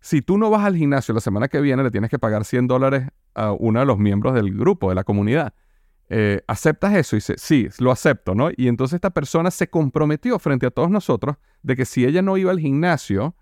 Si 0.01 0.23
tú 0.23 0.39
no 0.39 0.51
vas 0.51 0.65
al 0.65 0.77
gimnasio 0.77 1.15
la 1.15 1.21
semana 1.21 1.49
que 1.49 1.61
viene, 1.61 1.83
le 1.83 1.91
tienes 1.91 2.11
que 2.11 2.19
pagar 2.19 2.45
100 2.45 2.67
dólares 2.67 3.09
a 3.35 3.53
uno 3.53 3.81
de 3.81 3.87
los 3.87 3.99
miembros 3.99 4.35
del 4.35 4.57
grupo, 4.57 4.89
de 4.89 4.95
la 4.95 5.05
comunidad. 5.05 5.55
Eh, 6.09 6.43
¿Aceptas 6.47 6.95
eso? 6.95 7.17
Y 7.17 7.19
dice, 7.19 7.35
sí, 7.37 7.69
lo 7.79 7.91
acepto, 7.91 8.35
¿no? 8.35 8.51
Y 8.57 8.69
entonces 8.69 8.95
esta 8.95 9.11
persona 9.11 9.51
se 9.51 9.69
comprometió 9.69 10.39
frente 10.39 10.67
a 10.67 10.71
todos 10.71 10.91
nosotros 10.91 11.37
de 11.63 11.75
que 11.75 11.85
si 11.85 12.05
ella 12.05 12.23
no 12.23 12.37
iba 12.37 12.51
al 12.51 12.61
gimnasio 12.61 13.35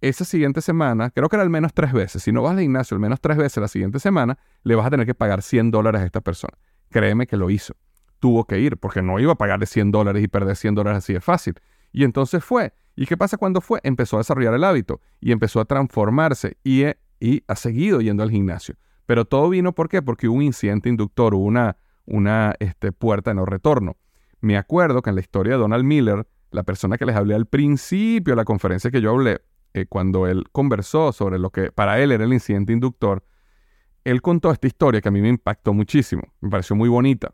esa 0.00 0.24
siguiente 0.24 0.60
semana, 0.60 1.10
creo 1.10 1.28
que 1.28 1.36
era 1.36 1.42
al 1.42 1.50
menos 1.50 1.72
tres 1.72 1.92
veces, 1.92 2.22
si 2.22 2.30
no 2.30 2.42
vas 2.42 2.52
al 2.52 2.60
gimnasio 2.60 2.94
al 2.94 3.00
menos 3.00 3.20
tres 3.20 3.36
veces 3.36 3.60
la 3.60 3.68
siguiente 3.68 3.98
semana, 3.98 4.38
le 4.62 4.74
vas 4.74 4.86
a 4.86 4.90
tener 4.90 5.06
que 5.06 5.14
pagar 5.14 5.42
100 5.42 5.70
dólares 5.70 6.02
a 6.02 6.04
esta 6.04 6.20
persona. 6.20 6.56
Créeme 6.90 7.26
que 7.26 7.36
lo 7.36 7.50
hizo. 7.50 7.74
Tuvo 8.20 8.44
que 8.44 8.60
ir 8.60 8.76
porque 8.76 9.02
no 9.02 9.18
iba 9.18 9.32
a 9.32 9.36
pagarle 9.36 9.66
100 9.66 9.90
dólares 9.90 10.22
y 10.22 10.28
perder 10.28 10.56
100 10.56 10.74
dólares 10.74 10.98
así 10.98 11.12
de 11.12 11.20
fácil. 11.20 11.54
Y 11.94 12.02
entonces 12.02 12.44
fue. 12.44 12.74
¿Y 12.96 13.06
qué 13.06 13.16
pasa 13.16 13.38
cuando 13.38 13.60
fue? 13.60 13.80
Empezó 13.84 14.16
a 14.16 14.20
desarrollar 14.20 14.52
el 14.52 14.64
hábito 14.64 15.00
y 15.20 15.30
empezó 15.30 15.60
a 15.60 15.64
transformarse 15.64 16.58
y, 16.64 16.82
eh, 16.82 16.98
y 17.20 17.44
ha 17.46 17.54
seguido 17.54 18.00
yendo 18.00 18.24
al 18.24 18.30
gimnasio. 18.30 18.74
Pero 19.06 19.24
todo 19.24 19.48
vino. 19.48 19.72
Porque 19.72 19.98
hubo 20.00 20.36
un 20.36 20.42
incidente 20.42 20.88
inductor, 20.88 21.34
hubo 21.34 21.44
una, 21.44 21.76
una 22.04 22.54
este, 22.58 22.90
puerta 22.90 23.30
de 23.30 23.36
no 23.36 23.46
retorno. 23.46 23.96
Me 24.40 24.56
acuerdo 24.56 25.02
que 25.02 25.10
en 25.10 25.16
la 25.16 25.20
historia 25.20 25.52
de 25.52 25.60
Donald 25.60 25.84
Miller, 25.84 26.26
la 26.50 26.64
persona 26.64 26.98
que 26.98 27.06
les 27.06 27.14
hablé 27.14 27.36
al 27.36 27.46
principio 27.46 28.32
de 28.32 28.36
la 28.36 28.44
conferencia 28.44 28.90
que 28.90 29.00
yo 29.00 29.10
hablé, 29.12 29.40
eh, 29.72 29.86
cuando 29.86 30.26
él 30.26 30.44
conversó 30.50 31.12
sobre 31.12 31.38
lo 31.38 31.50
que 31.50 31.70
para 31.70 32.00
él 32.00 32.10
era 32.10 32.24
el 32.24 32.32
incidente 32.32 32.72
inductor, 32.72 33.24
él 34.02 34.20
contó 34.20 34.50
esta 34.50 34.66
historia 34.66 35.00
que 35.00 35.08
a 35.08 35.12
mí 35.12 35.20
me 35.20 35.28
impactó 35.28 35.72
muchísimo, 35.72 36.22
me 36.40 36.50
pareció 36.50 36.74
muy 36.74 36.88
bonita. 36.88 37.32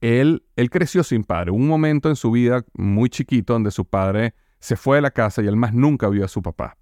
Él, 0.00 0.44
él 0.56 0.70
creció 0.70 1.02
sin 1.02 1.24
padre, 1.24 1.50
un 1.50 1.66
momento 1.66 2.08
en 2.08 2.16
su 2.16 2.30
vida 2.30 2.64
muy 2.74 3.08
chiquito 3.08 3.52
donde 3.52 3.70
su 3.70 3.84
padre 3.84 4.34
se 4.58 4.76
fue 4.76 4.96
de 4.96 5.02
la 5.02 5.10
casa 5.10 5.42
y 5.42 5.46
él 5.46 5.56
más 5.56 5.74
nunca 5.74 6.08
vio 6.08 6.24
a 6.24 6.28
su 6.28 6.40
papá. 6.40 6.76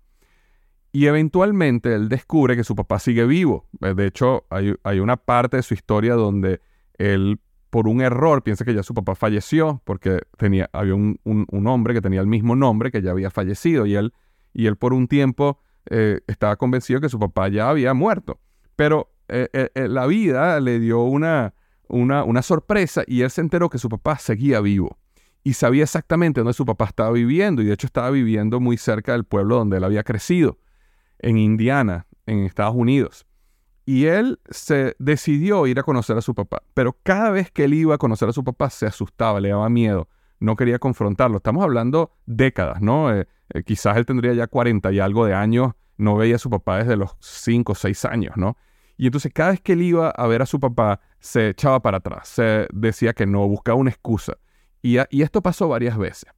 Y 0.92 1.06
eventualmente 1.06 1.94
él 1.94 2.08
descubre 2.08 2.56
que 2.56 2.64
su 2.64 2.74
papá 2.74 2.98
sigue 2.98 3.24
vivo. 3.24 3.68
Eh, 3.80 3.94
de 3.94 4.06
hecho, 4.06 4.46
hay, 4.50 4.98
una 4.98 5.16
parte 5.16 5.56
de 5.56 5.62
su 5.62 5.74
historia 5.74 6.14
donde 6.14 6.60
él, 6.98 7.40
por 7.70 7.86
un 7.86 8.00
error, 8.00 8.42
piensa 8.42 8.64
que 8.64 8.74
ya 8.74 8.82
su 8.82 8.92
papá 8.92 9.14
falleció, 9.14 9.80
porque 9.84 10.20
tenía, 10.36 10.68
había 10.72 10.94
un, 10.94 11.18
hombre 11.66 11.94
que 11.94 12.00
tenía 12.00 12.20
el 12.20 12.26
mismo 12.26 12.56
nombre 12.56 12.90
que 12.90 13.02
ya 13.02 13.12
había 13.12 13.30
fallecido 13.30 13.86
y 13.86 13.94
él 13.94 14.12
y 14.52 14.66
él 14.66 14.76
por 14.76 14.92
un 14.92 15.06
tiempo 15.06 15.60
eh, 15.88 16.20
estaba 16.26 16.56
convencido 16.56 17.00
que 17.00 17.08
su 17.08 17.20
papá 17.20 17.48
ya 17.48 17.70
había 17.70 17.94
muerto. 17.94 18.40
Pero 18.74 19.12
eh, 19.28 19.70
la 19.74 20.06
vida 20.06 20.58
le 20.58 20.80
dio 20.80 21.02
una, 21.04 21.54
una, 21.90 22.24
una, 22.24 22.42
sorpresa 22.42 23.02
y 23.06 23.22
él 23.22 23.30
se 23.30 23.40
enteró 23.40 23.68
que 23.68 23.78
su 23.78 23.88
papá 23.88 24.18
seguía 24.18 24.60
vivo 24.60 24.98
y 25.42 25.54
sabía 25.54 25.84
exactamente 25.84 26.40
dónde 26.40 26.52
su 26.52 26.66
papá 26.66 26.86
estaba 26.86 27.10
viviendo 27.12 27.62
y 27.62 27.66
de 27.66 27.74
hecho 27.74 27.86
estaba 27.86 28.10
viviendo 28.10 28.60
muy 28.60 28.76
cerca 28.76 29.12
del 29.12 29.24
pueblo 29.24 29.56
donde 29.56 29.78
él 29.78 29.84
había 29.84 30.02
crecido, 30.02 30.58
en 31.18 31.38
Indiana, 31.38 32.06
en 32.26 32.44
Estados 32.44 32.74
Unidos. 32.74 33.26
Y 33.86 34.06
él 34.06 34.38
se 34.50 34.94
decidió 34.98 35.66
ir 35.66 35.78
a 35.80 35.82
conocer 35.82 36.16
a 36.16 36.20
su 36.20 36.34
papá, 36.34 36.62
pero 36.74 36.96
cada 37.02 37.30
vez 37.30 37.50
que 37.50 37.64
él 37.64 37.74
iba 37.74 37.94
a 37.94 37.98
conocer 37.98 38.28
a 38.28 38.32
su 38.32 38.44
papá 38.44 38.70
se 38.70 38.86
asustaba, 38.86 39.40
le 39.40 39.48
daba 39.48 39.68
miedo, 39.68 40.08
no 40.38 40.56
quería 40.56 40.78
confrontarlo. 40.78 41.38
Estamos 41.38 41.64
hablando 41.64 42.12
décadas, 42.26 42.80
¿no? 42.80 43.14
Eh, 43.14 43.26
quizás 43.64 43.96
él 43.96 44.06
tendría 44.06 44.32
ya 44.32 44.46
40 44.46 44.92
y 44.92 45.00
algo 45.00 45.26
de 45.26 45.34
años, 45.34 45.72
no 45.96 46.16
veía 46.16 46.36
a 46.36 46.38
su 46.38 46.50
papá 46.50 46.78
desde 46.78 46.96
los 46.96 47.16
5 47.20 47.72
o 47.72 47.74
6 47.74 48.04
años, 48.06 48.36
¿no? 48.36 48.56
Y 48.96 49.06
entonces 49.06 49.32
cada 49.32 49.50
vez 49.50 49.60
que 49.60 49.72
él 49.72 49.82
iba 49.82 50.10
a 50.10 50.26
ver 50.26 50.42
a 50.42 50.46
su 50.46 50.60
papá, 50.60 51.00
se 51.20 51.50
echaba 51.50 51.80
para 51.80 51.98
atrás, 51.98 52.28
se 52.28 52.66
decía 52.72 53.12
que 53.12 53.26
no, 53.26 53.46
buscaba 53.46 53.76
una 53.76 53.90
excusa. 53.90 54.38
Y, 54.82 54.98
esto 55.20 55.42
pasó 55.42 55.68
varias 55.68 55.98
veces. 55.98 56.30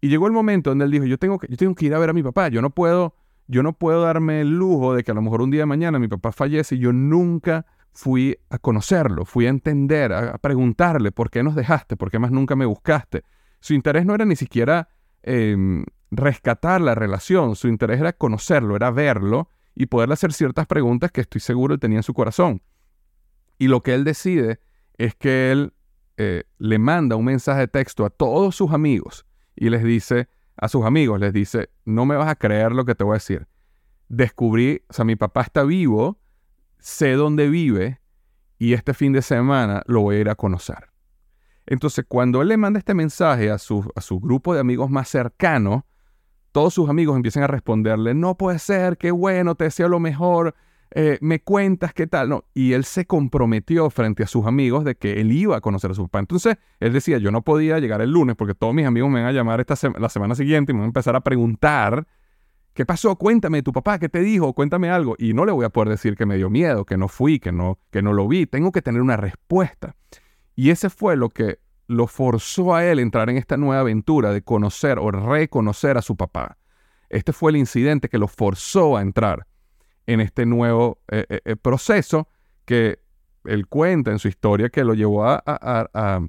Y 0.00 0.08
llegó 0.08 0.26
el 0.26 0.32
momento 0.32 0.70
donde 0.70 0.84
él 0.84 0.90
dijo, 0.90 1.04
yo 1.04 1.18
tengo, 1.18 1.38
que, 1.38 1.48
yo 1.48 1.56
tengo 1.56 1.74
que 1.74 1.86
ir 1.86 1.94
a 1.94 1.98
ver 1.98 2.10
a 2.10 2.12
mi 2.12 2.22
papá, 2.22 2.48
yo 2.48 2.62
no 2.62 2.70
puedo, 2.70 3.16
yo 3.48 3.62
no 3.62 3.72
puedo 3.72 4.02
darme 4.02 4.40
el 4.40 4.50
lujo 4.50 4.94
de 4.94 5.02
que 5.02 5.10
a 5.10 5.14
lo 5.14 5.22
mejor 5.22 5.42
un 5.42 5.50
día 5.50 5.62
de 5.62 5.66
mañana 5.66 5.98
mi 5.98 6.08
papá 6.08 6.32
fallece 6.32 6.76
y 6.76 6.78
yo 6.78 6.92
nunca 6.92 7.66
fui 7.92 8.38
a 8.50 8.58
conocerlo, 8.58 9.24
fui 9.24 9.46
a 9.46 9.50
entender, 9.50 10.12
a, 10.12 10.38
preguntarle 10.38 11.12
por 11.12 11.30
qué 11.30 11.42
nos 11.42 11.54
dejaste, 11.54 11.96
por 11.96 12.10
qué 12.10 12.18
más 12.18 12.30
nunca 12.30 12.56
me 12.56 12.64
buscaste. 12.64 13.24
Su 13.60 13.74
interés 13.74 14.06
no 14.06 14.14
era 14.14 14.24
ni 14.24 14.36
siquiera 14.36 14.88
em, 15.22 15.84
rescatar 16.10 16.80
la 16.80 16.94
relación, 16.94 17.54
su 17.56 17.68
interés 17.68 18.00
era 18.00 18.12
conocerlo, 18.12 18.76
era 18.76 18.90
verlo 18.90 19.48
y 19.74 19.86
poderle 19.86 20.14
hacer 20.14 20.32
ciertas 20.32 20.66
preguntas 20.66 21.10
que 21.10 21.20
estoy 21.20 21.40
seguro 21.40 21.78
tenía 21.78 21.98
en 21.98 22.02
su 22.02 22.14
corazón. 22.14 22.62
Y 23.62 23.68
lo 23.68 23.80
que 23.84 23.94
él 23.94 24.02
decide 24.02 24.58
es 24.98 25.14
que 25.14 25.52
él 25.52 25.72
eh, 26.16 26.42
le 26.58 26.80
manda 26.80 27.14
un 27.14 27.26
mensaje 27.26 27.60
de 27.60 27.68
texto 27.68 28.04
a 28.04 28.10
todos 28.10 28.56
sus 28.56 28.72
amigos 28.72 29.24
y 29.54 29.70
les 29.70 29.84
dice, 29.84 30.28
a 30.56 30.66
sus 30.66 30.84
amigos, 30.84 31.20
les 31.20 31.32
dice, 31.32 31.70
no 31.84 32.04
me 32.04 32.16
vas 32.16 32.28
a 32.28 32.34
creer 32.34 32.72
lo 32.72 32.84
que 32.84 32.96
te 32.96 33.04
voy 33.04 33.12
a 33.12 33.22
decir. 33.22 33.46
Descubrí, 34.08 34.82
o 34.88 34.92
sea, 34.92 35.04
mi 35.04 35.14
papá 35.14 35.42
está 35.42 35.62
vivo, 35.62 36.18
sé 36.80 37.12
dónde 37.12 37.48
vive 37.48 38.00
y 38.58 38.72
este 38.72 38.94
fin 38.94 39.12
de 39.12 39.22
semana 39.22 39.84
lo 39.86 40.00
voy 40.00 40.16
a 40.16 40.20
ir 40.22 40.28
a 40.28 40.34
conocer. 40.34 40.90
Entonces, 41.64 42.04
cuando 42.08 42.42
él 42.42 42.48
le 42.48 42.56
manda 42.56 42.80
este 42.80 42.94
mensaje 42.94 43.48
a 43.48 43.58
su, 43.58 43.88
a 43.94 44.00
su 44.00 44.18
grupo 44.18 44.54
de 44.54 44.58
amigos 44.58 44.90
más 44.90 45.08
cercano, 45.08 45.86
todos 46.50 46.74
sus 46.74 46.90
amigos 46.90 47.14
empiezan 47.14 47.44
a 47.44 47.46
responderle, 47.46 48.12
no 48.12 48.36
puede 48.36 48.58
ser, 48.58 48.98
qué 48.98 49.12
bueno, 49.12 49.54
te 49.54 49.66
deseo 49.66 49.86
lo 49.86 50.00
mejor, 50.00 50.56
eh, 50.94 51.18
me 51.20 51.40
cuentas 51.40 51.94
qué 51.94 52.06
tal. 52.06 52.28
No, 52.28 52.44
y 52.54 52.74
él 52.74 52.84
se 52.84 53.06
comprometió 53.06 53.88
frente 53.90 54.22
a 54.22 54.26
sus 54.26 54.46
amigos 54.46 54.84
de 54.84 54.94
que 54.94 55.20
él 55.20 55.32
iba 55.32 55.56
a 55.56 55.60
conocer 55.60 55.90
a 55.90 55.94
su 55.94 56.02
papá. 56.04 56.18
Entonces, 56.18 56.56
él 56.80 56.92
decía, 56.92 57.18
yo 57.18 57.30
no 57.30 57.42
podía 57.42 57.78
llegar 57.78 58.02
el 58.02 58.10
lunes 58.10 58.36
porque 58.36 58.54
todos 58.54 58.74
mis 58.74 58.86
amigos 58.86 59.10
me 59.10 59.20
van 59.20 59.28
a 59.28 59.32
llamar 59.32 59.60
esta 59.60 59.74
la 59.98 60.08
semana 60.08 60.34
siguiente 60.34 60.72
y 60.72 60.74
me 60.74 60.80
van 60.80 60.86
a 60.86 60.88
empezar 60.88 61.16
a 61.16 61.20
preguntar, 61.20 62.06
¿qué 62.74 62.84
pasó? 62.84 63.16
Cuéntame, 63.16 63.62
tu 63.62 63.72
papá, 63.72 63.98
¿qué 63.98 64.08
te 64.08 64.20
dijo? 64.20 64.52
Cuéntame 64.52 64.90
algo. 64.90 65.14
Y 65.18 65.32
no 65.32 65.46
le 65.46 65.52
voy 65.52 65.64
a 65.64 65.70
poder 65.70 65.88
decir 65.88 66.14
que 66.16 66.26
me 66.26 66.36
dio 66.36 66.50
miedo, 66.50 66.84
que 66.84 66.98
no 66.98 67.08
fui, 67.08 67.38
que 67.38 67.52
no, 67.52 67.78
que 67.90 68.02
no 68.02 68.12
lo 68.12 68.28
vi. 68.28 68.46
Tengo 68.46 68.70
que 68.70 68.82
tener 68.82 69.00
una 69.00 69.16
respuesta. 69.16 69.94
Y 70.54 70.70
ese 70.70 70.90
fue 70.90 71.16
lo 71.16 71.30
que 71.30 71.58
lo 71.86 72.06
forzó 72.06 72.74
a 72.74 72.84
él 72.84 72.98
entrar 72.98 73.30
en 73.30 73.38
esta 73.38 73.56
nueva 73.56 73.80
aventura 73.80 74.32
de 74.32 74.42
conocer 74.42 74.98
o 74.98 75.10
reconocer 75.10 75.96
a 75.96 76.02
su 76.02 76.16
papá. 76.16 76.58
Este 77.08 77.32
fue 77.32 77.50
el 77.50 77.56
incidente 77.56 78.08
que 78.08 78.18
lo 78.18 78.28
forzó 78.28 78.96
a 78.96 79.02
entrar 79.02 79.46
en 80.06 80.20
este 80.20 80.46
nuevo 80.46 80.98
eh, 81.08 81.26
eh, 81.28 81.40
eh, 81.44 81.56
proceso 81.56 82.28
que 82.64 83.00
él 83.44 83.66
cuenta 83.66 84.10
en 84.10 84.18
su 84.18 84.28
historia 84.28 84.68
que 84.68 84.84
lo 84.84 84.94
llevó 84.94 85.24
a, 85.24 85.42
a, 85.46 86.20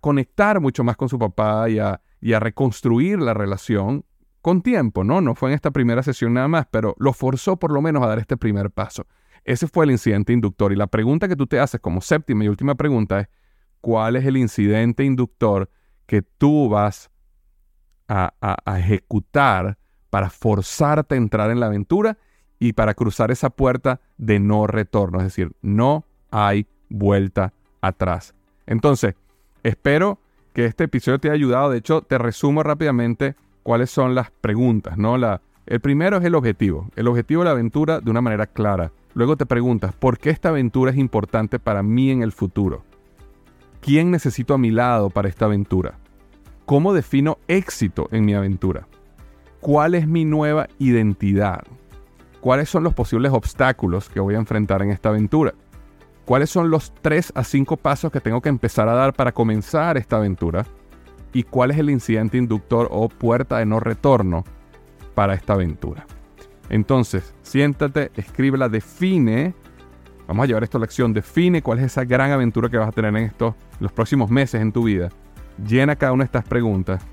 conectar 0.00 0.58
mucho 0.58 0.82
más 0.84 0.96
con 0.96 1.08
su 1.10 1.18
papá 1.18 1.68
y 1.68 1.78
a, 1.78 2.00
y 2.20 2.32
a 2.32 2.40
reconstruir 2.40 3.18
la 3.18 3.34
relación 3.34 4.06
con 4.40 4.62
tiempo, 4.62 5.04
¿no? 5.04 5.20
No 5.20 5.34
fue 5.34 5.50
en 5.50 5.54
esta 5.54 5.70
primera 5.70 6.02
sesión 6.02 6.32
nada 6.32 6.48
más, 6.48 6.66
pero 6.70 6.96
lo 6.98 7.12
forzó 7.12 7.58
por 7.58 7.72
lo 7.72 7.82
menos 7.82 8.02
a 8.02 8.06
dar 8.06 8.18
este 8.18 8.38
primer 8.38 8.70
paso. 8.70 9.06
Ese 9.44 9.68
fue 9.68 9.84
el 9.84 9.90
incidente 9.90 10.32
inductor. 10.32 10.72
Y 10.72 10.76
la 10.76 10.86
pregunta 10.86 11.28
que 11.28 11.36
tú 11.36 11.46
te 11.46 11.60
haces 11.60 11.80
como 11.80 12.00
séptima 12.00 12.44
y 12.44 12.48
última 12.48 12.74
pregunta 12.74 13.20
es, 13.20 13.28
cuál 13.82 14.16
es 14.16 14.24
el 14.24 14.38
incidente 14.38 15.04
inductor 15.04 15.68
que 16.06 16.22
tú 16.22 16.70
vas 16.70 17.10
a, 18.08 18.32
ejecutar 18.78 19.78
para 20.10 20.30
forzarte 20.30 21.14
a 21.14 21.18
entrar 21.18 21.50
en 21.50 21.60
la 21.60 21.66
aventura 21.66 22.18
y 22.62 22.74
para 22.74 22.94
cruzar 22.94 23.32
esa 23.32 23.50
puerta 23.50 24.00
de 24.18 24.38
no 24.38 24.68
retorno. 24.68 25.18
Es 25.18 25.24
decir, 25.24 25.50
no 25.62 26.04
hay 26.30 26.68
vuelta 26.88 27.52
atrás. 27.80 28.36
Entonces, 28.66 29.16
espero 29.64 30.20
que 30.52 30.66
este 30.66 30.84
episodio 30.84 31.18
te 31.18 31.26
haya 31.26 31.34
ayudado. 31.34 31.70
De 31.70 31.78
hecho, 31.78 32.02
te 32.02 32.18
resumo 32.18 32.62
rápidamente 32.62 33.34
cuáles 33.64 33.90
son 33.90 34.14
las 34.14 34.30
preguntas. 34.30 34.96
¿no? 34.96 35.18
La, 35.18 35.40
el 35.66 35.80
primero 35.80 36.18
es 36.18 36.24
el 36.24 36.36
objetivo. 36.36 36.88
El 36.94 37.08
objetivo 37.08 37.42
de 37.42 37.46
la 37.46 37.50
aventura 37.50 37.98
de 37.98 38.08
una 38.12 38.20
manera 38.20 38.46
clara. 38.46 38.92
Luego 39.14 39.36
te 39.36 39.44
preguntas, 39.44 39.92
¿por 39.92 40.18
qué 40.18 40.30
esta 40.30 40.50
aventura 40.50 40.92
es 40.92 40.98
importante 40.98 41.58
para 41.58 41.82
mí 41.82 42.12
en 42.12 42.22
el 42.22 42.30
futuro? 42.30 42.84
¿Quién 43.80 44.12
necesito 44.12 44.54
a 44.54 44.58
mi 44.58 44.70
lado 44.70 45.10
para 45.10 45.28
esta 45.28 45.46
aventura? 45.46 45.94
¿Cómo 46.64 46.94
defino 46.94 47.38
éxito 47.48 48.06
en 48.12 48.24
mi 48.24 48.34
aventura? 48.34 48.86
¿Cuál 49.58 49.96
es 49.96 50.06
mi 50.06 50.24
nueva 50.24 50.68
identidad? 50.78 51.64
¿Cuáles 52.42 52.68
son 52.68 52.82
los 52.82 52.92
posibles 52.92 53.30
obstáculos 53.30 54.08
que 54.08 54.18
voy 54.18 54.34
a 54.34 54.38
enfrentar 54.38 54.82
en 54.82 54.90
esta 54.90 55.10
aventura? 55.10 55.54
¿Cuáles 56.24 56.50
son 56.50 56.70
los 56.70 56.92
3 57.00 57.34
a 57.36 57.44
5 57.44 57.76
pasos 57.76 58.10
que 58.10 58.20
tengo 58.20 58.40
que 58.40 58.48
empezar 58.48 58.88
a 58.88 58.94
dar 58.94 59.12
para 59.12 59.30
comenzar 59.30 59.96
esta 59.96 60.16
aventura? 60.16 60.66
¿Y 61.32 61.44
cuál 61.44 61.70
es 61.70 61.78
el 61.78 61.88
incidente 61.88 62.38
inductor 62.38 62.88
o 62.90 63.08
puerta 63.08 63.58
de 63.58 63.66
no 63.66 63.78
retorno 63.78 64.42
para 65.14 65.34
esta 65.34 65.52
aventura? 65.52 66.04
Entonces, 66.68 67.32
siéntate, 67.42 68.10
escríbela, 68.16 68.68
define 68.68 69.54
Vamos 70.26 70.42
a 70.42 70.46
llevar 70.48 70.64
esto 70.64 70.78
a 70.78 70.80
la 70.80 70.86
acción. 70.86 71.12
Define 71.12 71.62
cuál 71.62 71.78
es 71.78 71.84
esa 71.84 72.04
gran 72.04 72.32
aventura 72.32 72.68
que 72.68 72.76
vas 72.76 72.88
a 72.88 72.92
tener 72.92 73.14
en 73.16 73.24
estos 73.24 73.54
los 73.78 73.92
próximos 73.92 74.30
meses 74.30 74.60
en 74.60 74.72
tu 74.72 74.82
vida. 74.82 75.10
Llena 75.64 75.94
cada 75.94 76.12
una 76.12 76.24
de 76.24 76.26
estas 76.26 76.44
preguntas 76.44 77.04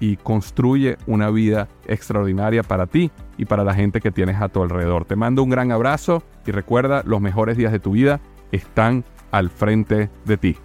y 0.00 0.16
construye 0.16 0.96
una 1.06 1.30
vida 1.30 1.68
extraordinaria 1.86 2.62
para 2.62 2.86
ti 2.86 3.10
y 3.36 3.44
para 3.44 3.64
la 3.64 3.74
gente 3.74 4.00
que 4.00 4.10
tienes 4.10 4.40
a 4.40 4.48
tu 4.48 4.62
alrededor. 4.62 5.04
Te 5.04 5.16
mando 5.16 5.42
un 5.42 5.50
gran 5.50 5.72
abrazo 5.72 6.22
y 6.46 6.50
recuerda, 6.50 7.02
los 7.04 7.20
mejores 7.20 7.56
días 7.56 7.72
de 7.72 7.80
tu 7.80 7.92
vida 7.92 8.20
están 8.52 9.04
al 9.30 9.50
frente 9.50 10.10
de 10.24 10.36
ti. 10.36 10.56